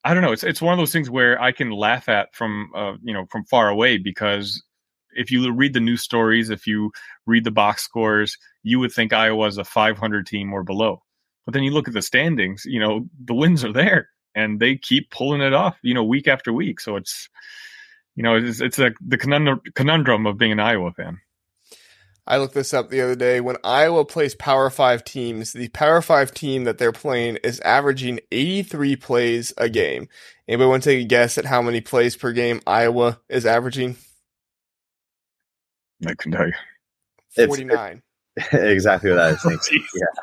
I 0.04 0.13
don't 0.13 0.24
know. 0.24 0.32
It's 0.32 0.43
it's 0.43 0.62
one 0.62 0.74
of 0.74 0.80
those 0.80 0.93
things 0.93 1.10
where 1.10 1.41
I 1.41 1.52
can 1.52 1.72
laugh 1.72 2.08
at 2.08 2.34
from 2.34 2.72
uh, 2.76 2.93
you 3.04 3.13
know 3.13 3.26
from 3.30 3.43
far 3.45 3.69
away 3.69 3.98
because 3.98 4.63
if 5.12 5.32
you 5.32 5.52
read 5.52 5.74
the 5.74 5.80
news 5.80 6.02
stories, 6.04 6.50
if 6.50 6.65
you 6.65 6.91
read 7.26 7.43
the 7.43 7.52
box 7.52 7.84
scores, 7.84 8.38
you 8.63 8.80
would 8.80 8.91
think 8.91 9.12
Iowa 9.12 9.48
is 9.48 9.58
a 9.58 9.63
500 9.63 10.26
team 10.26 10.54
or 10.54 10.63
below. 10.63 11.04
But 11.45 11.54
then 11.54 11.63
you 11.63 11.71
look 11.71 11.88
at 11.88 11.93
the 11.93 12.02
standings, 12.02 12.63
you 12.65 12.80
know, 12.80 13.08
the 13.25 13.34
wins 13.34 13.63
are 13.63 13.73
there 13.73 14.10
and 14.36 14.60
they 14.60 14.75
keep 14.75 15.10
pulling 15.10 15.41
it 15.41 15.54
off, 15.54 15.78
you 15.82 15.93
know, 15.93 16.04
week 16.04 16.28
after 16.28 16.54
week. 16.54 16.80
So 16.80 16.95
it's, 16.95 17.30
you 18.15 18.23
know, 18.23 18.36
it's, 18.36 18.62
it's 18.62 18.80
a, 18.80 18.91
the 19.02 19.17
conundrum 19.17 20.28
of 20.28 20.38
being 20.38 20.52
an 20.52 20.60
Iowa 20.60 20.91
fan. 20.91 21.19
I 22.30 22.38
looked 22.38 22.54
this 22.54 22.75
up 22.75 22.91
the 22.91 23.02
other 23.02 23.15
day. 23.15 23.41
When 23.41 23.58
Iowa 23.63 24.06
plays 24.06 24.36
Power 24.36 24.69
Five 24.69 25.04
teams, 25.04 25.52
the 25.52 25.67
Power 25.69 25.99
Five 25.99 26.32
team 26.32 26.63
that 26.65 26.78
they're 26.78 26.91
playing 26.91 27.38
is 27.38 27.60
averaging 27.62 28.19
83 28.32 28.95
plays 28.97 29.52
a 29.58 29.67
game. 29.67 30.08
Anybody 30.47 30.69
want 30.69 30.84
to 30.84 30.89
take 30.91 31.06
a 31.06 31.08
guess 31.08 31.39
at 31.39 31.45
how 31.45 31.63
many 31.63 31.82
plays 31.82 32.15
per 32.15 32.32
game 32.32 32.62
Iowa 32.67 33.19
is 33.30 33.47
averaging? 33.47 33.95
I 36.06 36.13
can 36.13 36.32
tell 36.32 36.45
you. 36.45 36.54
49. 37.36 38.04
It's, 38.36 38.47
exactly 38.54 39.10
what 39.10 39.19
I 39.19 39.32
was 39.32 39.41
thinking. 39.41 39.84
yeah. 39.95 40.21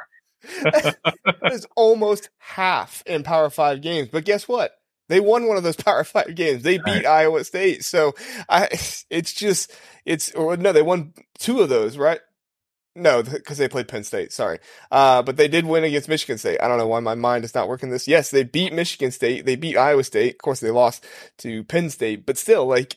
It's 1.43 1.67
almost 1.77 2.31
half 2.39 3.03
in 3.07 3.23
Power 3.23 3.51
Five 3.51 3.81
games. 3.81 4.09
But 4.11 4.25
guess 4.25 4.49
what? 4.49 4.73
They 5.09 5.21
won 5.21 5.47
one 5.47 5.57
of 5.57 5.63
those 5.63 5.77
Power 5.85 6.05
Five 6.05 6.35
games. 6.35 6.63
They 6.63 6.79
beat 6.79 7.05
right. 7.05 7.07
Iowa 7.07 7.45
State. 7.45 7.85
So 7.85 8.15
I, 8.49 8.69
it's 9.11 9.33
just, 9.33 9.73
it's, 10.05 10.33
or 10.33 10.57
no, 10.57 10.73
they 10.73 10.83
won 10.83 11.13
two 11.39 11.61
of 11.61 11.69
those, 11.69 11.97
right? 11.97 12.21
No, 12.97 13.23
because 13.23 13.59
they 13.59 13.69
played 13.69 13.89
Penn 13.89 14.05
State. 14.05 14.33
Sorry, 14.33 14.59
uh, 14.91 15.23
but 15.23 15.37
they 15.37 15.49
did 15.49 15.67
win 15.67 15.85
against 15.85 16.09
Michigan 16.09 16.39
State. 16.39 16.59
I 16.63 16.67
don't 16.67 16.79
know 16.79 16.87
why 16.87 17.01
my 17.01 17.15
mind 17.15 17.45
is 17.45 17.55
not 17.55 17.69
working. 17.69 17.91
This, 17.91 18.09
yes, 18.09 18.31
they 18.31 18.43
beat 18.43 18.73
Michigan 18.73 19.11
State. 19.11 19.45
They 19.45 19.55
beat 19.55 19.77
Iowa 19.77 20.03
State. 20.03 20.37
Of 20.37 20.39
course, 20.39 20.61
they 20.61 20.71
lost 20.71 21.05
to 21.39 21.63
Penn 21.65 21.91
State, 21.91 22.25
but 22.25 22.39
still, 22.39 22.65
like 22.65 22.97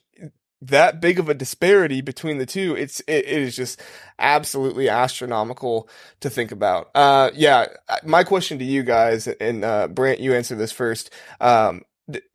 that 0.62 1.00
big 1.00 1.20
of 1.20 1.30
a 1.30 1.34
disparity 1.34 2.02
between 2.02 2.38
the 2.38 2.46
two, 2.46 2.76
it's 2.76 3.00
it, 3.02 3.26
it 3.26 3.42
is 3.42 3.56
just 3.56 3.82
absolutely 4.18 4.90
astronomical 4.90 5.90
to 6.20 6.30
think 6.30 6.52
about. 6.52 6.90
Uh, 6.94 7.32
yeah, 7.34 7.68
my 8.04 8.24
question 8.24 8.60
to 8.60 8.66
you 8.66 8.84
guys, 8.84 9.28
and 9.28 9.64
uh, 9.64 9.88
Brant, 9.88 10.20
you 10.20 10.34
answer 10.34 10.56
this 10.56 10.72
first. 10.72 11.12
Um, 11.40 11.84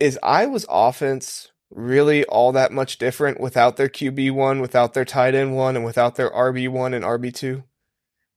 is 0.01 0.19
Iowa's 0.23 0.67
offense 0.69 1.51
really 1.71 2.25
all 2.27 2.53
that 2.53 2.73
much 2.73 2.99
different 2.99 3.41
without 3.41 3.77
their 3.77 3.89
QB 3.89 4.33
one, 4.33 4.61
without 4.61 4.95
their 4.95 5.05
tight 5.05 5.35
end 5.35 5.57
one, 5.57 5.77
and 5.77 5.85
without 5.85 6.15
their 6.15 6.31
RB 6.31 6.69
one 6.69 6.95
and 6.95 7.05
RB 7.05 7.35
two? 7.35 7.65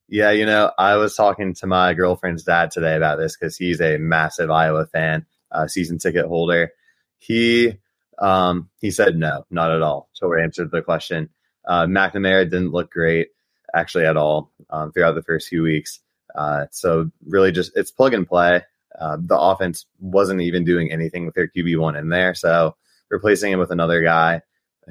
Yeah, 0.09 0.31
you 0.31 0.45
know, 0.45 0.71
I 0.77 0.95
was 0.95 1.15
talking 1.15 1.53
to 1.55 1.67
my 1.67 1.93
girlfriend's 1.93 2.43
dad 2.43 2.71
today 2.71 2.95
about 2.95 3.17
this 3.19 3.37
because 3.37 3.57
he's 3.57 3.81
a 3.81 3.97
massive 3.97 4.49
Iowa 4.49 4.87
fan, 4.87 5.25
uh, 5.51 5.67
season 5.67 5.97
ticket 5.97 6.25
holder. 6.25 6.71
He 7.17 7.77
um, 8.19 8.69
he 8.79 8.91
said 8.91 9.17
no, 9.17 9.45
not 9.49 9.71
at 9.71 9.81
all. 9.81 10.09
So 10.13 10.29
we 10.29 10.41
answered 10.41 10.71
the 10.71 10.81
question. 10.81 11.29
Uh, 11.65 11.85
McNamara 11.85 12.45
didn't 12.45 12.71
look 12.71 12.91
great 12.91 13.29
actually 13.73 14.05
at 14.05 14.17
all 14.17 14.51
um, 14.69 14.91
throughout 14.91 15.15
the 15.15 15.23
first 15.23 15.49
few 15.49 15.61
weeks. 15.61 15.99
Uh, 16.35 16.65
so 16.71 17.09
really, 17.25 17.51
just 17.51 17.71
it's 17.75 17.91
plug 17.91 18.13
and 18.13 18.27
play. 18.27 18.61
Uh, 18.99 19.17
the 19.19 19.37
offense 19.37 19.85
wasn't 19.99 20.41
even 20.41 20.63
doing 20.63 20.91
anything 20.91 21.25
with 21.25 21.35
their 21.35 21.47
QB 21.47 21.79
one 21.79 21.95
in 21.95 22.09
there. 22.09 22.33
So 22.33 22.75
replacing 23.09 23.51
him 23.51 23.59
with 23.59 23.71
another 23.71 24.01
guy 24.01 24.41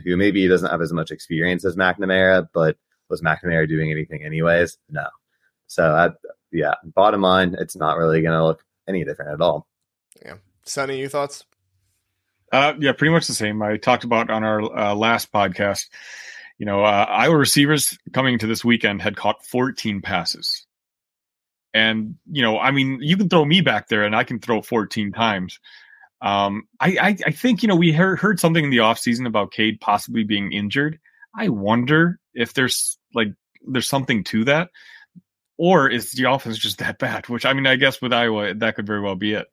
who 0.04 0.16
maybe 0.16 0.46
doesn't 0.46 0.70
have 0.70 0.82
as 0.82 0.92
much 0.92 1.10
experience 1.10 1.64
as 1.64 1.76
McNamara, 1.76 2.48
but 2.52 2.76
was 3.08 3.22
McNamara 3.22 3.68
doing 3.68 3.90
anything 3.90 4.22
anyways? 4.22 4.78
No. 4.90 5.06
So 5.66 5.84
I, 5.84 6.10
yeah, 6.52 6.74
bottom 6.84 7.22
line, 7.22 7.56
it's 7.58 7.76
not 7.76 7.96
really 7.96 8.22
going 8.22 8.38
to 8.38 8.44
look 8.44 8.64
any 8.86 9.04
different 9.04 9.32
at 9.32 9.40
all. 9.40 9.66
Yeah. 10.24 10.36
Sunny, 10.64 10.98
your 10.98 11.08
thoughts? 11.08 11.44
Uh, 12.52 12.74
yeah, 12.78 12.92
pretty 12.92 13.12
much 13.12 13.26
the 13.26 13.34
same. 13.34 13.60
I 13.62 13.76
talked 13.76 14.04
about 14.04 14.30
on 14.30 14.44
our 14.44 14.60
uh, 14.60 14.94
last 14.94 15.32
podcast. 15.32 15.86
You 16.58 16.66
know, 16.66 16.84
uh, 16.84 17.06
Iowa 17.08 17.36
receivers 17.36 17.98
coming 18.12 18.38
to 18.38 18.46
this 18.46 18.64
weekend 18.64 19.02
had 19.02 19.16
caught 19.16 19.44
14 19.44 20.00
passes. 20.00 20.66
And, 21.74 22.14
you 22.30 22.40
know, 22.40 22.58
I 22.58 22.70
mean, 22.70 23.00
you 23.02 23.16
can 23.18 23.28
throw 23.28 23.44
me 23.44 23.60
back 23.60 23.88
there 23.88 24.04
and 24.04 24.16
I 24.16 24.24
can 24.24 24.38
throw 24.38 24.62
14 24.62 25.12
times. 25.12 25.60
Um, 26.22 26.66
I, 26.80 26.96
I, 26.98 27.16
I 27.26 27.30
think, 27.32 27.62
you 27.62 27.68
know, 27.68 27.76
we 27.76 27.92
heard, 27.92 28.18
heard 28.18 28.40
something 28.40 28.64
in 28.64 28.70
the 28.70 28.78
offseason 28.78 29.26
about 29.26 29.52
Cade 29.52 29.80
possibly 29.80 30.24
being 30.24 30.52
injured. 30.52 30.98
I 31.36 31.50
wonder 31.50 32.18
if 32.32 32.54
there's 32.54 32.96
like, 33.12 33.28
there's 33.66 33.88
something 33.88 34.24
to 34.24 34.44
that. 34.44 34.70
Or 35.58 35.88
is 35.88 36.12
the 36.12 36.30
offense 36.30 36.56
just 36.58 36.78
that 36.78 36.98
bad? 36.98 37.28
Which, 37.28 37.44
I 37.44 37.52
mean, 37.52 37.66
I 37.66 37.76
guess 37.76 38.00
with 38.00 38.12
Iowa, 38.12 38.54
that 38.54 38.76
could 38.76 38.86
very 38.86 39.00
well 39.02 39.16
be 39.16 39.34
it. 39.34 39.46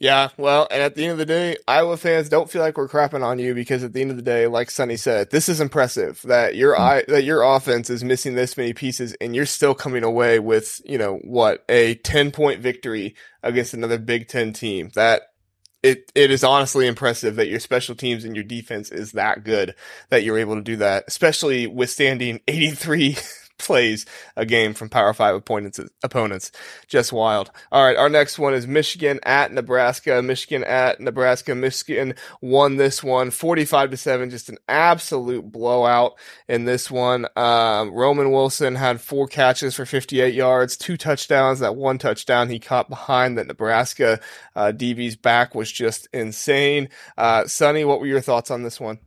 Yeah, 0.00 0.30
well, 0.38 0.66
and 0.70 0.82
at 0.82 0.94
the 0.94 1.02
end 1.02 1.12
of 1.12 1.18
the 1.18 1.26
day, 1.26 1.58
Iowa 1.68 1.98
fans 1.98 2.30
don't 2.30 2.50
feel 2.50 2.62
like 2.62 2.78
we're 2.78 2.88
crapping 2.88 3.22
on 3.22 3.38
you 3.38 3.54
because 3.54 3.84
at 3.84 3.92
the 3.92 4.00
end 4.00 4.10
of 4.10 4.16
the 4.16 4.22
day, 4.22 4.46
like 4.46 4.70
Sunny 4.70 4.96
said, 4.96 5.30
this 5.30 5.46
is 5.46 5.60
impressive 5.60 6.22
that 6.22 6.56
your 6.56 6.74
mm-hmm. 6.74 7.12
that 7.12 7.24
your 7.24 7.42
offense 7.42 7.90
is 7.90 8.02
missing 8.02 8.34
this 8.34 8.56
many 8.56 8.72
pieces 8.72 9.14
and 9.20 9.36
you're 9.36 9.44
still 9.44 9.74
coming 9.74 10.02
away 10.02 10.38
with, 10.38 10.80
you 10.86 10.96
know, 10.96 11.16
what, 11.18 11.66
a 11.68 11.96
10 11.96 12.30
point 12.30 12.62
victory 12.62 13.14
against 13.42 13.74
another 13.74 13.98
Big 13.98 14.26
10 14.26 14.54
team. 14.54 14.90
That 14.94 15.34
it 15.82 16.10
it 16.14 16.30
is 16.30 16.44
honestly 16.44 16.86
impressive 16.86 17.36
that 17.36 17.48
your 17.48 17.60
special 17.60 17.94
teams 17.94 18.24
and 18.24 18.34
your 18.34 18.44
defense 18.44 18.90
is 18.90 19.12
that 19.12 19.44
good 19.44 19.74
that 20.08 20.22
you're 20.22 20.38
able 20.38 20.54
to 20.54 20.62
do 20.62 20.76
that, 20.76 21.04
especially 21.08 21.66
withstanding 21.66 22.40
83 22.48 23.18
plays 23.60 24.06
a 24.36 24.44
game 24.44 24.74
from 24.74 24.88
Power 24.88 25.12
Five 25.14 25.34
opponents. 25.34 25.78
Opponents, 26.02 26.50
just 26.88 27.12
wild. 27.12 27.50
All 27.70 27.84
right, 27.84 27.96
our 27.96 28.08
next 28.08 28.38
one 28.38 28.54
is 28.54 28.66
Michigan 28.66 29.20
at 29.22 29.52
Nebraska. 29.52 30.22
Michigan 30.22 30.64
at 30.64 31.00
Nebraska. 31.00 31.54
Michigan 31.54 32.14
won 32.40 32.76
this 32.76 33.02
one, 33.02 33.30
forty-five 33.30 33.90
to 33.90 33.96
seven. 33.96 34.30
Just 34.30 34.48
an 34.48 34.58
absolute 34.68 35.50
blowout 35.50 36.14
in 36.48 36.64
this 36.64 36.90
one. 36.90 37.26
Um, 37.36 37.92
Roman 37.92 38.32
Wilson 38.32 38.74
had 38.74 39.00
four 39.00 39.26
catches 39.26 39.74
for 39.76 39.86
fifty-eight 39.86 40.34
yards, 40.34 40.76
two 40.76 40.96
touchdowns. 40.96 41.60
That 41.60 41.76
one 41.76 41.98
touchdown 41.98 42.48
he 42.48 42.58
caught 42.58 42.88
behind 42.88 43.38
that 43.38 43.46
Nebraska 43.46 44.20
uh, 44.56 44.72
DB's 44.72 45.16
back 45.16 45.54
was 45.54 45.70
just 45.70 46.08
insane. 46.12 46.88
Uh, 47.16 47.46
Sunny, 47.46 47.84
what 47.84 48.00
were 48.00 48.06
your 48.06 48.20
thoughts 48.20 48.50
on 48.50 48.62
this 48.62 48.80
one? 48.80 48.98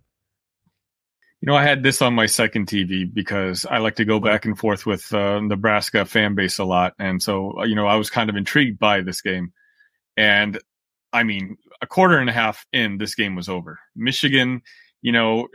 You 1.44 1.48
know, 1.48 1.58
I 1.58 1.64
had 1.64 1.84
this 1.84 2.02
on 2.02 2.14
my 2.14 2.26
second 2.26 2.68
TV 2.68 3.14
because 3.14 3.66
I 3.66 3.80
like 3.80 3.98
to 3.98 4.06
go 4.06 4.22
back 4.22 4.46
and 4.46 4.58
forth 4.58 4.86
with 4.86 5.14
uh, 5.14 5.42
Nebraska 5.42 6.06
fan 6.06 6.36
base 6.36 6.58
a 6.58 6.64
lot, 6.64 6.94
and 7.00 7.22
so 7.22 7.60
uh, 7.60 7.64
you 7.66 7.76
know 7.76 7.86
I 7.86 7.98
was 7.98 8.10
kind 8.10 8.30
of 8.30 8.38
intrigued 8.38 8.80
by 8.80 9.02
this 9.02 9.20
game. 9.20 9.52
And 10.16 10.58
I 11.12 11.24
mean, 11.24 11.58
a 11.82 11.86
quarter 11.86 12.18
and 12.18 12.30
a 12.30 12.34
half 12.34 12.66
in, 12.72 12.98
this 12.98 13.14
game 13.14 13.36
was 13.36 13.50
over. 13.50 13.78
Michigan, 13.94 14.62
you 15.02 15.12
know, 15.12 15.50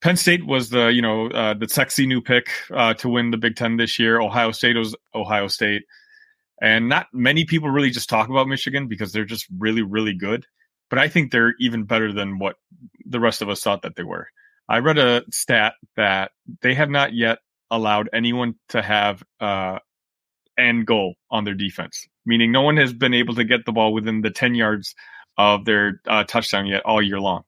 Penn 0.00 0.16
State 0.16 0.46
was 0.46 0.70
the 0.70 0.92
you 0.92 1.02
know 1.02 1.26
uh, 1.26 1.54
the 1.54 1.68
sexy 1.68 2.06
new 2.06 2.20
pick 2.20 2.48
uh, 2.72 2.94
to 2.94 3.08
win 3.08 3.32
the 3.32 3.36
Big 3.36 3.56
Ten 3.56 3.78
this 3.78 3.98
year. 3.98 4.20
Ohio 4.20 4.52
State 4.52 4.76
was 4.76 4.94
Ohio 5.12 5.48
State, 5.48 5.82
and 6.62 6.88
not 6.88 7.08
many 7.12 7.44
people 7.44 7.68
really 7.68 7.90
just 7.90 8.08
talk 8.08 8.28
about 8.28 8.46
Michigan 8.46 8.86
because 8.86 9.10
they're 9.10 9.24
just 9.24 9.48
really 9.58 9.82
really 9.82 10.14
good. 10.14 10.46
But 10.88 11.00
I 11.00 11.08
think 11.08 11.32
they're 11.32 11.56
even 11.58 11.82
better 11.82 12.12
than 12.12 12.38
what 12.38 12.54
the 13.04 13.18
rest 13.18 13.42
of 13.42 13.48
us 13.48 13.60
thought 13.60 13.82
that 13.82 13.96
they 13.96 14.04
were. 14.04 14.28
I 14.68 14.78
read 14.78 14.98
a 14.98 15.24
stat 15.30 15.74
that 15.96 16.32
they 16.62 16.74
have 16.74 16.90
not 16.90 17.14
yet 17.14 17.38
allowed 17.70 18.10
anyone 18.12 18.54
to 18.70 18.82
have 18.82 19.22
uh, 19.40 19.78
end 20.58 20.86
goal 20.86 21.14
on 21.30 21.44
their 21.44 21.54
defense, 21.54 22.06
meaning 22.26 22.52
no 22.52 22.62
one 22.62 22.76
has 22.76 22.92
been 22.92 23.14
able 23.14 23.34
to 23.36 23.44
get 23.44 23.64
the 23.64 23.72
ball 23.72 23.92
within 23.92 24.20
the 24.20 24.30
10 24.30 24.54
yards 24.54 24.94
of 25.36 25.64
their 25.64 26.00
uh, 26.06 26.24
touchdown 26.24 26.66
yet 26.66 26.84
all 26.84 27.00
year 27.00 27.20
long. 27.20 27.44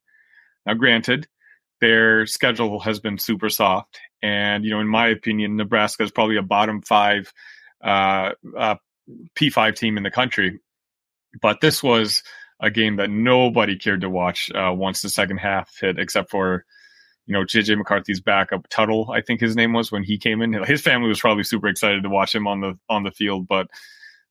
Now, 0.65 0.75
granted, 0.75 1.27
their 1.81 2.27
schedule 2.27 2.81
has 2.81 3.01
been 3.01 3.19
super 3.19 3.49
soft. 3.49 3.99
And, 4.23 4.65
you 4.65 4.71
know, 4.71 4.81
in 4.81 4.87
my 4.87 5.09
opinion, 5.09 5.57
Nebraska 5.57 6.03
is 6.03 6.11
probably 6.11 6.37
a 6.37 6.43
bottom 6.43 6.83
five 6.83 7.33
uh, 7.83 8.31
uh, 8.57 8.77
P5 9.35 9.77
team 9.77 9.97
in 9.97 10.03
the 10.03 10.11
country. 10.11 10.61
But 11.41 11.61
this 11.61 11.83
was 11.83 12.23
a 12.61 12.71
game 12.71 12.97
that 12.97 13.11
nobody 13.11 13.77
cared 13.77 14.03
to 14.03 14.11
watch 14.11 14.51
uh, 14.53 14.73
once 14.75 15.01
the 15.01 15.09
second 15.09 15.39
half 15.39 15.75
hit, 15.81 15.99
except 15.99 16.31
for 16.31 16.67
you 17.27 17.35
know, 17.35 17.45
JJ 17.45 17.79
McCarthy's 17.79 18.21
backup, 18.21 18.69
Tuttle, 18.69 19.11
I 19.13 19.21
think 19.21 19.41
his 19.41 19.57
name 19.57 19.73
was 19.73 19.93
when 19.93 20.03
he 20.03 20.19
came 20.19 20.43
in. 20.43 20.53
His 20.65 20.81
family 20.81 21.09
was 21.09 21.21
probably 21.21 21.45
super 21.45 21.69
excited 21.69 22.03
to 22.03 22.09
watch 22.09 22.35
him 22.35 22.47
on 22.47 22.61
the 22.61 22.79
on 22.89 23.05
the 23.05 23.11
field. 23.11 23.47
But 23.47 23.69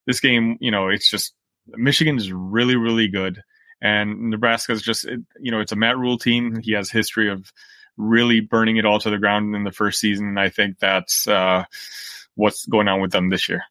this 0.05 0.19
game, 0.19 0.57
you 0.59 0.71
know, 0.71 0.89
it's 0.89 1.09
just 1.09 1.33
Michigan 1.67 2.17
is 2.17 2.31
really, 2.31 2.75
really 2.75 3.07
good, 3.07 3.41
and 3.81 4.29
Nebraska 4.29 4.71
is 4.71 4.81
just, 4.81 5.05
you 5.39 5.51
know, 5.51 5.59
it's 5.59 5.71
a 5.71 5.77
Matt 5.77 5.97
Rhule 5.97 6.17
team. 6.17 6.59
He 6.61 6.73
has 6.73 6.89
history 6.89 7.29
of 7.29 7.51
really 7.97 8.39
burning 8.39 8.77
it 8.77 8.85
all 8.85 8.99
to 8.99 9.09
the 9.09 9.17
ground 9.17 9.55
in 9.55 9.63
the 9.63 9.71
first 9.71 9.99
season, 9.99 10.27
and 10.27 10.39
I 10.39 10.49
think 10.49 10.79
that's 10.79 11.27
uh, 11.27 11.65
what's 12.35 12.65
going 12.65 12.87
on 12.87 13.01
with 13.01 13.11
them 13.11 13.29
this 13.29 13.47
year. 13.47 13.63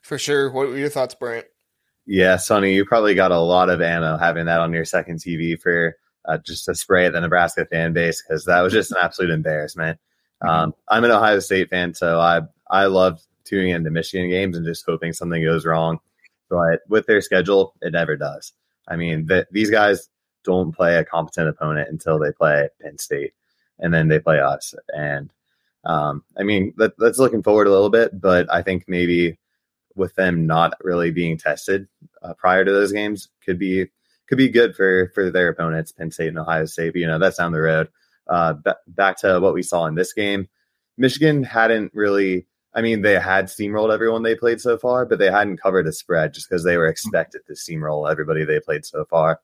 For 0.00 0.18
sure. 0.18 0.50
What 0.50 0.68
were 0.68 0.76
your 0.78 0.88
thoughts, 0.88 1.14
Brant? 1.14 1.46
Yeah, 2.06 2.36
Sunny, 2.36 2.74
you 2.74 2.84
probably 2.84 3.14
got 3.14 3.30
a 3.30 3.38
lot 3.38 3.70
of 3.70 3.80
ammo 3.80 4.16
having 4.16 4.46
that 4.46 4.60
on 4.60 4.72
your 4.72 4.84
second 4.84 5.20
TV 5.20 5.58
for 5.58 5.96
uh, 6.24 6.38
just 6.38 6.64
to 6.66 6.74
spray 6.74 7.06
at 7.06 7.12
the 7.12 7.20
Nebraska 7.20 7.66
fan 7.66 7.92
base 7.92 8.22
because 8.22 8.44
that 8.44 8.60
was 8.60 8.72
just 8.72 8.90
an 8.90 8.98
absolute 9.00 9.30
embarrassment. 9.30 9.98
Mm-hmm. 10.42 10.50
Um, 10.50 10.74
I'm 10.88 11.04
an 11.04 11.10
Ohio 11.10 11.38
State 11.40 11.70
fan, 11.70 11.94
so 11.94 12.20
I 12.20 12.42
I 12.70 12.86
love 12.86 13.20
tuning 13.44 13.70
into 13.70 13.90
Michigan 13.90 14.30
games 14.30 14.56
and 14.56 14.66
just 14.66 14.84
hoping 14.86 15.12
something 15.12 15.42
goes 15.42 15.66
wrong. 15.66 16.00
But 16.48 16.80
with 16.88 17.06
their 17.06 17.20
schedule, 17.20 17.74
it 17.80 17.92
never 17.92 18.16
does. 18.16 18.52
I 18.88 18.96
mean, 18.96 19.26
the, 19.26 19.46
these 19.50 19.70
guys 19.70 20.08
don't 20.44 20.72
play 20.72 20.96
a 20.96 21.04
competent 21.04 21.48
opponent 21.48 21.88
until 21.88 22.18
they 22.18 22.32
play 22.32 22.68
Penn 22.80 22.98
State, 22.98 23.32
and 23.78 23.92
then 23.92 24.08
they 24.08 24.18
play 24.18 24.40
us. 24.40 24.74
And 24.88 25.32
um, 25.84 26.24
I 26.38 26.42
mean, 26.42 26.74
that, 26.76 26.96
that's 26.98 27.18
looking 27.18 27.42
forward 27.42 27.66
a 27.66 27.70
little 27.70 27.90
bit, 27.90 28.20
but 28.20 28.52
I 28.52 28.62
think 28.62 28.84
maybe 28.86 29.38
with 29.94 30.14
them 30.14 30.46
not 30.46 30.74
really 30.82 31.10
being 31.10 31.36
tested 31.36 31.86
uh, 32.22 32.34
prior 32.34 32.64
to 32.64 32.72
those 32.72 32.92
games 32.92 33.28
could 33.44 33.58
be 33.58 33.86
could 34.28 34.38
be 34.38 34.48
good 34.48 34.74
for 34.74 35.10
for 35.14 35.30
their 35.30 35.48
opponents, 35.48 35.92
Penn 35.92 36.10
State 36.10 36.28
and 36.28 36.38
Ohio 36.38 36.64
State. 36.66 36.92
But, 36.92 37.00
you 37.00 37.06
know, 37.06 37.18
that's 37.18 37.38
down 37.38 37.52
the 37.52 37.60
road. 37.60 37.88
Uh, 38.26 38.54
b- 38.54 38.72
back 38.86 39.18
to 39.18 39.40
what 39.40 39.54
we 39.54 39.62
saw 39.62 39.86
in 39.86 39.94
this 39.94 40.12
game, 40.12 40.48
Michigan 40.96 41.42
hadn't 41.42 41.92
really. 41.94 42.46
I 42.74 42.80
mean, 42.80 43.02
they 43.02 43.18
had 43.18 43.46
steamrolled 43.46 43.92
everyone 43.92 44.22
they 44.22 44.34
played 44.34 44.58
so 44.58 44.78
far, 44.78 45.04
but 45.04 45.18
they 45.18 45.30
hadn't 45.30 45.60
covered 45.60 45.86
a 45.86 45.92
spread 45.92 46.32
just 46.32 46.48
because 46.48 46.64
they 46.64 46.78
were 46.78 46.86
expected 46.86 47.42
to 47.46 47.52
steamroll 47.52 48.10
everybody 48.10 48.44
they 48.44 48.60
played 48.60 48.86
so 48.86 49.04
far. 49.04 49.40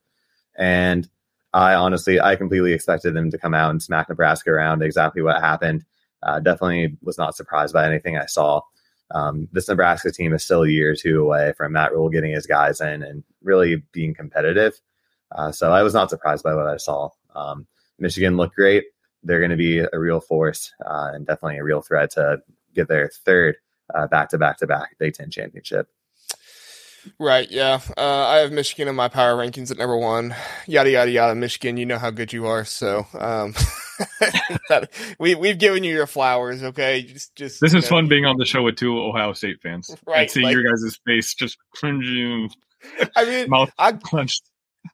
And 0.56 1.06
I 1.52 1.74
honestly, 1.74 2.20
I 2.20 2.36
completely 2.36 2.72
expected 2.72 3.12
them 3.14 3.30
to 3.30 3.38
come 3.38 3.52
out 3.52 3.70
and 3.70 3.82
smack 3.82 4.08
Nebraska 4.08 4.50
around. 4.50 4.82
Exactly 4.82 5.20
what 5.20 5.42
happened. 5.42 5.84
Uh, 6.22 6.40
definitely 6.40 6.96
was 7.02 7.18
not 7.18 7.36
surprised 7.36 7.74
by 7.74 7.86
anything 7.86 8.16
I 8.16 8.26
saw. 8.26 8.62
Um, 9.10 9.48
this 9.52 9.68
Nebraska 9.68 10.10
team 10.10 10.34
is 10.34 10.42
still 10.42 10.64
a 10.64 10.68
year 10.68 10.92
or 10.92 10.94
two 10.94 11.20
away 11.20 11.54
from 11.56 11.72
Matt 11.72 11.92
Rhule 11.92 12.10
getting 12.10 12.32
his 12.32 12.46
guys 12.46 12.80
in 12.80 13.02
and 13.02 13.24
really 13.42 13.82
being 13.92 14.14
competitive. 14.14 14.74
Uh, 15.30 15.52
so 15.52 15.72
I 15.72 15.82
was 15.82 15.94
not 15.94 16.10
surprised 16.10 16.42
by 16.42 16.54
what 16.54 16.66
I 16.66 16.76
saw. 16.76 17.10
Um, 17.34 17.66
Michigan 17.98 18.36
looked 18.36 18.56
great. 18.56 18.84
They're 19.22 19.40
going 19.40 19.50
to 19.50 19.56
be 19.56 19.80
a 19.80 19.98
real 19.98 20.20
force 20.20 20.72
uh, 20.84 21.10
and 21.12 21.26
definitely 21.26 21.58
a 21.58 21.64
real 21.64 21.82
threat 21.82 22.12
to 22.12 22.40
get 22.74 22.88
their 22.88 23.10
third 23.24 23.56
back 24.10 24.30
to 24.30 24.38
back 24.38 24.58
to 24.58 24.66
back 24.66 24.96
Big 24.98 25.14
Ten 25.14 25.30
championship. 25.30 25.88
Right. 27.18 27.50
Yeah. 27.50 27.80
Uh, 27.96 28.26
I 28.26 28.36
have 28.38 28.52
Michigan 28.52 28.88
in 28.88 28.94
my 28.94 29.08
power 29.08 29.34
rankings 29.34 29.70
at 29.70 29.78
number 29.78 29.96
one. 29.96 30.34
Yada 30.66 30.90
yada 30.90 31.10
yada. 31.10 31.34
Michigan, 31.34 31.76
you 31.76 31.86
know 31.86 31.98
how 31.98 32.10
good 32.10 32.32
you 32.32 32.46
are. 32.46 32.64
So 32.64 33.06
um, 33.18 33.54
we 35.18 35.34
we've 35.34 35.58
given 35.58 35.84
you 35.84 35.94
your 35.94 36.06
flowers. 36.06 36.62
Okay. 36.62 37.02
Just 37.02 37.34
just. 37.36 37.60
This 37.60 37.74
is 37.74 37.84
know. 37.84 37.96
fun 37.96 38.08
being 38.08 38.24
on 38.24 38.36
the 38.36 38.44
show 38.44 38.62
with 38.62 38.76
two 38.76 38.98
Ohio 38.98 39.32
State 39.32 39.60
fans. 39.62 39.94
Right. 40.06 40.22
And 40.22 40.30
see 40.30 40.42
like, 40.42 40.52
your 40.52 40.64
guys' 40.64 40.98
face 41.06 41.34
just 41.34 41.56
cringing. 41.70 42.50
I 43.16 43.24
mean, 43.24 43.50
mouth 43.50 43.70
I, 43.78 43.92
clenched. 43.92 44.42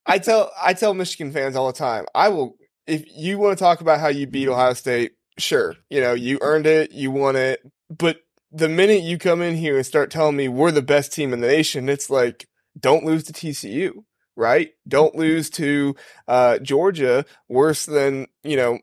I 0.07 0.18
tell 0.18 0.51
I 0.61 0.75
tell 0.75 0.94
Michigan 0.94 1.33
fans 1.33 1.57
all 1.57 1.66
the 1.66 1.79
time. 1.79 2.07
I 2.14 2.29
will 2.29 2.57
if 2.87 3.05
you 3.14 3.38
want 3.38 3.57
to 3.57 3.62
talk 3.62 3.81
about 3.81 4.01
how 4.01 4.09
you 4.09 4.27
beat 4.27 4.49
Ohio 4.49 4.75
State. 4.75 5.12
Sure, 5.37 5.75
you 5.90 6.01
know 6.01 6.14
you 6.14 6.38
earned 6.42 6.66
it, 6.66 6.92
you 6.92 7.11
won 7.11 7.35
it, 7.35 7.61
but 7.90 8.18
the 8.55 8.68
minute 8.68 9.03
you 9.03 9.18
come 9.18 9.42
in 9.42 9.57
here 9.57 9.77
and 9.77 9.85
start 9.85 10.11
telling 10.11 10.37
me 10.37 10.49
we're 10.49 10.70
the 10.70 10.81
best 10.81 11.12
team 11.12 11.33
in 11.33 11.40
the 11.40 11.49
nation, 11.49 11.88
it's 11.88 12.09
like, 12.09 12.47
don't 12.79 13.05
lose 13.05 13.25
to 13.25 13.33
TCU, 13.33 14.05
right? 14.37 14.70
Don't 14.87 15.16
lose 15.16 15.51
to 15.51 15.97
uh, 16.29 16.59
Georgia 16.59 17.25
worse 17.49 17.85
than, 17.85 18.29
you 18.44 18.57
know, 18.57 18.79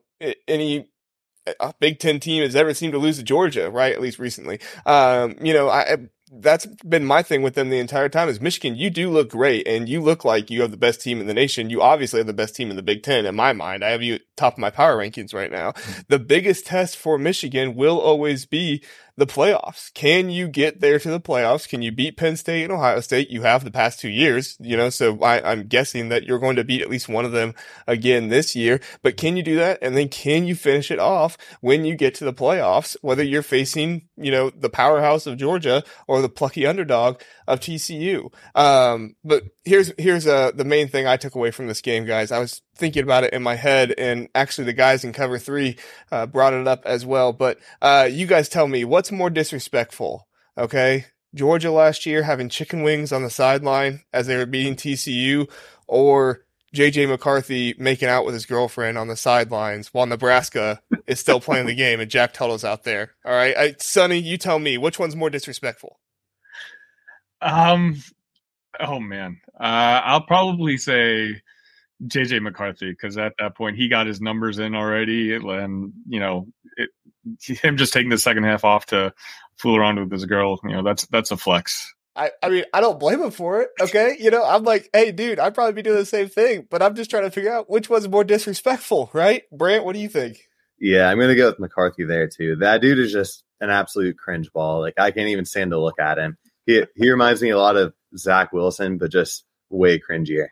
any 0.48 0.90
a 1.60 1.74
Big 1.80 2.00
Ten 2.00 2.20
team 2.20 2.44
has 2.44 2.56
ever 2.56 2.74
seemed 2.74 2.94
to 2.94 3.00
lose 3.00 3.18
to 3.18 3.24
Georgia, 3.24 3.72
right? 3.72 3.94
At 3.94 4.02
least 4.02 4.20
recently. 4.20 4.60
Um, 4.86 5.38
you 5.42 5.54
know, 5.54 5.70
I, 5.70 5.98
that's 6.40 6.66
been 6.66 7.04
my 7.04 7.22
thing 7.22 7.42
with 7.42 7.56
them 7.56 7.70
the 7.70 7.80
entire 7.80 8.08
time 8.08 8.30
is 8.30 8.40
Michigan, 8.40 8.76
you 8.76 8.90
do 8.90 9.10
look 9.10 9.30
great 9.30 9.68
and 9.68 9.90
you 9.90 10.02
look 10.02 10.24
like 10.24 10.50
you 10.50 10.62
have 10.62 10.72
the 10.72 10.78
best 10.78 11.02
team 11.02 11.20
in 11.20 11.28
the 11.28 11.34
nation. 11.34 11.70
You 11.70 11.82
obviously 11.82 12.20
have 12.20 12.28
the 12.28 12.34
best 12.34 12.56
team 12.56 12.70
in 12.70 12.78
the 12.78 12.82
Big 12.82 13.04
Ten 13.04 13.26
in 13.26 13.36
my 13.36 13.52
mind. 13.52 13.84
I 13.84 13.90
have 13.90 14.02
you 14.02 14.20
top 14.38 14.54
of 14.54 14.60
my 14.60 14.70
power 14.70 14.96
rankings 14.98 15.34
right 15.34 15.52
now. 15.52 15.74
Mm-hmm. 15.74 16.02
The 16.08 16.20
biggest 16.20 16.66
test 16.66 16.96
for 16.96 17.18
Michigan 17.18 17.76
will 17.76 18.00
always 18.00 18.46
be 18.46 18.82
the 19.22 19.28
playoffs. 19.28 19.94
Can 19.94 20.32
you 20.32 20.48
get 20.48 20.82
there 20.82 20.98
to 20.98 21.12
the 21.12 21.20
playoffs? 21.20 21.70
Can 21.70 21.84
you 21.84 21.92
beat 21.92 22.18
Penn 22.18 22.36
State 22.36 22.64
and 22.64 22.74
Ohio 22.74 23.02
State? 23.02 23.30
You 23.30 23.44
have 23.44 23.64
the 23.64 23.70
past 23.70 24.00
two 24.00 24.10
years, 24.10 24.58
you 24.60 24.76
know, 24.76 24.90
so 24.90 25.22
I, 25.22 25.52
am 25.52 25.68
guessing 25.68 26.10
that 26.10 26.24
you're 26.24 26.40
going 26.40 26.56
to 26.56 26.64
beat 26.64 26.82
at 26.82 26.90
least 26.90 27.08
one 27.08 27.24
of 27.24 27.32
them 27.32 27.54
again 27.86 28.30
this 28.30 28.56
year. 28.56 28.82
But 29.04 29.18
can 29.18 29.38
you 29.38 29.44
do 29.44 29.58
that? 29.58 29.78
And 29.84 29.96
then 29.96 30.10
can 30.10 30.48
you 30.48 30.56
finish 30.56 30.90
it 30.90 30.98
off 30.98 31.38
when 31.60 31.86
you 31.86 31.94
get 31.96 32.16
to 32.16 32.26
the 32.26 32.34
playoffs, 32.34 32.98
whether 33.04 33.22
you're 33.22 33.44
facing, 33.44 34.08
you 34.18 34.32
know, 34.32 34.50
the 34.50 34.72
powerhouse 34.72 35.28
of 35.28 35.38
Georgia 35.38 35.84
or 36.08 36.24
the 36.24 36.28
plucky 36.28 36.66
underdog 36.66 37.22
of 37.52 37.60
TCU? 37.60 38.32
Um, 38.56 39.16
but 39.24 39.44
here's, 39.64 39.92
here's, 39.98 40.28
uh, 40.28 40.52
the 40.54 40.66
main 40.66 40.88
thing 40.88 41.08
I 41.08 41.18
took 41.18 41.36
away 41.36 41.52
from 41.52 41.68
this 41.68 41.82
game, 41.82 42.06
guys. 42.06 42.32
I 42.32 42.40
was 42.40 42.62
thinking 42.76 43.04
about 43.04 43.24
it 43.24 43.34
in 43.34 43.44
my 43.44 43.56
head, 43.56 43.94
and 43.98 44.30
actually 44.34 44.66
the 44.66 44.74
guys 44.74 45.04
in 45.04 45.14
cover 45.14 45.38
three 45.38 45.78
uh, 46.12 46.26
brought 46.26 46.54
it 46.54 46.68
up 46.68 46.84
as 46.86 47.06
well. 47.06 47.34
But 47.34 47.60
uh, 47.82 48.08
you 48.12 48.26
guys 48.26 48.50
tell 48.50 48.68
me 48.68 48.86
what's 48.86 49.12
more 49.12 49.30
disrespectful, 49.30 50.28
okay? 50.58 51.06
Georgia 51.34 51.72
last 51.72 52.06
year 52.06 52.24
having 52.24 52.50
chicken 52.50 52.84
wings 52.84 53.14
on 53.14 53.24
the 53.24 53.30
sideline 53.30 54.02
as 54.12 54.28
they 54.28 54.36
were 54.36 54.46
beating 54.46 54.76
TCU, 54.76 55.50
or 55.88 56.44
JJ 56.76 57.10
McCarthy 57.10 57.76
making 57.78 58.08
out 58.08 58.26
with 58.26 58.34
his 58.34 58.46
girlfriend 58.46 58.98
on 58.98 59.08
the 59.08 59.16
sidelines 59.16 59.94
while 59.94 60.06
Nebraska 60.06 60.82
is 61.08 61.20
still 61.20 61.42
playing 61.42 61.68
the 61.68 61.76
game 61.76 62.00
and 62.00 62.12
Jack 62.12 62.34
Tuttle's 62.34 62.64
out 62.64 62.84
there. 62.84 63.12
All 63.26 63.34
right, 63.34 63.56
I, 63.58 63.76
Sunny, 63.80 64.18
you 64.18 64.38
tell 64.38 64.60
me 64.60 64.78
which 64.78 65.00
one's 65.00 65.16
more 65.16 65.30
disrespectful. 65.30 66.00
Um, 67.42 68.02
oh 68.80 69.00
man, 69.00 69.40
uh, 69.60 70.02
I'll 70.04 70.22
probably 70.22 70.78
say 70.78 71.42
JJ 72.04 72.42
McCarthy 72.42 72.92
because 72.92 73.18
at 73.18 73.34
that 73.40 73.56
point 73.56 73.78
he 73.78 73.88
got 73.88 74.08
his 74.08 74.22
numbers 74.22 74.60
in 74.60 74.76
already, 74.76 75.34
and 75.34 75.94
you 76.08 76.20
know, 76.20 76.48
it, 76.78 76.90
him 77.42 77.78
just 77.78 77.94
taking 77.94 78.10
the 78.10 78.18
second 78.18 78.44
half 78.44 78.64
off 78.64 78.88
to 78.88 79.14
fool 79.58 79.78
around 79.78 80.00
with 80.00 80.10
this 80.10 80.26
girl, 80.26 80.60
you 80.64 80.72
know, 80.72 80.84
that's 80.84 81.06
that's 81.08 81.32
a 81.32 81.38
flex. 81.38 81.94
I, 82.16 82.32
I 82.44 82.50
mean, 82.50 82.66
I 82.74 82.82
don't 82.82 83.00
blame 83.00 83.22
him 83.22 83.32
for 83.32 83.62
it. 83.62 83.70
Okay. 83.80 84.18
You 84.20 84.32
know, 84.32 84.44
I'm 84.44 84.64
like, 84.64 84.90
hey, 84.94 85.12
dude, 85.12 85.40
I'd 85.40 85.56
probably 85.56 85.74
be 85.74 85.82
doing 85.82 85.98
the 85.98 86.06
same 86.06 86.28
thing, 86.28 86.68
but 86.70 86.82
I'm 86.82 86.96
just 86.96 87.10
trying 87.10 87.24
to 87.24 87.32
figure 87.32 87.54
out 87.54 87.70
which 87.70 87.90
one's 87.90 88.10
more 88.10 88.26
disrespectful, 88.26 89.10
right? 89.14 89.44
Brant, 89.52 89.86
what 89.86 89.94
do 89.94 90.00
you 90.00 90.10
think? 90.10 90.50
Yeah, 90.78 91.10
I'm 91.10 91.18
going 91.18 91.30
to 91.30 91.36
go 91.36 91.48
with 91.48 91.60
McCarthy 91.60 92.04
there 92.04 92.28
too. 92.28 92.58
That 92.58 92.82
dude 92.82 93.00
is 93.00 93.14
just 93.14 93.46
an 93.62 93.70
absolute 93.70 94.18
cringe 94.18 94.52
ball. 94.52 94.82
Like, 94.82 94.96
I 94.98 95.12
can't 95.12 95.30
even 95.30 95.46
stand 95.46 95.72
to 95.72 95.80
look 95.80 96.00
at 96.00 96.18
him. 96.18 96.38
He, 96.72 96.86
he 96.96 97.12
reminds 97.12 97.42
me 97.42 97.50
a 97.50 97.58
lot 97.58 97.76
of 97.76 97.94
Zach 98.18 98.54
Wilson, 98.54 98.98
but 98.98 99.12
just 99.12 99.44
way 99.70 100.00
cringier. 100.00 100.48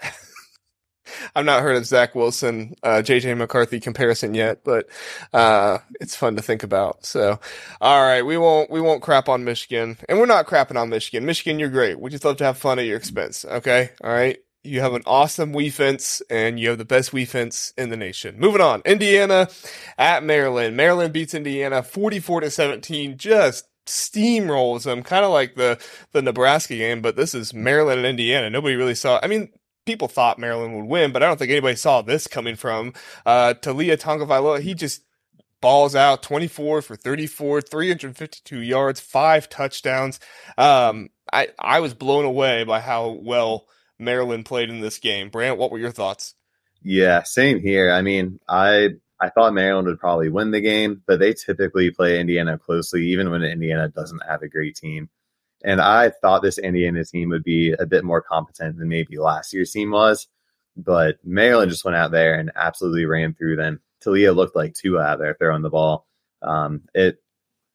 I've 1.34 1.44
not 1.44 1.62
heard 1.62 1.76
of 1.76 1.86
Zach 1.86 2.14
Wilson, 2.14 2.76
uh, 2.84 3.02
JJ 3.04 3.36
McCarthy 3.36 3.80
comparison 3.80 4.34
yet, 4.34 4.62
but 4.64 4.88
uh, 5.32 5.78
it's 6.00 6.14
fun 6.14 6.36
to 6.36 6.42
think 6.42 6.62
about. 6.62 7.04
So, 7.04 7.40
all 7.80 8.02
right, 8.02 8.22
we 8.22 8.38
won't 8.38 8.70
we 8.70 8.80
won't 8.80 9.02
crap 9.02 9.28
on 9.28 9.44
Michigan, 9.44 9.98
and 10.08 10.18
we're 10.18 10.26
not 10.26 10.46
crapping 10.46 10.80
on 10.80 10.88
Michigan. 10.88 11.26
Michigan, 11.26 11.58
you're 11.58 11.68
great. 11.68 11.98
We 12.00 12.10
just 12.10 12.24
love 12.24 12.36
to 12.38 12.44
have 12.44 12.58
fun 12.58 12.78
at 12.78 12.86
your 12.86 12.96
expense. 12.96 13.44
Okay, 13.44 13.90
all 14.02 14.12
right. 14.12 14.38
You 14.62 14.80
have 14.80 14.94
an 14.94 15.02
awesome 15.06 15.52
defense, 15.52 16.22
and 16.28 16.58
you 16.58 16.70
have 16.70 16.78
the 16.78 16.84
best 16.84 17.12
defense 17.12 17.72
in 17.76 17.90
the 17.90 17.96
nation. 17.96 18.38
Moving 18.38 18.60
on, 18.60 18.82
Indiana 18.84 19.48
at 19.96 20.24
Maryland. 20.24 20.76
Maryland 20.76 21.12
beats 21.12 21.34
Indiana 21.34 21.84
44 21.84 22.40
to 22.42 22.50
17. 22.50 23.16
Just 23.16 23.64
steamrolls 23.86 24.84
them, 24.84 25.02
kind 25.02 25.24
of 25.24 25.30
like 25.30 25.54
the 25.54 25.80
the 26.12 26.22
Nebraska 26.22 26.76
game, 26.76 27.00
but 27.00 27.16
this 27.16 27.34
is 27.34 27.54
Maryland 27.54 27.98
and 28.00 28.06
Indiana. 28.06 28.50
Nobody 28.50 28.74
really 28.74 28.94
saw. 28.94 29.20
I 29.22 29.28
mean, 29.28 29.50
people 29.86 30.08
thought 30.08 30.38
Maryland 30.38 30.76
would 30.76 30.86
win, 30.86 31.12
but 31.12 31.22
I 31.22 31.26
don't 31.26 31.38
think 31.38 31.50
anybody 31.50 31.76
saw 31.76 32.02
this 32.02 32.26
coming 32.26 32.56
from 32.56 32.92
uh, 33.24 33.54
Taulia 33.54 33.96
Tagovailoa. 33.96 34.60
He 34.60 34.74
just 34.74 35.02
balls 35.60 35.96
out 35.96 36.22
24 36.22 36.82
for 36.82 36.96
34, 36.96 37.62
352 37.62 38.60
yards, 38.60 39.00
five 39.00 39.48
touchdowns. 39.48 40.20
Um, 40.58 41.08
I, 41.32 41.48
I 41.58 41.80
was 41.80 41.94
blown 41.94 42.24
away 42.24 42.64
by 42.64 42.80
how 42.80 43.18
well 43.22 43.66
Maryland 43.98 44.44
played 44.44 44.68
in 44.68 44.80
this 44.80 44.98
game. 44.98 45.30
Brant, 45.30 45.58
what 45.58 45.70
were 45.70 45.78
your 45.78 45.92
thoughts? 45.92 46.34
Yeah, 46.82 47.22
same 47.22 47.60
here. 47.60 47.90
I 47.90 48.02
mean, 48.02 48.38
I 48.48 48.90
I 49.20 49.30
thought 49.30 49.54
Maryland 49.54 49.88
would 49.88 49.98
probably 49.98 50.28
win 50.28 50.50
the 50.50 50.60
game, 50.60 51.02
but 51.06 51.18
they 51.18 51.32
typically 51.32 51.90
play 51.90 52.20
Indiana 52.20 52.58
closely, 52.58 53.06
even 53.08 53.30
when 53.30 53.42
Indiana 53.42 53.88
doesn't 53.88 54.22
have 54.28 54.42
a 54.42 54.48
great 54.48 54.76
team. 54.76 55.08
And 55.64 55.80
I 55.80 56.10
thought 56.10 56.42
this 56.42 56.58
Indiana 56.58 57.04
team 57.04 57.30
would 57.30 57.42
be 57.42 57.72
a 57.72 57.86
bit 57.86 58.04
more 58.04 58.20
competent 58.20 58.78
than 58.78 58.88
maybe 58.88 59.18
last 59.18 59.52
year's 59.52 59.72
team 59.72 59.90
was. 59.90 60.28
But 60.76 61.16
Maryland 61.24 61.70
just 61.70 61.84
went 61.84 61.96
out 61.96 62.10
there 62.10 62.34
and 62.34 62.52
absolutely 62.54 63.06
ran 63.06 63.32
through 63.32 63.56
them. 63.56 63.80
Taulia 64.04 64.36
looked 64.36 64.54
like 64.54 64.74
Tua 64.74 65.02
out 65.02 65.18
there 65.18 65.34
throwing 65.34 65.62
the 65.62 65.70
ball. 65.70 66.06
Um, 66.42 66.82
it 66.94 67.18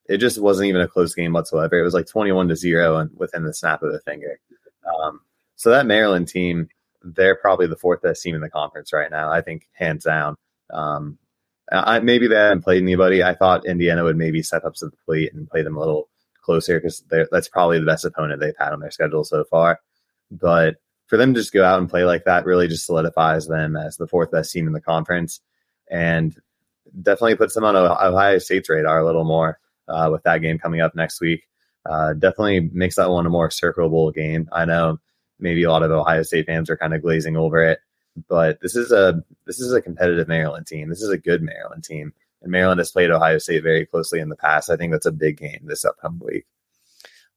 it 0.07 0.17
just 0.17 0.39
wasn't 0.39 0.67
even 0.67 0.81
a 0.81 0.87
close 0.87 1.15
game 1.15 1.33
whatsoever. 1.33 1.79
It 1.79 1.83
was 1.83 1.93
like 1.93 2.07
21 2.07 2.49
to 2.49 2.55
0 2.55 2.97
and 2.97 3.09
within 3.15 3.43
the 3.43 3.53
snap 3.53 3.81
of 3.81 3.93
a 3.93 3.99
finger. 3.99 4.39
Um, 4.85 5.21
so 5.55 5.71
that 5.71 5.85
Maryland 5.85 6.27
team, 6.27 6.67
they're 7.01 7.35
probably 7.35 7.67
the 7.67 7.75
fourth 7.75 8.01
best 8.01 8.21
team 8.21 8.35
in 8.35 8.41
the 8.41 8.49
conference 8.49 8.93
right 8.93 9.09
now. 9.09 9.31
I 9.31 9.41
think 9.41 9.67
hands 9.73 10.03
down. 10.03 10.35
Um, 10.71 11.17
I, 11.72 11.99
maybe 11.99 12.28
they 12.28 12.36
haven't 12.36 12.63
played 12.63 12.82
anybody. 12.82 13.24
I 13.24 13.34
thought 13.34 13.65
Indiana 13.65 14.03
would 14.03 14.17
maybe 14.17 14.43
step 14.43 14.65
up 14.65 14.76
to 14.76 14.86
the 14.86 14.97
plate 15.05 15.34
and 15.34 15.49
play 15.49 15.61
them 15.61 15.78
a 15.78 15.80
little 15.80 16.09
closer 16.41 16.80
because 16.80 17.03
that's 17.32 17.47
probably 17.47 17.80
the 17.80 17.86
best 17.86 18.05
opponent 18.05 18.39
they've 18.39 18.53
had 18.59 18.74
on 18.74 18.80
their 18.80 18.91
schedule 18.91 19.24
so 19.24 19.43
far. 19.45 19.80
But 20.30 20.76
for 21.07 21.17
them 21.17 21.34
to 21.34 21.39
just 21.39 21.53
go 21.53 21.63
out 21.63 21.80
and 21.80 21.89
play 21.89 22.03
like 22.03 22.26
that 22.26 22.45
really 22.45 22.67
just 22.67 22.86
solidifies 22.86 23.47
them 23.47 23.76
as 23.76 23.97
the 23.97 24.07
fourth 24.07 24.32
best 24.32 24.51
team 24.51 24.67
in 24.67 24.74
the 24.74 24.82
conference 24.82 25.41
and 25.89 26.36
definitely 27.01 27.36
puts 27.36 27.53
them 27.53 27.63
on 27.63 27.76
Ohio 27.76 28.38
State's 28.38 28.69
radar 28.69 28.99
a 28.99 29.05
little 29.05 29.24
more 29.24 29.59
uh, 29.88 30.09
with 30.11 30.24
that 30.24 30.41
game 30.41 30.57
coming 30.57 30.82
up 30.82 30.95
next 30.95 31.22
week. 31.22 31.43
Uh, 31.86 32.13
definitely 32.13 32.69
makes 32.74 32.95
that 32.95 33.09
one 33.09 33.26
a 33.26 33.30
more 33.30 33.49
circleable 33.49 34.13
game. 34.13 34.47
I 34.51 34.65
know 34.65 34.99
maybe 35.39 35.63
a 35.63 35.72
lot 35.72 35.84
of 35.84 35.91
Ohio 35.91 36.24
State 36.24 36.45
fans 36.45 36.69
are 36.69 36.78
kind 36.78 36.93
of 36.93 37.01
glazing 37.01 37.36
over 37.36 37.61
it, 37.61 37.80
but 38.28 38.59
this 38.62 38.76
is 38.76 38.91
a 38.91 39.24
this 39.45 39.59
is 39.59 39.74
a 39.74 39.82
competitive 39.82 40.28
Maryland 40.28 40.68
team. 40.68 40.89
This 40.89 41.01
is 41.01 41.09
a 41.09 41.18
good 41.18 41.41
Maryland 41.41 41.84
team, 41.84 42.14
and 42.41 42.51
Maryland 42.51 42.80
has 42.80 42.91
played 42.91 43.12
Ohio 43.12 43.38
State 43.38 43.64
very 43.64 43.86
closely 43.86 44.20
in 44.20 44.30
the 44.30 44.36
past. 44.36 44.70
I 44.70 44.76
think 44.76 44.91
that's 44.91 45.05
a 45.05 45.12
big 45.12 45.38
game 45.38 45.62
this 45.64 45.86
upcoming 45.86 46.22
week. 46.24 46.45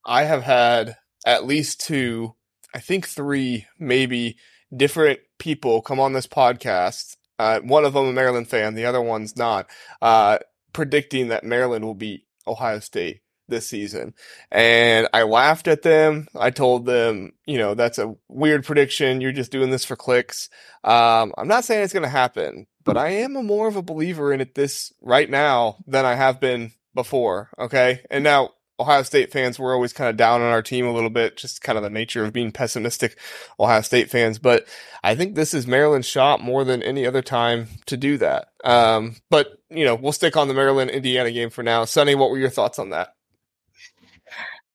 I 0.05 0.23
have 0.23 0.43
had 0.43 0.97
at 1.25 1.45
least 1.45 1.79
two, 1.79 2.35
I 2.73 2.79
think 2.79 3.07
three, 3.07 3.65
maybe 3.79 4.37
different 4.75 5.19
people 5.39 5.81
come 5.81 5.99
on 5.99 6.13
this 6.13 6.27
podcast. 6.27 7.17
Uh, 7.39 7.59
one 7.61 7.83
of 7.83 7.93
them 7.93 8.05
a 8.05 8.13
Maryland 8.13 8.47
fan, 8.47 8.75
the 8.75 8.85
other 8.85 9.01
one's 9.01 9.35
not, 9.35 9.69
uh, 10.01 10.37
predicting 10.71 11.27
that 11.29 11.43
Maryland 11.43 11.83
will 11.83 11.95
beat 11.95 12.23
Ohio 12.47 12.79
State 12.79 13.21
this 13.47 13.67
season. 13.67 14.13
And 14.51 15.07
I 15.13 15.23
laughed 15.23 15.67
at 15.67 15.81
them. 15.81 16.27
I 16.35 16.49
told 16.49 16.85
them, 16.85 17.33
you 17.45 17.57
know, 17.57 17.73
that's 17.73 17.97
a 17.97 18.15
weird 18.27 18.65
prediction. 18.65 19.21
You're 19.21 19.31
just 19.31 19.51
doing 19.51 19.69
this 19.69 19.85
for 19.85 19.95
clicks. 19.95 20.49
Um, 20.83 21.33
I'm 21.37 21.47
not 21.47 21.63
saying 21.63 21.83
it's 21.83 21.93
going 21.93 22.03
to 22.03 22.09
happen, 22.09 22.67
but 22.83 22.97
I 22.97 23.09
am 23.09 23.35
a 23.35 23.43
more 23.43 23.67
of 23.67 23.75
a 23.75 23.81
believer 23.81 24.33
in 24.33 24.41
it 24.41 24.55
this 24.55 24.93
right 25.01 25.29
now 25.29 25.77
than 25.87 26.05
I 26.05 26.15
have 26.15 26.39
been 26.39 26.71
before. 26.93 27.49
Okay. 27.59 28.01
And 28.09 28.23
now 28.23 28.51
Ohio 28.79 29.03
State 29.03 29.31
fans 29.31 29.57
were 29.57 29.73
always 29.73 29.93
kind 29.93 30.09
of 30.09 30.17
down 30.17 30.41
on 30.41 30.51
our 30.51 30.61
team 30.61 30.85
a 30.85 30.91
little 30.91 31.09
bit, 31.09 31.37
just 31.37 31.61
kind 31.61 31.77
of 31.77 31.83
the 31.83 31.89
nature 31.89 32.25
of 32.25 32.33
being 32.33 32.51
pessimistic 32.51 33.17
Ohio 33.59 33.81
State 33.81 34.09
fans. 34.09 34.37
But 34.37 34.67
I 35.03 35.15
think 35.15 35.35
this 35.35 35.53
is 35.53 35.65
Maryland's 35.65 36.07
shot 36.07 36.41
more 36.41 36.63
than 36.63 36.83
any 36.83 37.05
other 37.05 37.21
time 37.21 37.67
to 37.85 37.95
do 37.95 38.17
that. 38.17 38.49
Um, 38.65 39.15
but, 39.29 39.59
you 39.69 39.85
know, 39.85 39.95
we'll 39.95 40.11
stick 40.11 40.35
on 40.35 40.47
the 40.47 40.53
Maryland 40.53 40.91
Indiana 40.91 41.31
game 41.31 41.49
for 41.49 41.63
now. 41.63 41.85
Sunny, 41.85 42.15
what 42.15 42.29
were 42.31 42.37
your 42.37 42.49
thoughts 42.49 42.77
on 42.77 42.89
that? 42.89 43.14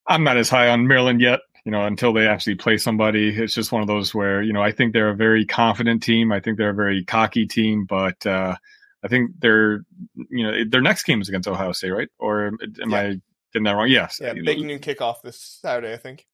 I'm 0.07 0.25
not 0.25 0.37
as 0.37 0.49
high 0.49 0.69
on 0.69 0.87
Maryland 0.87 1.21
yet. 1.21 1.41
You 1.65 1.73
know, 1.73 1.85
until 1.85 2.15
they 2.15 2.27
actually 2.27 2.55
play 2.55 2.79
somebody, 2.79 3.29
it's 3.29 3.55
just 3.55 3.71
one 3.71 3.83
of 3.83 3.89
those 3.89 4.15
where 4.15 4.43
you 4.43 4.53
know 4.53 4.63
I 4.63 4.73
think 4.73 4.93
they're 4.93 5.11
a 5.11 5.17
very 5.17 5.45
confident 5.45 6.03
team. 6.03 6.33
I 6.33 6.41
think 6.41 6.57
they're 6.57 6.71
a 6.71 6.75
very 6.75 7.05
cocky 7.05 7.47
team, 7.47 7.85
but 7.85 8.25
uh, 8.27 8.57
I 9.05 9.09
think 9.09 9.33
their 9.41 9.85
you 10.31 10.45
know 10.45 10.65
their 10.69 10.81
next 10.81 11.03
game 11.05 11.21
is 11.21 11.29
against 11.29 11.49
Ohio 11.49 11.73
State, 11.73 11.91
right? 11.91 12.09
Or 12.19 12.47
am 12.47 12.59
yeah. 12.91 12.99
I 12.99 13.21
getting 13.53 13.65
that 13.65 13.73
wrong? 13.73 13.89
Yes. 13.89 14.19
Yeah, 14.21 14.33
big 14.33 14.61
noon 14.61 14.79
kickoff 14.79 15.23
this 15.23 15.59
Saturday, 15.61 15.93
I 15.93 15.99
think. 15.99 16.27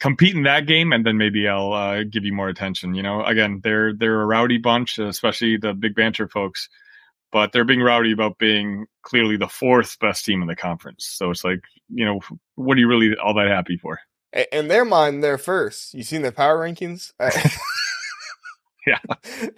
Compete 0.00 0.34
in 0.34 0.42
that 0.42 0.66
game, 0.66 0.92
and 0.92 1.06
then 1.06 1.16
maybe 1.16 1.46
I'll 1.46 1.72
uh, 1.72 2.02
give 2.02 2.24
you 2.24 2.32
more 2.32 2.48
attention. 2.48 2.94
You 2.94 3.02
know, 3.02 3.24
again, 3.24 3.60
they're 3.62 3.94
they're 3.94 4.20
a 4.20 4.26
rowdy 4.26 4.58
bunch, 4.58 4.98
especially 4.98 5.56
the 5.56 5.74
big 5.74 5.94
banter 5.94 6.28
folks 6.28 6.68
but 7.32 7.52
they're 7.52 7.64
being 7.64 7.82
rowdy 7.82 8.12
about 8.12 8.38
being 8.38 8.86
clearly 9.02 9.36
the 9.36 9.48
fourth 9.48 9.98
best 9.98 10.24
team 10.24 10.42
in 10.42 10.48
the 10.48 10.56
conference. 10.56 11.06
So 11.06 11.30
it's 11.30 11.44
like, 11.44 11.60
you 11.88 12.04
know, 12.04 12.20
what 12.54 12.76
are 12.76 12.80
you 12.80 12.88
really 12.88 13.16
all 13.16 13.34
that 13.34 13.48
happy 13.48 13.76
for? 13.76 14.00
In 14.52 14.68
their 14.68 14.84
mind, 14.84 15.22
they're 15.22 15.38
first. 15.38 15.94
You 15.94 16.02
seen 16.02 16.22
their 16.22 16.32
power 16.32 16.58
rankings? 16.58 17.12
yeah. 18.86 18.98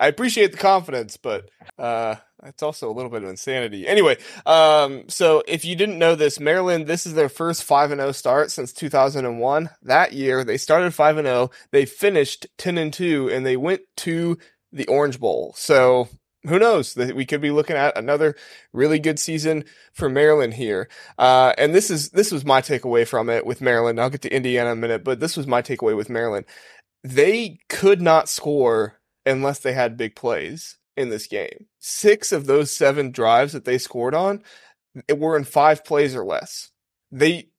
I 0.00 0.08
appreciate 0.08 0.52
the 0.52 0.58
confidence, 0.58 1.16
but 1.16 1.48
uh, 1.78 2.16
it's 2.44 2.62
also 2.62 2.90
a 2.90 2.92
little 2.92 3.10
bit 3.10 3.22
of 3.22 3.28
insanity. 3.28 3.86
Anyway, 3.86 4.18
um, 4.44 5.08
so 5.08 5.42
if 5.46 5.64
you 5.64 5.76
didn't 5.76 5.98
know 5.98 6.14
this, 6.14 6.38
Maryland, 6.40 6.86
this 6.86 7.06
is 7.06 7.14
their 7.14 7.28
first 7.28 7.64
5 7.64 7.92
and 7.92 8.00
0 8.00 8.12
start 8.12 8.50
since 8.50 8.72
2001. 8.72 9.70
That 9.82 10.12
year, 10.12 10.44
they 10.44 10.56
started 10.56 10.94
5 10.94 11.18
and 11.18 11.26
0, 11.26 11.50
they 11.70 11.86
finished 11.86 12.46
10 12.58 12.78
and 12.78 12.92
2, 12.92 13.30
and 13.30 13.46
they 13.46 13.56
went 13.56 13.82
to 13.98 14.38
the 14.72 14.86
Orange 14.86 15.18
Bowl. 15.20 15.54
So 15.56 16.08
who 16.48 16.58
knows 16.58 16.94
that 16.94 17.16
we 17.16 17.26
could 17.26 17.40
be 17.40 17.50
looking 17.50 17.76
at 17.76 17.96
another 17.96 18.34
really 18.72 18.98
good 18.98 19.18
season 19.18 19.64
for 19.92 20.08
Maryland 20.08 20.54
here. 20.54 20.88
Uh, 21.18 21.52
and 21.58 21.74
this 21.74 21.90
is, 21.90 22.10
this 22.10 22.32
was 22.32 22.44
my 22.44 22.60
takeaway 22.60 23.06
from 23.06 23.28
it 23.28 23.46
with 23.46 23.60
Maryland. 23.60 24.00
I'll 24.00 24.10
get 24.10 24.22
to 24.22 24.34
Indiana 24.34 24.72
in 24.72 24.78
a 24.78 24.80
minute, 24.80 25.04
but 25.04 25.20
this 25.20 25.36
was 25.36 25.46
my 25.46 25.62
takeaway 25.62 25.96
with 25.96 26.08
Maryland. 26.08 26.46
They 27.02 27.58
could 27.68 28.00
not 28.00 28.28
score 28.28 29.00
unless 29.24 29.60
they 29.60 29.72
had 29.72 29.96
big 29.96 30.16
plays 30.16 30.78
in 30.96 31.10
this 31.10 31.26
game. 31.26 31.66
Six 31.78 32.32
of 32.32 32.46
those 32.46 32.70
seven 32.70 33.10
drives 33.10 33.52
that 33.52 33.64
they 33.64 33.78
scored 33.78 34.14
on 34.14 34.42
were 35.14 35.36
in 35.36 35.44
five 35.44 35.84
plays 35.84 36.14
or 36.14 36.24
less. 36.24 36.70
They, 37.12 37.50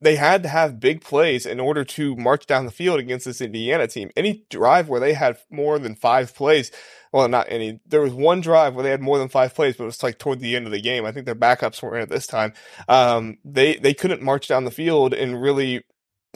they 0.00 0.16
had 0.16 0.42
to 0.42 0.48
have 0.48 0.80
big 0.80 1.02
plays 1.02 1.46
in 1.46 1.60
order 1.60 1.84
to 1.84 2.16
march 2.16 2.46
down 2.46 2.64
the 2.64 2.70
field 2.70 2.98
against 2.98 3.26
this 3.26 3.40
Indiana 3.40 3.86
team. 3.86 4.10
Any 4.16 4.44
drive 4.50 4.88
where 4.88 5.00
they 5.00 5.12
had 5.12 5.38
more 5.50 5.78
than 5.78 5.94
five 5.94 6.34
plays, 6.34 6.70
well, 7.16 7.28
not 7.28 7.46
any. 7.48 7.80
There 7.86 8.02
was 8.02 8.12
one 8.12 8.42
drive 8.42 8.74
where 8.74 8.82
they 8.82 8.90
had 8.90 9.00
more 9.00 9.16
than 9.16 9.30
five 9.30 9.54
plays, 9.54 9.74
but 9.74 9.84
it 9.84 9.86
was 9.86 10.02
like 10.02 10.18
toward 10.18 10.38
the 10.38 10.54
end 10.54 10.66
of 10.66 10.72
the 10.72 10.82
game. 10.82 11.06
I 11.06 11.12
think 11.12 11.24
their 11.24 11.34
backups 11.34 11.82
were 11.82 11.96
in 11.96 12.02
at 12.02 12.10
this 12.10 12.26
time. 12.26 12.52
Um, 12.88 13.38
they 13.42 13.76
they 13.76 13.94
couldn't 13.94 14.20
march 14.20 14.48
down 14.48 14.66
the 14.66 14.70
field 14.70 15.14
and 15.14 15.40
really 15.40 15.82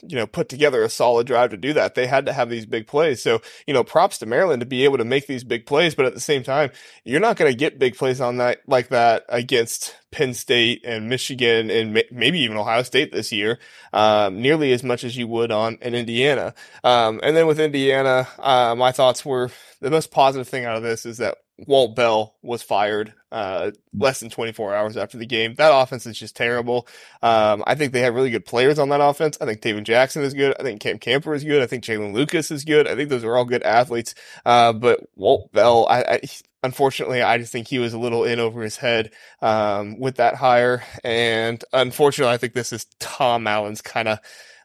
you 0.06 0.16
know, 0.16 0.26
put 0.26 0.48
together 0.48 0.82
a 0.82 0.88
solid 0.88 1.26
drive 1.26 1.50
to 1.50 1.56
do 1.56 1.72
that. 1.74 1.94
They 1.94 2.06
had 2.06 2.26
to 2.26 2.32
have 2.32 2.50
these 2.50 2.66
big 2.66 2.86
plays. 2.86 3.22
So, 3.22 3.40
you 3.66 3.74
know, 3.74 3.84
props 3.84 4.18
to 4.18 4.26
Maryland 4.26 4.60
to 4.60 4.66
be 4.66 4.84
able 4.84 4.98
to 4.98 5.04
make 5.04 5.26
these 5.26 5.44
big 5.44 5.66
plays, 5.66 5.94
but 5.94 6.06
at 6.06 6.14
the 6.14 6.20
same 6.20 6.42
time, 6.42 6.70
you're 7.04 7.20
not 7.20 7.36
going 7.36 7.50
to 7.50 7.56
get 7.56 7.78
big 7.78 7.96
plays 7.96 8.20
on 8.20 8.38
that 8.38 8.60
like 8.66 8.88
that 8.88 9.24
against 9.28 9.96
Penn 10.10 10.34
State 10.34 10.82
and 10.84 11.08
Michigan 11.08 11.70
and 11.70 11.92
maybe 12.10 12.40
even 12.40 12.56
Ohio 12.56 12.82
State 12.82 13.12
this 13.12 13.32
year, 13.32 13.58
um, 13.92 14.42
nearly 14.42 14.72
as 14.72 14.82
much 14.82 15.04
as 15.04 15.16
you 15.16 15.28
would 15.28 15.50
on 15.50 15.78
in 15.80 15.94
Indiana. 15.94 16.54
Um, 16.82 17.20
and 17.22 17.36
then 17.36 17.46
with 17.46 17.60
Indiana, 17.60 18.26
uh, 18.38 18.74
my 18.76 18.92
thoughts 18.92 19.24
were 19.24 19.50
the 19.80 19.90
most 19.90 20.10
positive 20.10 20.48
thing 20.48 20.64
out 20.64 20.76
of 20.76 20.82
this 20.82 21.06
is 21.06 21.18
that 21.18 21.38
Walt 21.66 21.94
Bell 21.94 22.34
was 22.42 22.62
fired 22.62 23.14
uh, 23.32 23.70
less 23.94 24.20
than 24.20 24.30
24 24.30 24.74
hours 24.74 24.96
after 24.96 25.18
the 25.18 25.26
game. 25.26 25.54
That 25.54 25.72
offense 25.72 26.06
is 26.06 26.18
just 26.18 26.36
terrible. 26.36 26.86
Um, 27.22 27.62
I 27.66 27.74
think 27.74 27.92
they 27.92 28.00
have 28.00 28.14
really 28.14 28.30
good 28.30 28.44
players 28.44 28.78
on 28.78 28.88
that 28.88 29.00
offense. 29.00 29.38
I 29.40 29.46
think 29.46 29.60
Tayven 29.60 29.84
Jackson 29.84 30.22
is 30.22 30.34
good. 30.34 30.54
I 30.58 30.62
think 30.62 30.80
Cam 30.80 30.98
Camper 30.98 31.34
is 31.34 31.44
good. 31.44 31.62
I 31.62 31.66
think 31.66 31.84
Jaylin 31.84 32.12
Lucas 32.12 32.50
is 32.50 32.64
good. 32.64 32.88
I 32.88 32.96
think 32.96 33.10
those 33.10 33.24
are 33.24 33.36
all 33.36 33.44
good 33.44 33.62
athletes. 33.62 34.14
Uh, 34.44 34.72
but 34.72 35.00
Walt 35.16 35.52
Bell, 35.52 35.86
I, 35.88 36.02
I, 36.02 36.20
unfortunately, 36.62 37.22
I 37.22 37.38
just 37.38 37.52
think 37.52 37.68
he 37.68 37.78
was 37.78 37.92
a 37.92 37.98
little 37.98 38.24
in 38.24 38.40
over 38.40 38.62
his 38.62 38.76
head 38.76 39.12
um, 39.40 39.98
with 39.98 40.16
that 40.16 40.34
hire. 40.36 40.82
And 41.04 41.62
unfortunately, 41.72 42.34
I 42.34 42.38
think 42.38 42.54
this 42.54 42.72
is 42.72 42.86
Tom 42.98 43.46
Allen's 43.46 43.82
kind 43.82 44.08
of 44.08 44.18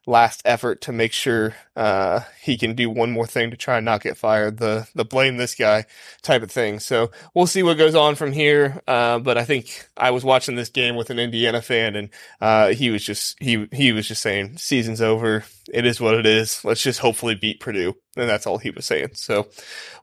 last 0.07 0.41
effort 0.45 0.81
to 0.81 0.91
make 0.91 1.13
sure 1.13 1.55
uh, 1.75 2.21
he 2.41 2.57
can 2.57 2.73
do 2.73 2.89
one 2.89 3.11
more 3.11 3.27
thing 3.27 3.51
to 3.51 3.57
try 3.57 3.77
and 3.77 3.85
not 3.85 4.01
get 4.01 4.17
fired. 4.17 4.57
The 4.57 4.87
the 4.95 5.05
blame 5.05 5.37
this 5.37 5.55
guy 5.55 5.85
type 6.21 6.41
of 6.41 6.51
thing. 6.51 6.79
So 6.79 7.11
we'll 7.33 7.47
see 7.47 7.63
what 7.63 7.77
goes 7.77 7.95
on 7.95 8.15
from 8.15 8.31
here. 8.31 8.81
Uh, 8.87 9.19
but 9.19 9.37
I 9.37 9.43
think 9.43 9.87
I 9.97 10.11
was 10.11 10.23
watching 10.23 10.55
this 10.55 10.69
game 10.69 10.95
with 10.95 11.09
an 11.09 11.19
Indiana 11.19 11.61
fan, 11.61 11.95
and 11.95 12.09
uh, 12.39 12.69
he 12.69 12.89
was 12.89 13.03
just 13.03 13.41
he 13.41 13.67
he 13.71 13.91
was 13.91 14.07
just 14.07 14.21
saying 14.21 14.57
season's 14.57 15.01
over. 15.01 15.43
It 15.73 15.85
is 15.85 15.99
what 15.99 16.13
it 16.13 16.25
is. 16.25 16.63
Let's 16.63 16.83
just 16.83 16.99
hopefully 16.99 17.35
beat 17.35 17.59
Purdue. 17.59 17.95
And 18.17 18.29
that's 18.29 18.47
all 18.47 18.59
he 18.59 18.69
was 18.69 18.85
saying. 18.85 19.09
So 19.13 19.47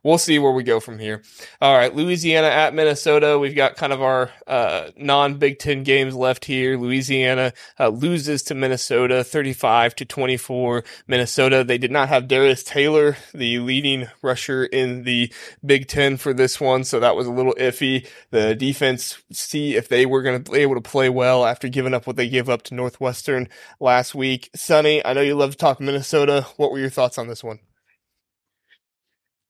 we'll 0.03 0.19
see 0.19 0.37
where 0.37 0.51
we 0.51 0.63
go 0.63 0.79
from 0.79 0.99
here. 0.99 1.23
All 1.61 1.75
right. 1.75 1.95
Louisiana 1.95 2.47
at 2.47 2.75
Minnesota. 2.75 3.39
We've 3.39 3.55
got 3.55 3.75
kind 3.75 3.91
of 3.91 4.01
our 4.01 4.29
uh, 4.45 4.91
non 4.97 5.35
Big 5.35 5.57
Ten 5.57 5.83
games 5.83 6.13
left 6.13 6.45
here. 6.45 6.77
Louisiana 6.77 7.53
uh, 7.79 7.87
loses 7.87 8.43
to 8.43 8.55
Minnesota 8.55 9.23
35 9.23 9.95
to 9.95 10.05
24. 10.05 10.83
Minnesota, 11.07 11.62
they 11.63 11.77
did 11.77 11.91
not 11.91 12.09
have 12.09 12.27
Darius 12.27 12.63
Taylor, 12.63 13.17
the 13.33 13.59
leading 13.59 14.07
rusher 14.21 14.65
in 14.65 15.03
the 15.03 15.31
Big 15.65 15.87
Ten 15.87 16.17
for 16.17 16.33
this 16.33 16.59
one. 16.59 16.83
So 16.83 16.99
that 16.99 17.15
was 17.15 17.27
a 17.27 17.31
little 17.31 17.55
iffy. 17.55 18.07
The 18.31 18.55
defense, 18.55 19.21
see 19.31 19.75
if 19.75 19.87
they 19.87 20.05
were 20.05 20.21
going 20.21 20.43
to 20.43 20.51
be 20.51 20.59
able 20.59 20.75
to 20.75 20.81
play 20.81 21.09
well 21.09 21.45
after 21.45 21.67
giving 21.67 21.93
up 21.93 22.07
what 22.07 22.15
they 22.15 22.29
gave 22.29 22.49
up 22.49 22.63
to 22.63 22.75
Northwestern 22.75 23.49
last 23.79 24.13
week. 24.15 24.49
Sunny, 24.55 25.05
I 25.05 25.13
know 25.13 25.21
you 25.21 25.35
love 25.35 25.51
to 25.51 25.57
talk 25.57 25.79
Minnesota. 25.79 26.45
What 26.57 26.71
were 26.71 26.79
your 26.79 26.89
thoughts 26.89 27.17
on 27.17 27.27
this 27.27 27.43
one? 27.43 27.59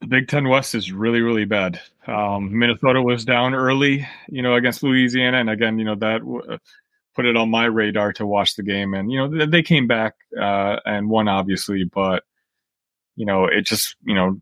the 0.04 0.08
Big 0.08 0.28
Ten 0.28 0.50
West 0.50 0.76
is 0.76 0.92
really, 0.92 1.22
really 1.22 1.46
bad. 1.46 1.80
Um, 2.08 2.60
Minnesota 2.60 3.02
was 3.02 3.24
down 3.24 3.54
early, 3.54 4.06
you 4.28 4.42
know, 4.42 4.56
against 4.56 4.84
Louisiana, 4.84 5.38
and 5.38 5.50
again, 5.50 5.80
you 5.80 5.86
know, 5.86 5.96
that 5.96 6.60
put 7.16 7.26
it 7.26 7.38
on 7.38 7.50
my 7.50 7.66
radar 7.66 8.14
to 8.14 8.26
watch 8.26 8.56
the 8.56 8.64
game. 8.64 8.94
And 8.94 9.12
you 9.12 9.18
know, 9.18 9.46
they 9.46 9.64
came 9.64 9.88
back 9.88 10.16
uh, 10.40 10.78
and 10.86 11.10
won, 11.10 11.28
obviously, 11.28 11.84
but 11.84 12.24
you 13.16 13.26
know, 13.26 13.46
it 13.46 13.62
just, 13.62 13.96
you 14.04 14.16
know, 14.16 14.40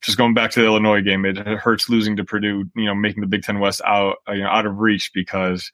just 0.00 0.16
going 0.16 0.34
back 0.34 0.52
to 0.52 0.60
the 0.60 0.66
Illinois 0.66 1.02
game, 1.02 1.24
it 1.24 1.36
hurts 1.36 1.88
losing 1.88 2.16
to 2.16 2.24
Purdue. 2.24 2.64
You 2.76 2.84
know, 2.86 2.94
making 2.94 3.20
the 3.20 3.26
Big 3.26 3.42
Ten 3.42 3.58
West 3.58 3.80
out, 3.84 4.16
uh, 4.28 4.32
you 4.32 4.42
know, 4.42 4.48
out 4.50 4.66
of 4.66 4.78
reach 4.78 5.10
because 5.12 5.70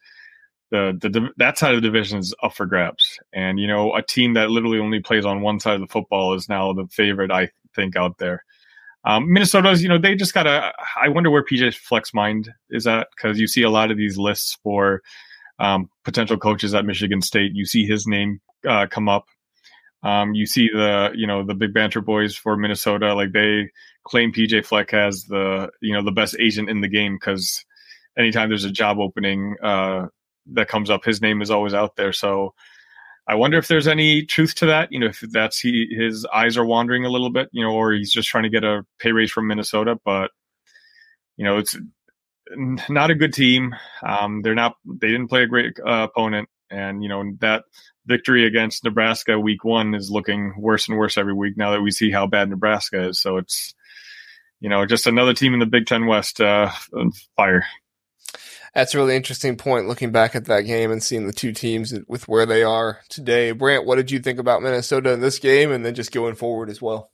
the 0.70 0.98
the 1.00 1.28
that 1.36 1.58
side 1.58 1.74
of 1.74 1.82
the 1.82 1.86
division 1.88 2.18
is 2.18 2.34
up 2.42 2.54
for 2.54 2.66
grabs. 2.66 3.18
And 3.32 3.60
you 3.60 3.66
know, 3.66 3.94
a 3.94 4.02
team 4.02 4.34
that 4.34 4.50
literally 4.50 4.78
only 4.78 5.00
plays 5.00 5.24
on 5.24 5.42
one 5.42 5.60
side 5.60 5.74
of 5.74 5.80
the 5.80 5.86
football 5.86 6.34
is 6.34 6.48
now 6.48 6.72
the 6.72 6.86
favorite, 6.90 7.30
I 7.30 7.50
think, 7.74 7.96
out 7.96 8.18
there. 8.18 8.44
Um, 9.04 9.32
Minnesota's, 9.32 9.82
you 9.82 9.88
know, 9.88 9.98
they 9.98 10.16
just 10.16 10.34
got 10.34 10.48
a. 10.48 10.72
I 11.00 11.08
wonder 11.08 11.30
where 11.30 11.44
PJ 11.44 11.76
Fleck's 11.76 12.12
mind 12.12 12.50
is 12.70 12.86
at 12.86 13.08
because 13.14 13.38
you 13.38 13.46
see 13.46 13.62
a 13.62 13.70
lot 13.70 13.90
of 13.90 13.96
these 13.96 14.18
lists 14.18 14.58
for 14.62 15.02
um, 15.58 15.90
potential 16.04 16.36
coaches 16.36 16.74
at 16.74 16.84
Michigan 16.84 17.22
State. 17.22 17.52
You 17.54 17.64
see 17.64 17.86
his 17.86 18.06
name 18.06 18.40
uh, 18.66 18.86
come 18.86 19.08
up. 19.08 19.26
Um, 20.02 20.34
you 20.34 20.46
see 20.46 20.68
the, 20.72 21.10
you 21.14 21.26
know, 21.26 21.44
the 21.44 21.54
big 21.54 21.74
banter 21.74 22.00
boys 22.00 22.36
for 22.36 22.56
Minnesota, 22.56 23.14
like 23.14 23.32
they 23.32 23.70
claim 24.04 24.32
PJ 24.32 24.64
Fleck 24.64 24.94
as 24.94 25.24
the, 25.24 25.70
you 25.80 25.92
know, 25.92 26.04
the 26.04 26.12
best 26.12 26.36
agent 26.38 26.70
in 26.70 26.80
the 26.80 26.88
game 26.88 27.16
because 27.16 27.64
anytime 28.16 28.48
there's 28.48 28.64
a 28.64 28.70
job 28.70 28.98
opening 28.98 29.56
uh, 29.62 30.06
that 30.52 30.68
comes 30.68 30.90
up, 30.90 31.04
his 31.04 31.20
name 31.20 31.42
is 31.42 31.50
always 31.50 31.74
out 31.74 31.96
there. 31.96 32.12
So 32.12 32.54
I 33.26 33.34
wonder 33.34 33.58
if 33.58 33.68
there's 33.68 33.88
any 33.88 34.24
truth 34.24 34.54
to 34.56 34.66
that. 34.66 34.92
You 34.92 35.00
know, 35.00 35.06
if 35.06 35.20
that's 35.20 35.58
he 35.58 35.88
his 35.90 36.24
eyes 36.26 36.56
are 36.56 36.64
wandering 36.64 37.04
a 37.04 37.10
little 37.10 37.30
bit, 37.30 37.48
you 37.52 37.64
know, 37.64 37.72
or 37.72 37.92
he's 37.92 38.12
just 38.12 38.28
trying 38.28 38.44
to 38.44 38.50
get 38.50 38.64
a 38.64 38.84
pay 38.98 39.12
raise 39.12 39.32
from 39.32 39.48
Minnesota. 39.48 39.98
But 40.04 40.30
you 41.36 41.44
know, 41.44 41.58
it's 41.58 41.76
not 42.50 43.10
a 43.10 43.14
good 43.14 43.32
team. 43.32 43.74
Um, 44.02 44.42
they're 44.42 44.54
not. 44.54 44.76
They 44.84 45.08
didn't 45.08 45.28
play 45.28 45.42
a 45.42 45.46
great 45.46 45.78
uh, 45.80 46.08
opponent, 46.10 46.48
and 46.70 47.02
you 47.02 47.08
know 47.08 47.32
that 47.40 47.64
victory 48.06 48.46
against 48.46 48.84
Nebraska 48.84 49.38
week 49.38 49.64
one 49.64 49.94
is 49.94 50.10
looking 50.10 50.54
worse 50.58 50.88
and 50.88 50.96
worse 50.96 51.18
every 51.18 51.34
week 51.34 51.56
now 51.56 51.72
that 51.72 51.82
we 51.82 51.90
see 51.90 52.10
how 52.10 52.26
bad 52.26 52.48
Nebraska 52.50 53.08
is. 53.08 53.20
So 53.20 53.36
it's 53.36 53.74
you 54.60 54.68
know 54.68 54.86
just 54.86 55.06
another 55.06 55.34
team 55.34 55.54
in 55.54 55.60
the 55.60 55.66
Big 55.66 55.86
Ten 55.86 56.06
West 56.06 56.40
uh, 56.40 56.70
fire 57.36 57.64
that's 58.76 58.94
a 58.94 58.98
really 58.98 59.16
interesting 59.16 59.56
point 59.56 59.88
looking 59.88 60.12
back 60.12 60.34
at 60.34 60.44
that 60.44 60.62
game 60.62 60.90
and 60.90 61.02
seeing 61.02 61.26
the 61.26 61.32
two 61.32 61.50
teams 61.50 61.94
with 62.08 62.28
where 62.28 62.44
they 62.44 62.62
are 62.62 63.00
today. 63.08 63.52
Brant, 63.52 63.86
what 63.86 63.96
did 63.96 64.10
you 64.10 64.18
think 64.18 64.38
about 64.38 64.60
Minnesota 64.60 65.12
in 65.12 65.20
this 65.20 65.38
game 65.38 65.72
and 65.72 65.82
then 65.82 65.94
just 65.94 66.12
going 66.12 66.34
forward 66.34 66.68
as 66.68 66.82
well? 66.82 67.10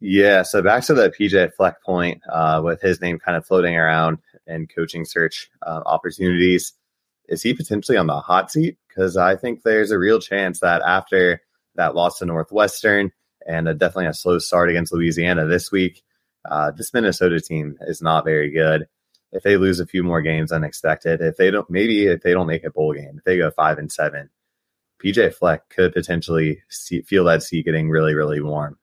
Yeah, 0.00 0.42
so 0.42 0.62
back 0.62 0.82
to 0.86 0.94
the 0.94 1.10
PJ 1.10 1.54
Fleck 1.54 1.80
point, 1.84 2.20
uh, 2.28 2.60
with 2.62 2.80
his 2.80 3.00
name 3.00 3.20
kind 3.20 3.36
of 3.36 3.46
floating 3.46 3.76
around 3.76 4.18
in 4.46 4.66
coaching 4.66 5.04
search 5.04 5.50
uh, 5.62 5.82
opportunities, 5.86 6.72
is 7.28 7.42
he 7.42 7.54
potentially 7.54 7.98
on 7.98 8.06
the 8.06 8.20
hot 8.20 8.50
seat? 8.50 8.78
Because 8.88 9.16
I 9.16 9.36
think 9.36 9.62
there's 9.62 9.90
a 9.90 9.98
real 9.98 10.20
chance 10.20 10.60
that 10.60 10.82
after 10.82 11.42
that 11.74 11.94
loss 11.94 12.18
to 12.18 12.26
Northwestern 12.26 13.12
and 13.46 13.68
a, 13.68 13.74
definitely 13.74 14.06
a 14.06 14.14
slow 14.14 14.38
start 14.38 14.70
against 14.70 14.92
Louisiana 14.92 15.46
this 15.46 15.70
week, 15.70 16.02
uh, 16.48 16.70
this 16.70 16.94
Minnesota 16.94 17.40
team 17.40 17.76
is 17.82 18.00
not 18.00 18.24
very 18.24 18.50
good 18.50 18.86
if 19.32 19.42
they 19.42 19.56
lose 19.56 19.80
a 19.80 19.86
few 19.86 20.02
more 20.02 20.22
games 20.22 20.50
than 20.50 20.64
expected, 20.64 21.20
if 21.20 21.36
they 21.36 21.50
don't, 21.50 21.68
maybe 21.68 22.06
if 22.06 22.22
they 22.22 22.32
don't 22.32 22.46
make 22.46 22.64
a 22.64 22.70
bowl 22.70 22.92
game, 22.92 23.16
if 23.18 23.24
they 23.24 23.36
go 23.36 23.50
five 23.50 23.78
and 23.78 23.90
seven, 23.90 24.30
PJ 25.04 25.34
Fleck 25.34 25.68
could 25.68 25.92
potentially 25.92 26.62
see, 26.68 27.02
feel 27.02 27.24
that 27.24 27.42
seat 27.42 27.64
getting 27.64 27.90
really, 27.90 28.14
really 28.14 28.40
warm. 28.40 28.78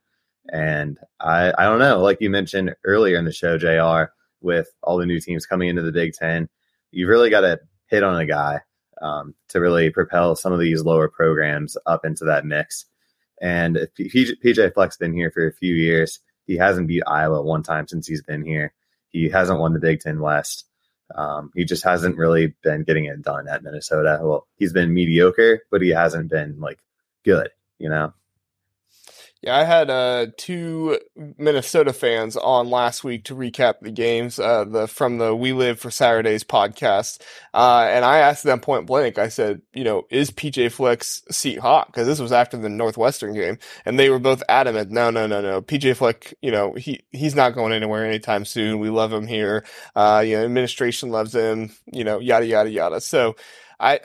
And 0.51 0.99
I, 1.19 1.53
I 1.57 1.63
don't 1.63 1.79
know, 1.79 2.01
like 2.01 2.19
you 2.21 2.29
mentioned 2.29 2.75
earlier 2.83 3.17
in 3.17 3.25
the 3.25 3.31
show, 3.31 3.57
JR, 3.57 4.11
with 4.43 4.67
all 4.83 4.97
the 4.97 5.05
new 5.05 5.19
teams 5.19 5.45
coming 5.45 5.69
into 5.69 5.81
the 5.81 5.91
Big 5.91 6.13
Ten, 6.13 6.49
you've 6.91 7.09
really 7.09 7.29
got 7.29 7.41
to 7.41 7.59
hit 7.87 8.03
on 8.03 8.19
a 8.19 8.25
guy 8.25 8.61
um, 9.01 9.33
to 9.49 9.59
really 9.59 9.89
propel 9.89 10.35
some 10.35 10.53
of 10.53 10.59
these 10.59 10.83
lower 10.83 11.07
programs 11.07 11.77
up 11.85 12.05
into 12.05 12.25
that 12.25 12.45
mix. 12.45 12.85
And 13.41 13.87
PJ, 13.99 14.33
PJ 14.43 14.73
Fleck's 14.73 14.97
been 14.97 15.13
here 15.13 15.31
for 15.31 15.47
a 15.47 15.53
few 15.53 15.73
years, 15.73 16.19
he 16.45 16.57
hasn't 16.57 16.87
beat 16.87 17.03
Iowa 17.07 17.41
one 17.41 17.63
time 17.63 17.87
since 17.87 18.07
he's 18.07 18.23
been 18.23 18.45
here. 18.45 18.73
He 19.09 19.29
hasn't 19.29 19.59
won 19.59 19.73
the 19.73 19.79
Big 19.79 19.99
Ten 19.99 20.19
West. 20.19 20.65
Um, 21.15 21.51
he 21.55 21.65
just 21.65 21.83
hasn't 21.83 22.17
really 22.17 22.55
been 22.63 22.83
getting 22.83 23.05
it 23.05 23.21
done 23.21 23.47
at 23.47 23.63
Minnesota. 23.63 24.19
Well, 24.21 24.47
he's 24.57 24.73
been 24.73 24.93
mediocre, 24.93 25.63
but 25.69 25.81
he 25.81 25.89
hasn't 25.89 26.29
been 26.29 26.59
like 26.59 26.79
good, 27.23 27.49
you 27.77 27.89
know? 27.89 28.13
Yeah, 29.43 29.57
I 29.57 29.65
had 29.65 29.89
uh, 29.89 30.27
two 30.37 30.99
Minnesota 31.37 31.93
fans 31.93 32.37
on 32.37 32.69
last 32.69 33.03
week 33.03 33.25
to 33.25 33.35
recap 33.35 33.81
the 33.81 33.91
games 33.91 34.39
uh, 34.39 34.63
the 34.63 34.87
from 34.87 35.17
the 35.17 35.35
We 35.35 35.53
Live 35.53 35.79
for 35.81 35.91
Saturdays 35.91 36.45
podcast, 36.45 37.21
uh, 37.53 37.87
and 37.89 38.05
I 38.05 38.19
asked 38.19 38.45
them 38.45 38.61
point 38.61 38.87
blank. 38.87 39.17
I 39.19 39.29
said, 39.29 39.61
you 39.73 39.83
know, 39.83 40.07
is 40.09 40.31
PJ 40.31 40.71
Fleck's 40.71 41.23
seat 41.29 41.59
hot? 41.59 41.87
Because 41.87 42.07
this 42.07 42.19
was 42.19 42.31
after 42.31 42.57
the 42.57 42.69
Northwestern 42.69 43.33
game, 43.33 43.59
and 43.85 43.99
they 43.99 44.09
were 44.09 44.19
both 44.19 44.43
adamant. 44.49 44.91
No, 44.91 45.09
no, 45.09 45.27
no, 45.27 45.41
no. 45.41 45.61
PJ 45.61 45.97
Fleck, 45.97 46.33
you 46.41 46.51
know, 46.51 46.73
he 46.75 47.01
he's 47.11 47.35
not 47.35 47.55
going 47.55 47.73
anywhere 47.73 48.05
anytime 48.05 48.45
soon. 48.45 48.79
We 48.79 48.89
love 48.91 49.13
him 49.13 49.27
here. 49.27 49.65
Uh, 49.95 50.23
you 50.25 50.37
know, 50.37 50.45
administration 50.45 51.11
loves 51.11 51.35
him. 51.35 51.71
You 51.91 52.05
know, 52.05 52.19
yada 52.19 52.45
yada 52.47 52.71
yada. 52.71 53.01
So, 53.01 53.35
I 53.79 53.99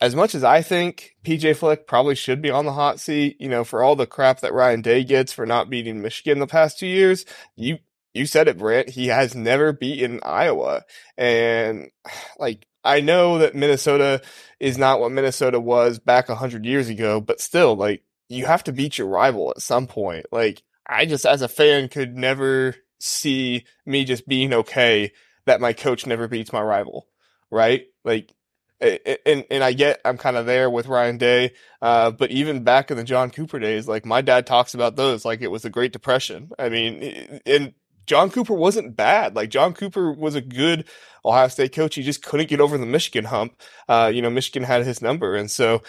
as 0.00 0.14
much 0.14 0.34
as 0.34 0.44
I 0.44 0.62
think 0.62 1.16
PJ 1.24 1.56
Fleck 1.56 1.86
probably 1.86 2.14
should 2.14 2.42
be 2.42 2.50
on 2.50 2.66
the 2.66 2.72
hot 2.72 3.00
seat, 3.00 3.36
you 3.40 3.48
know, 3.48 3.64
for 3.64 3.82
all 3.82 3.96
the 3.96 4.06
crap 4.06 4.40
that 4.40 4.52
Ryan 4.52 4.82
Day 4.82 5.04
gets 5.04 5.32
for 5.32 5.46
not 5.46 5.70
beating 5.70 6.02
Michigan 6.02 6.38
the 6.38 6.46
past 6.46 6.78
two 6.78 6.86
years, 6.86 7.24
you 7.54 7.78
you 8.12 8.26
said 8.26 8.48
it, 8.48 8.58
Brant. 8.58 8.88
He 8.88 9.08
has 9.08 9.34
never 9.34 9.72
beaten 9.72 10.20
Iowa, 10.22 10.84
and 11.16 11.90
like 12.38 12.66
I 12.84 13.00
know 13.00 13.38
that 13.38 13.54
Minnesota 13.54 14.22
is 14.60 14.78
not 14.78 15.00
what 15.00 15.12
Minnesota 15.12 15.60
was 15.60 15.98
back 15.98 16.28
hundred 16.28 16.64
years 16.64 16.88
ago, 16.88 17.20
but 17.20 17.40
still, 17.40 17.74
like 17.76 18.02
you 18.28 18.46
have 18.46 18.64
to 18.64 18.72
beat 18.72 18.98
your 18.98 19.08
rival 19.08 19.50
at 19.50 19.62
some 19.62 19.86
point. 19.86 20.26
Like 20.32 20.62
I 20.86 21.06
just, 21.06 21.26
as 21.26 21.42
a 21.42 21.48
fan, 21.48 21.88
could 21.88 22.16
never 22.16 22.76
see 22.98 23.64
me 23.84 24.04
just 24.04 24.26
being 24.28 24.52
okay 24.52 25.12
that 25.46 25.60
my 25.60 25.72
coach 25.72 26.06
never 26.06 26.28
beats 26.28 26.52
my 26.52 26.60
rival, 26.62 27.08
right? 27.50 27.86
Like 28.04 28.32
and 28.80 29.44
and 29.50 29.64
I 29.64 29.72
get 29.72 30.00
I'm 30.04 30.18
kind 30.18 30.36
of 30.36 30.46
there 30.46 30.68
with 30.68 30.86
Ryan 30.86 31.18
Day, 31.18 31.52
uh, 31.80 32.10
but 32.10 32.30
even 32.30 32.64
back 32.64 32.90
in 32.90 32.96
the 32.96 33.04
John 33.04 33.30
Cooper 33.30 33.58
days, 33.58 33.88
like 33.88 34.04
my 34.04 34.20
dad 34.20 34.46
talks 34.46 34.74
about 34.74 34.96
those 34.96 35.24
like 35.24 35.40
it 35.40 35.50
was 35.50 35.62
the 35.62 35.70
Great 35.70 35.92
Depression. 35.92 36.50
I 36.58 36.68
mean, 36.68 37.40
and 37.46 37.74
John 38.06 38.30
Cooper 38.30 38.54
wasn't 38.54 38.96
bad. 38.96 39.34
Like 39.34 39.50
John 39.50 39.72
Cooper 39.72 40.12
was 40.12 40.34
a 40.34 40.40
good 40.40 40.84
Ohio 41.24 41.48
State 41.48 41.72
coach. 41.74 41.94
He 41.94 42.02
just 42.02 42.22
couldn't 42.22 42.48
get 42.48 42.60
over 42.60 42.78
the 42.78 42.86
Michigan 42.86 43.24
hump. 43.24 43.60
Uh, 43.88 44.10
you 44.12 44.22
know, 44.22 44.30
Michigan 44.30 44.62
had 44.62 44.84
his 44.84 45.02
number, 45.02 45.34
and 45.34 45.50
so 45.50 45.82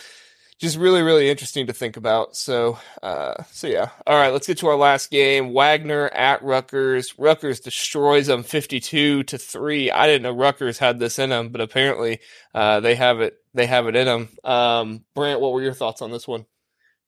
just 0.59 0.77
really, 0.77 1.01
really 1.01 1.29
interesting 1.29 1.67
to 1.67 1.73
think 1.73 1.97
about. 1.97 2.35
So, 2.35 2.79
uh, 3.03 3.43
so 3.51 3.67
yeah. 3.67 3.89
All 4.05 4.17
right, 4.17 4.33
let's 4.33 4.47
get 4.47 4.57
to 4.59 4.67
our 4.67 4.75
last 4.75 5.11
game. 5.11 5.53
Wagner 5.53 6.07
at 6.07 6.43
Rutgers. 6.43 7.13
Rutgers 7.17 7.59
destroys 7.59 8.27
them 8.27 8.43
fifty-two 8.43 9.23
to 9.23 9.37
three. 9.37 9.91
I 9.91 10.07
didn't 10.07 10.23
know 10.23 10.31
Rutgers 10.31 10.79
had 10.79 10.99
this 10.99 11.19
in 11.19 11.29
them, 11.29 11.49
but 11.49 11.61
apparently, 11.61 12.19
uh, 12.55 12.79
they 12.79 12.95
have 12.95 13.21
it. 13.21 13.37
They 13.53 13.65
have 13.67 13.87
it 13.87 13.95
in 13.95 14.05
them. 14.05 14.29
Um, 14.43 15.03
Brant, 15.15 15.41
what 15.41 15.53
were 15.53 15.61
your 15.61 15.73
thoughts 15.73 16.01
on 16.01 16.11
this 16.11 16.27
one? 16.27 16.45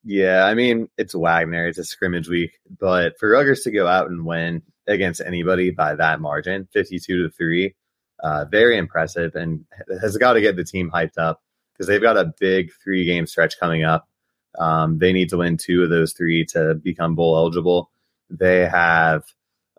Yeah, 0.04 0.46
I 0.46 0.54
mean, 0.54 0.88
it's 0.98 1.14
Wagner. 1.14 1.68
It's 1.68 1.78
a 1.78 1.84
scrimmage 1.84 2.30
week, 2.30 2.60
but 2.80 3.20
for 3.20 3.30
Rutgers 3.30 3.62
to 3.62 3.72
go 3.72 3.86
out 3.86 4.10
and 4.10 4.26
win 4.26 4.62
against 4.88 5.22
anybody 5.22 5.72
by 5.72 5.96
that 5.96 6.22
margin, 6.22 6.68
fifty-two 6.72 7.24
to 7.24 7.30
three, 7.30 7.76
uh, 8.24 8.46
very 8.46 8.78
impressive, 8.78 9.36
and 9.36 9.66
has 10.02 10.18
got 10.18 10.34
to 10.34 10.42
get 10.42 10.56
the 10.56 10.64
team 10.64 10.90
hyped 10.90 11.18
up 11.18 11.42
because 11.80 11.88
they've 11.88 12.02
got 12.02 12.18
a 12.18 12.34
big 12.40 12.74
three 12.84 13.06
game 13.06 13.26
stretch 13.26 13.58
coming 13.58 13.86
up. 13.86 14.10
Um, 14.58 14.98
they 15.00 15.14
need 15.14 15.30
to 15.30 15.38
win 15.38 15.56
two 15.56 15.82
of 15.82 15.90
those 15.90 16.12
three 16.12 16.44
to 16.48 16.76
become 16.76 17.16
bowl 17.16 17.38
eligible. 17.38 17.90
They 18.30 18.68
have 18.68 19.24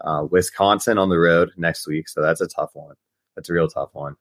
uh, 0.00 0.26
Wisconsin 0.30 0.96
on 0.96 1.10
the 1.10 1.18
road 1.18 1.50
next 1.58 1.86
week, 1.86 2.08
so 2.08 2.22
that's 2.22 2.40
a 2.40 2.48
tough 2.48 2.70
one. 2.72 2.96
That's 3.36 3.50
a 3.50 3.52
real 3.52 3.68
tough 3.68 3.90
one. 3.92 4.16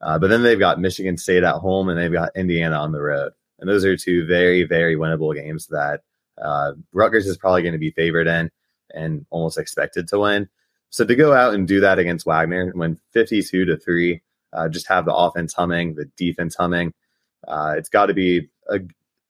Uh, 0.00 0.18
but 0.18 0.28
then 0.28 0.42
they've 0.42 0.58
got 0.58 0.80
Michigan 0.80 1.18
State 1.18 1.42
at 1.42 1.56
home 1.56 1.90
and 1.90 1.98
they've 1.98 2.10
got 2.10 2.34
Indiana 2.34 2.76
on 2.76 2.92
the 2.92 3.02
road. 3.02 3.32
And 3.58 3.68
those 3.68 3.84
are 3.84 3.96
two 3.96 4.24
very, 4.24 4.62
very 4.62 4.96
winnable 4.96 5.34
games 5.34 5.66
that 5.66 6.02
uh, 6.40 6.72
Rutgers 6.92 7.26
is 7.26 7.36
probably 7.36 7.62
going 7.62 7.72
to 7.72 7.78
be 7.78 7.90
favored 7.90 8.26
in 8.26 8.50
and 8.94 9.26
almost 9.30 9.58
expected 9.58 10.08
to 10.08 10.20
win. 10.20 10.48
So 10.90 11.04
to 11.04 11.14
go 11.14 11.34
out 11.34 11.52
and 11.52 11.68
do 11.68 11.80
that 11.80 11.98
against 11.98 12.24
Wagner 12.24 12.72
win 12.74 12.98
52 13.12 13.66
to 13.66 13.76
3, 13.76 14.22
uh, 14.54 14.68
just 14.68 14.86
have 14.86 15.04
the 15.04 15.14
offense 15.14 15.52
humming, 15.52 15.94
the 15.94 16.06
defense 16.16 16.54
humming, 16.54 16.94
uh, 17.46 17.74
it's 17.76 17.88
got 17.88 18.06
to 18.06 18.14
be 18.14 18.48
a, 18.68 18.80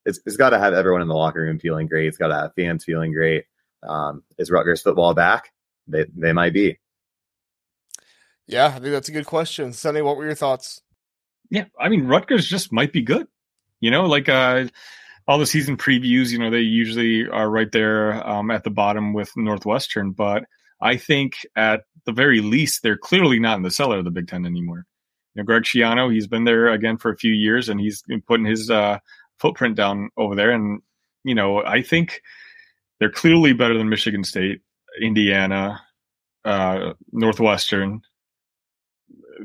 it's, 0.07 0.21
it's 0.25 0.37
got 0.37 0.51
to 0.51 0.59
have 0.59 0.73
everyone 0.73 1.03
in 1.03 1.09
the 1.09 1.15
locker 1.15 1.43
room 1.43 1.59
feeling 1.59 1.87
great. 1.87 2.07
It's 2.07 2.17
got 2.17 2.29
to 2.29 2.35
have 2.35 2.55
fans 2.55 2.85
feeling 2.85 3.13
great. 3.13 3.45
Um, 3.83 4.23
is 4.39 4.51
Rutgers 4.51 4.83
football 4.83 5.15
back? 5.15 5.53
They 5.87 6.07
they 6.15 6.33
might 6.33 6.53
be. 6.53 6.79
Yeah, 8.47 8.67
I 8.67 8.71
think 8.71 8.85
that's 8.87 9.09
a 9.09 9.13
good 9.13 9.27
question. 9.27 9.73
Sunny. 9.73 10.03
what 10.03 10.17
were 10.17 10.25
your 10.25 10.35
thoughts? 10.35 10.81
Yeah, 11.51 11.67
I 11.79 11.89
mean 11.89 12.07
Rutgers 12.07 12.47
just 12.47 12.73
might 12.73 12.93
be 12.93 13.03
good. 13.03 13.29
You 13.81 13.91
know, 13.91 14.07
like 14.07 14.29
uh, 14.29 14.67
all 15.27 15.39
the 15.39 15.47
season 15.47 15.77
previews, 15.77 16.31
you 16.31 16.39
know, 16.39 16.51
they 16.51 16.61
usually 16.61 17.29
are 17.29 17.49
right 17.49 17.71
there 17.71 18.27
um, 18.27 18.51
at 18.51 18.65
the 18.65 18.71
bottom 18.71 19.13
with 19.13 19.31
Northwestern, 19.37 20.11
but 20.13 20.45
I 20.81 20.97
think 20.97 21.47
at 21.55 21.83
the 22.07 22.13
very 22.13 22.41
least 22.41 22.83
they're 22.83 22.99
clearly 22.99 23.39
not 23.39 23.57
in 23.57 23.63
the 23.63 23.71
cellar 23.71 23.99
of 23.99 24.05
the 24.05 24.11
Big 24.11 24.27
Ten 24.27 24.47
anymore 24.47 24.87
know, 25.37 25.45
Greg 25.45 25.63
Schiano, 25.63 26.13
he's 26.13 26.27
been 26.27 26.45
there 26.45 26.69
again 26.69 26.97
for 26.97 27.11
a 27.11 27.17
few 27.17 27.33
years 27.33 27.69
and 27.69 27.81
he's 27.81 28.03
been 28.03 28.23
putting 28.23 28.47
his 28.47 28.71
uh, 28.71 28.99
footprint 29.39 29.77
down 29.77 30.11
over 30.17 30.35
there. 30.35 30.51
And, 30.51 30.83
you 31.25 31.35
know, 31.35 31.65
I 31.65 31.83
think 31.83 32.23
they're 32.99 33.11
clearly 33.11 33.53
better 33.53 33.77
than 33.77 33.89
Michigan 33.89 34.25
State, 34.25 34.61
Indiana, 35.01 35.81
uh, 36.45 36.95
Northwestern. 37.13 38.01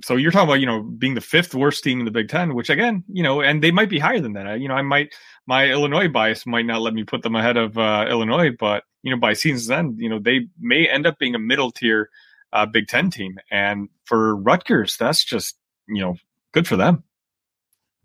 So 0.03 0.15
you're 0.15 0.31
talking 0.31 0.49
about, 0.49 0.59
you 0.59 0.65
know, 0.65 0.81
being 0.81 1.13
the 1.13 1.21
fifth 1.21 1.53
worst 1.53 1.83
team 1.83 1.99
in 1.99 2.05
the 2.05 2.11
Big 2.11 2.27
Ten, 2.27 2.55
which 2.55 2.71
again, 2.71 3.03
you 3.07 3.21
know, 3.21 3.41
and 3.41 3.61
they 3.61 3.69
might 3.69 3.89
be 3.89 3.99
higher 3.99 4.19
than 4.19 4.33
that. 4.33 4.59
You 4.59 4.67
know, 4.67 4.73
I 4.73 4.81
might, 4.81 5.13
my 5.45 5.69
Illinois 5.69 6.07
bias 6.07 6.47
might 6.47 6.65
not 6.65 6.81
let 6.81 6.95
me 6.95 7.03
put 7.03 7.21
them 7.21 7.35
ahead 7.35 7.57
of 7.57 7.77
uh, 7.77 8.07
Illinois, 8.09 8.49
but, 8.57 8.85
you 9.03 9.11
know, 9.11 9.19
by 9.19 9.33
season's 9.33 9.69
end, 9.69 9.99
you 9.99 10.09
know, 10.09 10.17
they 10.17 10.47
may 10.59 10.87
end 10.87 11.05
up 11.05 11.19
being 11.19 11.35
a 11.35 11.39
middle 11.39 11.69
tier 11.69 12.09
uh, 12.53 12.65
Big 12.65 12.87
Ten 12.87 13.11
team. 13.11 13.37
And 13.51 13.89
for 14.05 14.35
Rutgers, 14.35 14.97
that's 14.97 15.23
just 15.23 15.57
you 15.87 16.01
know, 16.01 16.15
good 16.51 16.67
for 16.67 16.75
them. 16.75 17.03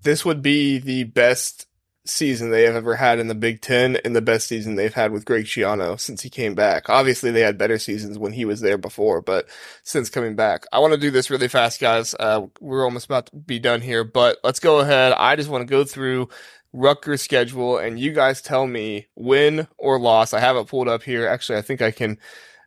This 0.03 0.25
would 0.25 0.43
be 0.43 0.79
the 0.79 1.05
best 1.05 1.67
season 2.05 2.51
they 2.51 2.63
have 2.63 2.77
ever 2.77 2.97
had 2.97 3.19
in 3.19 3.29
the 3.29 3.35
Big 3.35 3.61
Ten 3.61 3.97
and 3.97 4.17
the 4.17 4.23
best 4.23 4.47
season 4.47 4.75
they've 4.77 4.95
had 4.95 5.13
with 5.13 5.25
Greg 5.25 5.45
Schiano 5.45 5.99
since 5.99 6.23
he 6.23 6.31
came 6.31 6.55
back. 6.55 6.89
Obviously, 6.89 7.31
they 7.31 7.41
had 7.41 7.59
better 7.59 7.79
seasons 7.79 8.19
when 8.19 8.33
he 8.33 8.45
was 8.45 8.61
there 8.61 8.79
before, 8.79 9.21
but 9.21 9.47
since 9.83 10.09
coming 10.09 10.35
back, 10.35 10.65
I 10.73 10.79
want 10.79 10.95
to 10.95 11.01
do 11.01 11.11
this 11.11 11.31
really 11.31 11.49
fast, 11.49 11.81
guys. 11.81 12.15
Uh, 12.19 12.47
we're 12.61 12.85
almost 12.85 13.07
about 13.07 13.27
to 13.27 13.37
be 13.37 13.59
done 13.59 13.81
here, 13.81 14.05
but 14.05 14.39
let's 14.43 14.61
go 14.61 14.81
ahead. 14.81 15.13
I 15.13 15.37
just 15.37 15.51
want 15.51 15.63
to 15.63 15.71
go 15.71 15.85
through 15.85 16.29
Rutgers 16.73 17.23
schedule 17.23 17.79
and 17.79 17.99
you 17.99 18.13
guys 18.13 18.43
tell 18.43 18.67
me 18.67 19.09
win 19.17 19.69
or 19.79 19.99
loss. 19.99 20.33
I 20.33 20.41
have 20.41 20.57
it 20.57 20.69
pulled 20.69 20.89
up 20.89 21.03
here. 21.03 21.27
Actually, 21.27 21.59
I 21.59 21.63
think 21.63 21.83
I 21.83 21.91
can 21.91 22.19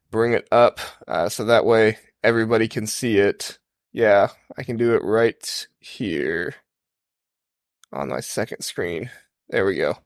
bring 0.09 0.33
it 0.33 0.47
up 0.51 0.79
uh, 1.07 1.29
so 1.29 1.45
that 1.45 1.65
way 1.65 1.97
everybody 2.23 2.67
can 2.67 2.87
see 2.87 3.17
it. 3.17 3.57
Yeah, 3.93 4.29
I 4.57 4.63
can 4.63 4.77
do 4.77 4.95
it 4.95 5.03
right 5.03 5.67
here 5.79 6.55
on 7.91 8.09
my 8.09 8.21
second 8.21 8.61
screen. 8.61 9.09
There 9.49 9.65
we 9.65 9.75
go. 9.75 9.97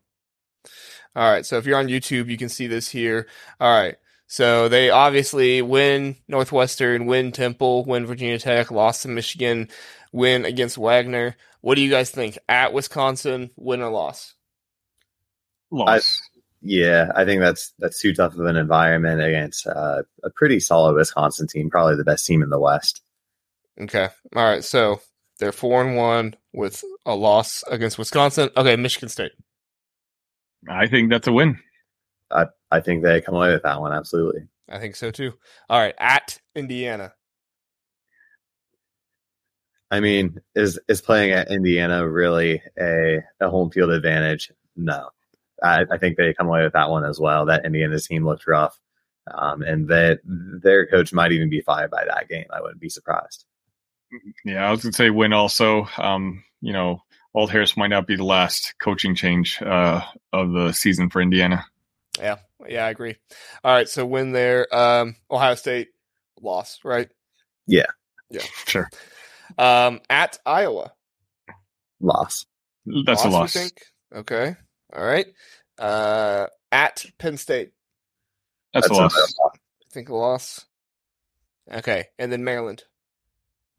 All 1.15 1.31
right, 1.31 1.45
so 1.45 1.57
if 1.57 1.65
you're 1.65 1.77
on 1.77 1.87
YouTube, 1.87 2.29
you 2.29 2.37
can 2.37 2.49
see 2.49 2.67
this 2.67 2.89
here. 2.89 3.27
All 3.59 3.71
right, 3.71 3.95
so 4.27 4.67
they 4.67 4.89
obviously 4.89 5.61
win 5.61 6.17
Northwestern, 6.27 7.05
win 7.05 7.31
Temple, 7.31 7.85
win 7.85 8.05
Virginia 8.05 8.39
Tech, 8.39 8.71
lost 8.71 9.03
to 9.03 9.07
Michigan, 9.07 9.69
win 10.11 10.45
against 10.45 10.77
Wagner. 10.77 11.35
What 11.61 11.75
do 11.75 11.81
you 11.81 11.89
guys 11.89 12.09
think? 12.09 12.37
At 12.49 12.73
Wisconsin, 12.73 13.51
win 13.55 13.81
or 13.81 13.91
loss? 13.91 14.33
Loss. 15.71 15.89
I, 15.89 16.01
yeah, 16.61 17.11
I 17.15 17.23
think 17.23 17.41
that's 17.41 17.73
that's 17.77 18.01
too 18.01 18.13
tough 18.13 18.33
of 18.33 18.45
an 18.45 18.55
environment 18.55 19.21
against 19.21 19.67
uh, 19.67 20.01
a 20.23 20.29
pretty 20.31 20.59
solid 20.59 20.95
Wisconsin 20.95 21.47
team, 21.47 21.69
probably 21.69 21.95
the 21.95 22.03
best 22.03 22.25
team 22.25 22.41
in 22.41 22.49
the 22.49 22.59
West. 22.59 23.03
Okay. 23.81 24.09
All 24.35 24.43
right. 24.43 24.63
So 24.63 25.01
they're 25.39 25.51
four 25.51 25.83
and 25.83 25.97
one 25.97 26.35
with 26.53 26.83
a 27.05 27.15
loss 27.15 27.63
against 27.69 27.97
Wisconsin. 27.97 28.49
Okay, 28.55 28.75
Michigan 28.75 29.09
State. 29.09 29.33
I 30.69 30.87
think 30.87 31.09
that's 31.09 31.27
a 31.27 31.33
win. 31.33 31.59
I 32.31 32.45
I 32.71 32.79
think 32.79 33.03
they 33.03 33.21
come 33.21 33.35
away 33.35 33.53
with 33.53 33.63
that 33.63 33.79
one 33.79 33.93
absolutely. 33.93 34.47
I 34.69 34.79
think 34.79 34.95
so 34.95 35.11
too. 35.11 35.33
All 35.69 35.79
right, 35.79 35.95
at 35.99 36.39
Indiana. 36.55 37.13
I 39.91 39.99
mean, 39.99 40.41
is 40.55 40.79
is 40.87 41.01
playing 41.01 41.31
at 41.31 41.51
Indiana 41.51 42.07
really 42.09 42.61
a 42.79 43.19
a 43.39 43.49
home 43.49 43.69
field 43.69 43.91
advantage? 43.91 44.51
No. 44.75 45.09
I, 45.63 45.85
I 45.89 45.97
think 45.97 46.17
they 46.17 46.33
come 46.33 46.47
away 46.47 46.63
with 46.63 46.73
that 46.73 46.89
one 46.89 47.05
as 47.05 47.19
well. 47.19 47.45
That 47.45 47.65
Indiana 47.65 47.99
team 47.99 48.25
looked 48.25 48.47
rough, 48.47 48.77
um, 49.33 49.61
and 49.61 49.87
that 49.87 50.19
their 50.25 50.85
coach 50.87 51.13
might 51.13 51.31
even 51.31 51.49
be 51.49 51.61
fired 51.61 51.91
by 51.91 52.03
that 52.05 52.27
game. 52.27 52.45
I 52.51 52.61
wouldn't 52.61 52.81
be 52.81 52.89
surprised. 52.89 53.45
Yeah, 54.43 54.67
I 54.67 54.71
was 54.71 54.81
going 54.81 54.91
to 54.91 54.97
say 54.97 55.09
win 55.09 55.33
also. 55.33 55.87
Um, 55.97 56.43
you 56.61 56.73
know, 56.73 57.01
Walt 57.35 57.51
Harris 57.51 57.75
might 57.75 57.89
not 57.89 58.07
be 58.07 58.15
the 58.15 58.23
last 58.23 58.75
coaching 58.79 59.13
change 59.13 59.61
uh, 59.61 60.01
of 60.31 60.53
the 60.53 60.71
season 60.71 61.09
for 61.09 61.21
Indiana. 61.21 61.65
Yeah, 62.17 62.37
yeah, 62.67 62.85
I 62.85 62.89
agree. 62.89 63.17
All 63.63 63.73
right, 63.73 63.89
so 63.89 64.05
win 64.05 64.31
there. 64.31 64.73
Um, 64.73 65.17
Ohio 65.29 65.55
State 65.55 65.89
loss, 66.41 66.79
right? 66.85 67.09
Yeah, 67.67 67.87
yeah, 68.29 68.41
sure. 68.67 68.89
Um, 69.57 69.99
at 70.09 70.39
Iowa, 70.45 70.93
loss. 71.99 72.45
That's 72.85 73.25
loss, 73.25 73.25
a 73.25 73.29
loss. 73.29 73.53
think. 73.53 73.81
Okay, 74.15 74.55
all 74.95 75.05
right. 75.05 75.27
Uh, 75.77 76.47
at 76.71 77.05
Penn 77.17 77.35
State, 77.35 77.71
that's, 78.73 78.87
that's 78.87 78.97
a 78.97 79.01
loss. 79.01 79.33
I 79.43 79.57
think 79.91 80.07
a 80.07 80.15
loss. 80.15 80.65
Okay, 81.69 82.05
and 82.17 82.31
then 82.31 82.45
Maryland. 82.45 82.85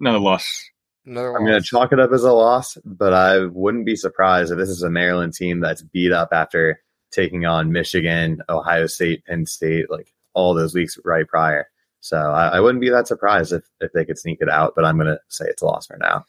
Another 0.00 0.18
loss. 0.18 0.70
Another 1.04 1.36
I'm 1.36 1.46
going 1.46 1.60
to 1.60 1.66
chalk 1.66 1.92
it 1.92 2.00
up 2.00 2.12
as 2.12 2.24
a 2.24 2.32
loss, 2.32 2.76
but 2.84 3.12
I 3.12 3.46
wouldn't 3.46 3.86
be 3.86 3.96
surprised 3.96 4.50
if 4.50 4.58
this 4.58 4.68
is 4.68 4.82
a 4.82 4.90
Maryland 4.90 5.34
team 5.34 5.60
that's 5.60 5.82
beat 5.82 6.12
up 6.12 6.30
after 6.32 6.82
taking 7.12 7.46
on 7.46 7.72
Michigan, 7.72 8.42
Ohio 8.48 8.86
State, 8.86 9.24
Penn 9.24 9.46
State, 9.46 9.90
like 9.90 10.12
all 10.34 10.54
those 10.54 10.74
weeks 10.74 10.98
right 11.04 11.26
prior. 11.26 11.68
So 12.00 12.16
I, 12.16 12.48
I 12.48 12.60
wouldn't 12.60 12.82
be 12.82 12.90
that 12.90 13.08
surprised 13.08 13.52
if, 13.52 13.64
if 13.80 13.92
they 13.92 14.04
could 14.04 14.18
sneak 14.18 14.38
it 14.40 14.48
out, 14.48 14.74
but 14.76 14.84
I'm 14.84 14.96
going 14.96 15.06
to 15.06 15.20
say 15.28 15.46
it's 15.46 15.62
a 15.62 15.66
loss 15.66 15.86
for 15.86 15.96
now. 15.96 16.24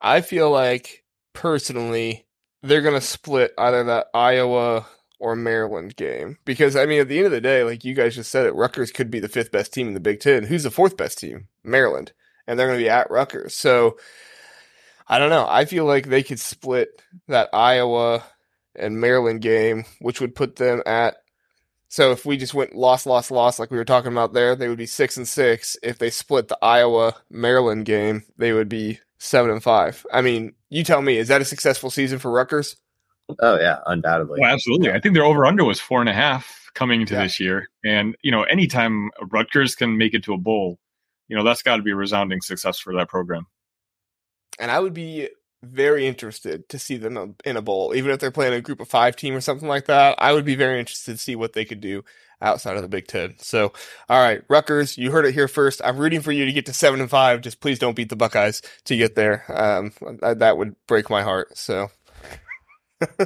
I 0.00 0.22
feel 0.22 0.50
like 0.50 1.04
personally, 1.34 2.26
they're 2.62 2.82
going 2.82 2.94
to 2.94 3.00
split 3.00 3.52
either 3.58 3.84
that 3.84 4.08
Iowa 4.14 4.86
or 5.18 5.36
Maryland 5.36 5.94
game 5.96 6.38
because 6.44 6.74
I 6.74 6.86
mean, 6.86 7.00
at 7.00 7.08
the 7.08 7.18
end 7.18 7.26
of 7.26 7.32
the 7.32 7.40
day, 7.40 7.62
like 7.62 7.84
you 7.84 7.94
guys 7.94 8.14
just 8.14 8.30
said 8.30 8.46
it, 8.46 8.54
Rutgers 8.54 8.90
could 8.90 9.10
be 9.10 9.20
the 9.20 9.28
fifth 9.28 9.52
best 9.52 9.72
team 9.72 9.88
in 9.88 9.94
the 9.94 10.00
Big 10.00 10.20
Ten. 10.20 10.44
Who's 10.44 10.62
the 10.62 10.70
fourth 10.70 10.96
best 10.96 11.18
team? 11.18 11.48
Maryland 11.62 12.12
and 12.50 12.58
they're 12.58 12.66
going 12.66 12.80
to 12.80 12.84
be 12.84 12.90
at 12.90 13.10
Rutgers. 13.12 13.54
So 13.54 13.96
I 15.06 15.20
don't 15.20 15.30
know. 15.30 15.46
I 15.48 15.66
feel 15.66 15.84
like 15.84 16.08
they 16.08 16.24
could 16.24 16.40
split 16.40 16.88
that 17.28 17.48
Iowa 17.52 18.24
and 18.74 19.00
Maryland 19.00 19.40
game, 19.40 19.84
which 20.00 20.20
would 20.20 20.34
put 20.34 20.56
them 20.56 20.82
at. 20.84 21.18
So 21.88 22.10
if 22.10 22.26
we 22.26 22.36
just 22.36 22.52
went 22.52 22.74
loss, 22.74 23.06
loss, 23.06 23.30
loss, 23.30 23.60
like 23.60 23.70
we 23.70 23.76
were 23.76 23.84
talking 23.84 24.10
about 24.10 24.32
there, 24.32 24.56
they 24.56 24.68
would 24.68 24.78
be 24.78 24.86
six 24.86 25.16
and 25.16 25.28
six. 25.28 25.76
If 25.80 25.98
they 25.98 26.10
split 26.10 26.48
the 26.48 26.58
Iowa 26.60 27.14
Maryland 27.30 27.84
game, 27.84 28.24
they 28.36 28.52
would 28.52 28.68
be 28.68 28.98
seven 29.18 29.52
and 29.52 29.62
five. 29.62 30.04
I 30.12 30.20
mean, 30.20 30.54
You 30.70 30.82
tell 30.82 31.02
me, 31.02 31.18
is 31.18 31.28
that 31.28 31.40
a 31.40 31.44
successful 31.44 31.90
season 31.90 32.18
for 32.18 32.32
Rutgers? 32.32 32.76
Oh 33.38 33.58
yeah, 33.60 33.78
undoubtedly. 33.86 34.40
Well, 34.40 34.52
absolutely. 34.52 34.90
I 34.90 34.98
think 34.98 35.14
their 35.14 35.24
over 35.24 35.46
under 35.46 35.64
was 35.64 35.78
four 35.78 36.00
and 36.00 36.08
a 36.08 36.12
half 36.12 36.68
coming 36.74 37.00
into 37.00 37.14
yeah. 37.14 37.22
this 37.22 37.38
year, 37.38 37.68
and 37.84 38.16
you 38.22 38.32
know, 38.32 38.42
anytime 38.44 39.10
Rutgers 39.30 39.76
can 39.76 39.96
make 39.96 40.14
it 40.14 40.24
to 40.24 40.34
a 40.34 40.38
bowl, 40.38 40.78
you 41.30 41.36
know, 41.36 41.44
that's 41.44 41.62
got 41.62 41.76
to 41.76 41.82
be 41.82 41.92
a 41.92 41.96
resounding 41.96 42.40
success 42.40 42.80
for 42.80 42.92
that 42.94 43.08
program. 43.08 43.46
And 44.58 44.68
I 44.68 44.80
would 44.80 44.92
be 44.92 45.28
very 45.62 46.06
interested 46.06 46.68
to 46.70 46.78
see 46.78 46.96
them 46.96 47.36
in 47.44 47.56
a 47.56 47.62
bowl, 47.62 47.94
even 47.94 48.10
if 48.10 48.18
they're 48.18 48.32
playing 48.32 48.54
a 48.54 48.60
group 48.60 48.80
of 48.80 48.88
five 48.88 49.14
team 49.14 49.36
or 49.36 49.40
something 49.40 49.68
like 49.68 49.86
that. 49.86 50.16
I 50.18 50.32
would 50.32 50.44
be 50.44 50.56
very 50.56 50.80
interested 50.80 51.12
to 51.12 51.18
see 51.18 51.36
what 51.36 51.52
they 51.52 51.64
could 51.64 51.80
do 51.80 52.02
outside 52.42 52.74
of 52.74 52.82
the 52.82 52.88
Big 52.88 53.06
Ten. 53.06 53.36
So, 53.38 53.72
all 54.08 54.20
right, 54.20 54.42
Rutgers, 54.48 54.98
you 54.98 55.12
heard 55.12 55.24
it 55.24 55.32
here 55.32 55.46
first. 55.46 55.80
I'm 55.84 55.98
rooting 55.98 56.20
for 56.20 56.32
you 56.32 56.46
to 56.46 56.52
get 56.52 56.66
to 56.66 56.72
seven 56.72 57.00
and 57.00 57.10
five. 57.10 57.42
Just 57.42 57.60
please 57.60 57.78
don't 57.78 57.94
beat 57.94 58.08
the 58.08 58.16
Buckeyes 58.16 58.60
to 58.86 58.96
get 58.96 59.14
there. 59.14 59.44
Um, 59.48 59.92
that 60.22 60.58
would 60.58 60.74
break 60.88 61.08
my 61.10 61.22
heart. 61.22 61.56
So. 61.56 61.90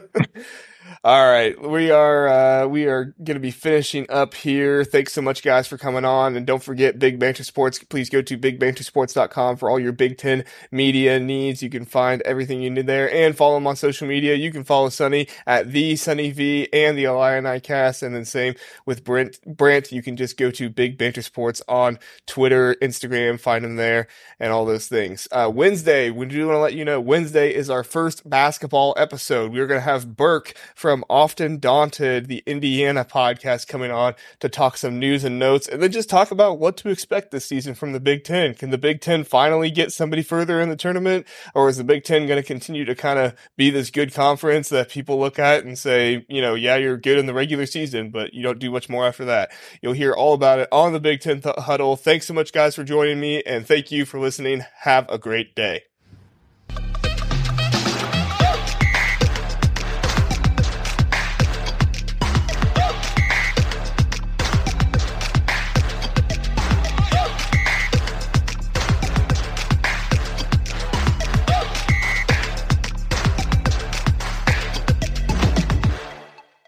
All 1.06 1.28
right, 1.28 1.60
we 1.60 1.90
are 1.90 2.28
uh, 2.28 2.66
we 2.66 2.86
are 2.86 3.14
going 3.22 3.34
to 3.34 3.38
be 3.38 3.50
finishing 3.50 4.06
up 4.08 4.32
here. 4.32 4.84
Thanks 4.84 5.12
so 5.12 5.20
much, 5.20 5.42
guys, 5.42 5.66
for 5.66 5.76
coming 5.76 6.06
on, 6.06 6.34
and 6.34 6.46
don't 6.46 6.62
forget 6.62 6.98
Big 6.98 7.18
Banter 7.18 7.44
Sports. 7.44 7.78
Please 7.84 8.08
go 8.08 8.22
to 8.22 8.38
bigbantersports.com 8.38 9.58
for 9.58 9.68
all 9.68 9.78
your 9.78 9.92
Big 9.92 10.16
Ten 10.16 10.46
media 10.70 11.20
needs. 11.20 11.62
You 11.62 11.68
can 11.68 11.84
find 11.84 12.22
everything 12.22 12.62
you 12.62 12.70
need 12.70 12.86
there, 12.86 13.12
and 13.12 13.36
follow 13.36 13.56
them 13.56 13.66
on 13.66 13.76
social 13.76 14.08
media. 14.08 14.34
You 14.34 14.50
can 14.50 14.64
follow 14.64 14.88
Sunny 14.88 15.28
at 15.46 15.72
the 15.72 15.94
Sunny 15.96 16.30
V 16.30 16.70
and 16.72 16.96
the 16.96 17.04
Illinicast, 17.04 18.02
and 18.02 18.14
then 18.14 18.24
same 18.24 18.54
with 18.86 19.04
Brant. 19.04 19.38
Brant, 19.46 19.92
you 19.92 20.02
can 20.02 20.16
just 20.16 20.38
go 20.38 20.50
to 20.52 20.70
Big 20.70 20.96
Banter 20.96 21.20
Sports 21.20 21.60
on 21.68 21.98
Twitter, 22.26 22.76
Instagram, 22.80 23.38
find 23.38 23.62
them 23.62 23.76
there, 23.76 24.06
and 24.40 24.54
all 24.54 24.64
those 24.64 24.88
things. 24.88 25.28
Uh, 25.30 25.52
Wednesday, 25.54 26.08
we 26.08 26.24
do 26.24 26.46
want 26.46 26.56
to 26.56 26.60
let 26.60 26.72
you 26.72 26.86
know 26.86 26.98
Wednesday 26.98 27.54
is 27.54 27.68
our 27.68 27.84
first 27.84 28.26
basketball 28.26 28.94
episode. 28.96 29.52
We're 29.52 29.66
going 29.66 29.80
to 29.80 29.84
have 29.84 30.16
Burke 30.16 30.54
from 30.74 30.93
from 30.94 31.04
Often 31.10 31.58
Daunted, 31.58 32.28
the 32.28 32.44
Indiana 32.46 33.04
podcast, 33.04 33.66
coming 33.66 33.90
on 33.90 34.14
to 34.38 34.48
talk 34.48 34.76
some 34.76 35.00
news 35.00 35.24
and 35.24 35.40
notes 35.40 35.66
and 35.66 35.82
then 35.82 35.90
just 35.90 36.08
talk 36.08 36.30
about 36.30 36.60
what 36.60 36.76
to 36.76 36.88
expect 36.88 37.32
this 37.32 37.44
season 37.44 37.74
from 37.74 37.92
the 37.92 37.98
Big 37.98 38.22
Ten. 38.22 38.54
Can 38.54 38.70
the 38.70 38.78
Big 38.78 39.00
Ten 39.00 39.24
finally 39.24 39.72
get 39.72 39.90
somebody 39.90 40.22
further 40.22 40.60
in 40.60 40.68
the 40.68 40.76
tournament? 40.76 41.26
Or 41.52 41.68
is 41.68 41.78
the 41.78 41.82
Big 41.82 42.04
Ten 42.04 42.28
going 42.28 42.40
to 42.40 42.46
continue 42.46 42.84
to 42.84 42.94
kind 42.94 43.18
of 43.18 43.34
be 43.56 43.70
this 43.70 43.90
good 43.90 44.14
conference 44.14 44.68
that 44.68 44.88
people 44.88 45.18
look 45.18 45.36
at 45.40 45.64
and 45.64 45.76
say, 45.76 46.24
you 46.28 46.40
know, 46.40 46.54
yeah, 46.54 46.76
you're 46.76 46.96
good 46.96 47.18
in 47.18 47.26
the 47.26 47.34
regular 47.34 47.66
season, 47.66 48.10
but 48.10 48.32
you 48.32 48.44
don't 48.44 48.60
do 48.60 48.70
much 48.70 48.88
more 48.88 49.04
after 49.04 49.24
that? 49.24 49.50
You'll 49.82 49.94
hear 49.94 50.12
all 50.12 50.34
about 50.34 50.60
it 50.60 50.68
on 50.70 50.92
the 50.92 51.00
Big 51.00 51.18
Ten 51.18 51.40
th- 51.40 51.56
Huddle. 51.58 51.96
Thanks 51.96 52.26
so 52.26 52.34
much, 52.34 52.52
guys, 52.52 52.76
for 52.76 52.84
joining 52.84 53.18
me, 53.18 53.42
and 53.42 53.66
thank 53.66 53.90
you 53.90 54.04
for 54.04 54.20
listening. 54.20 54.62
Have 54.82 55.08
a 55.08 55.18
great 55.18 55.56
day. 55.56 55.82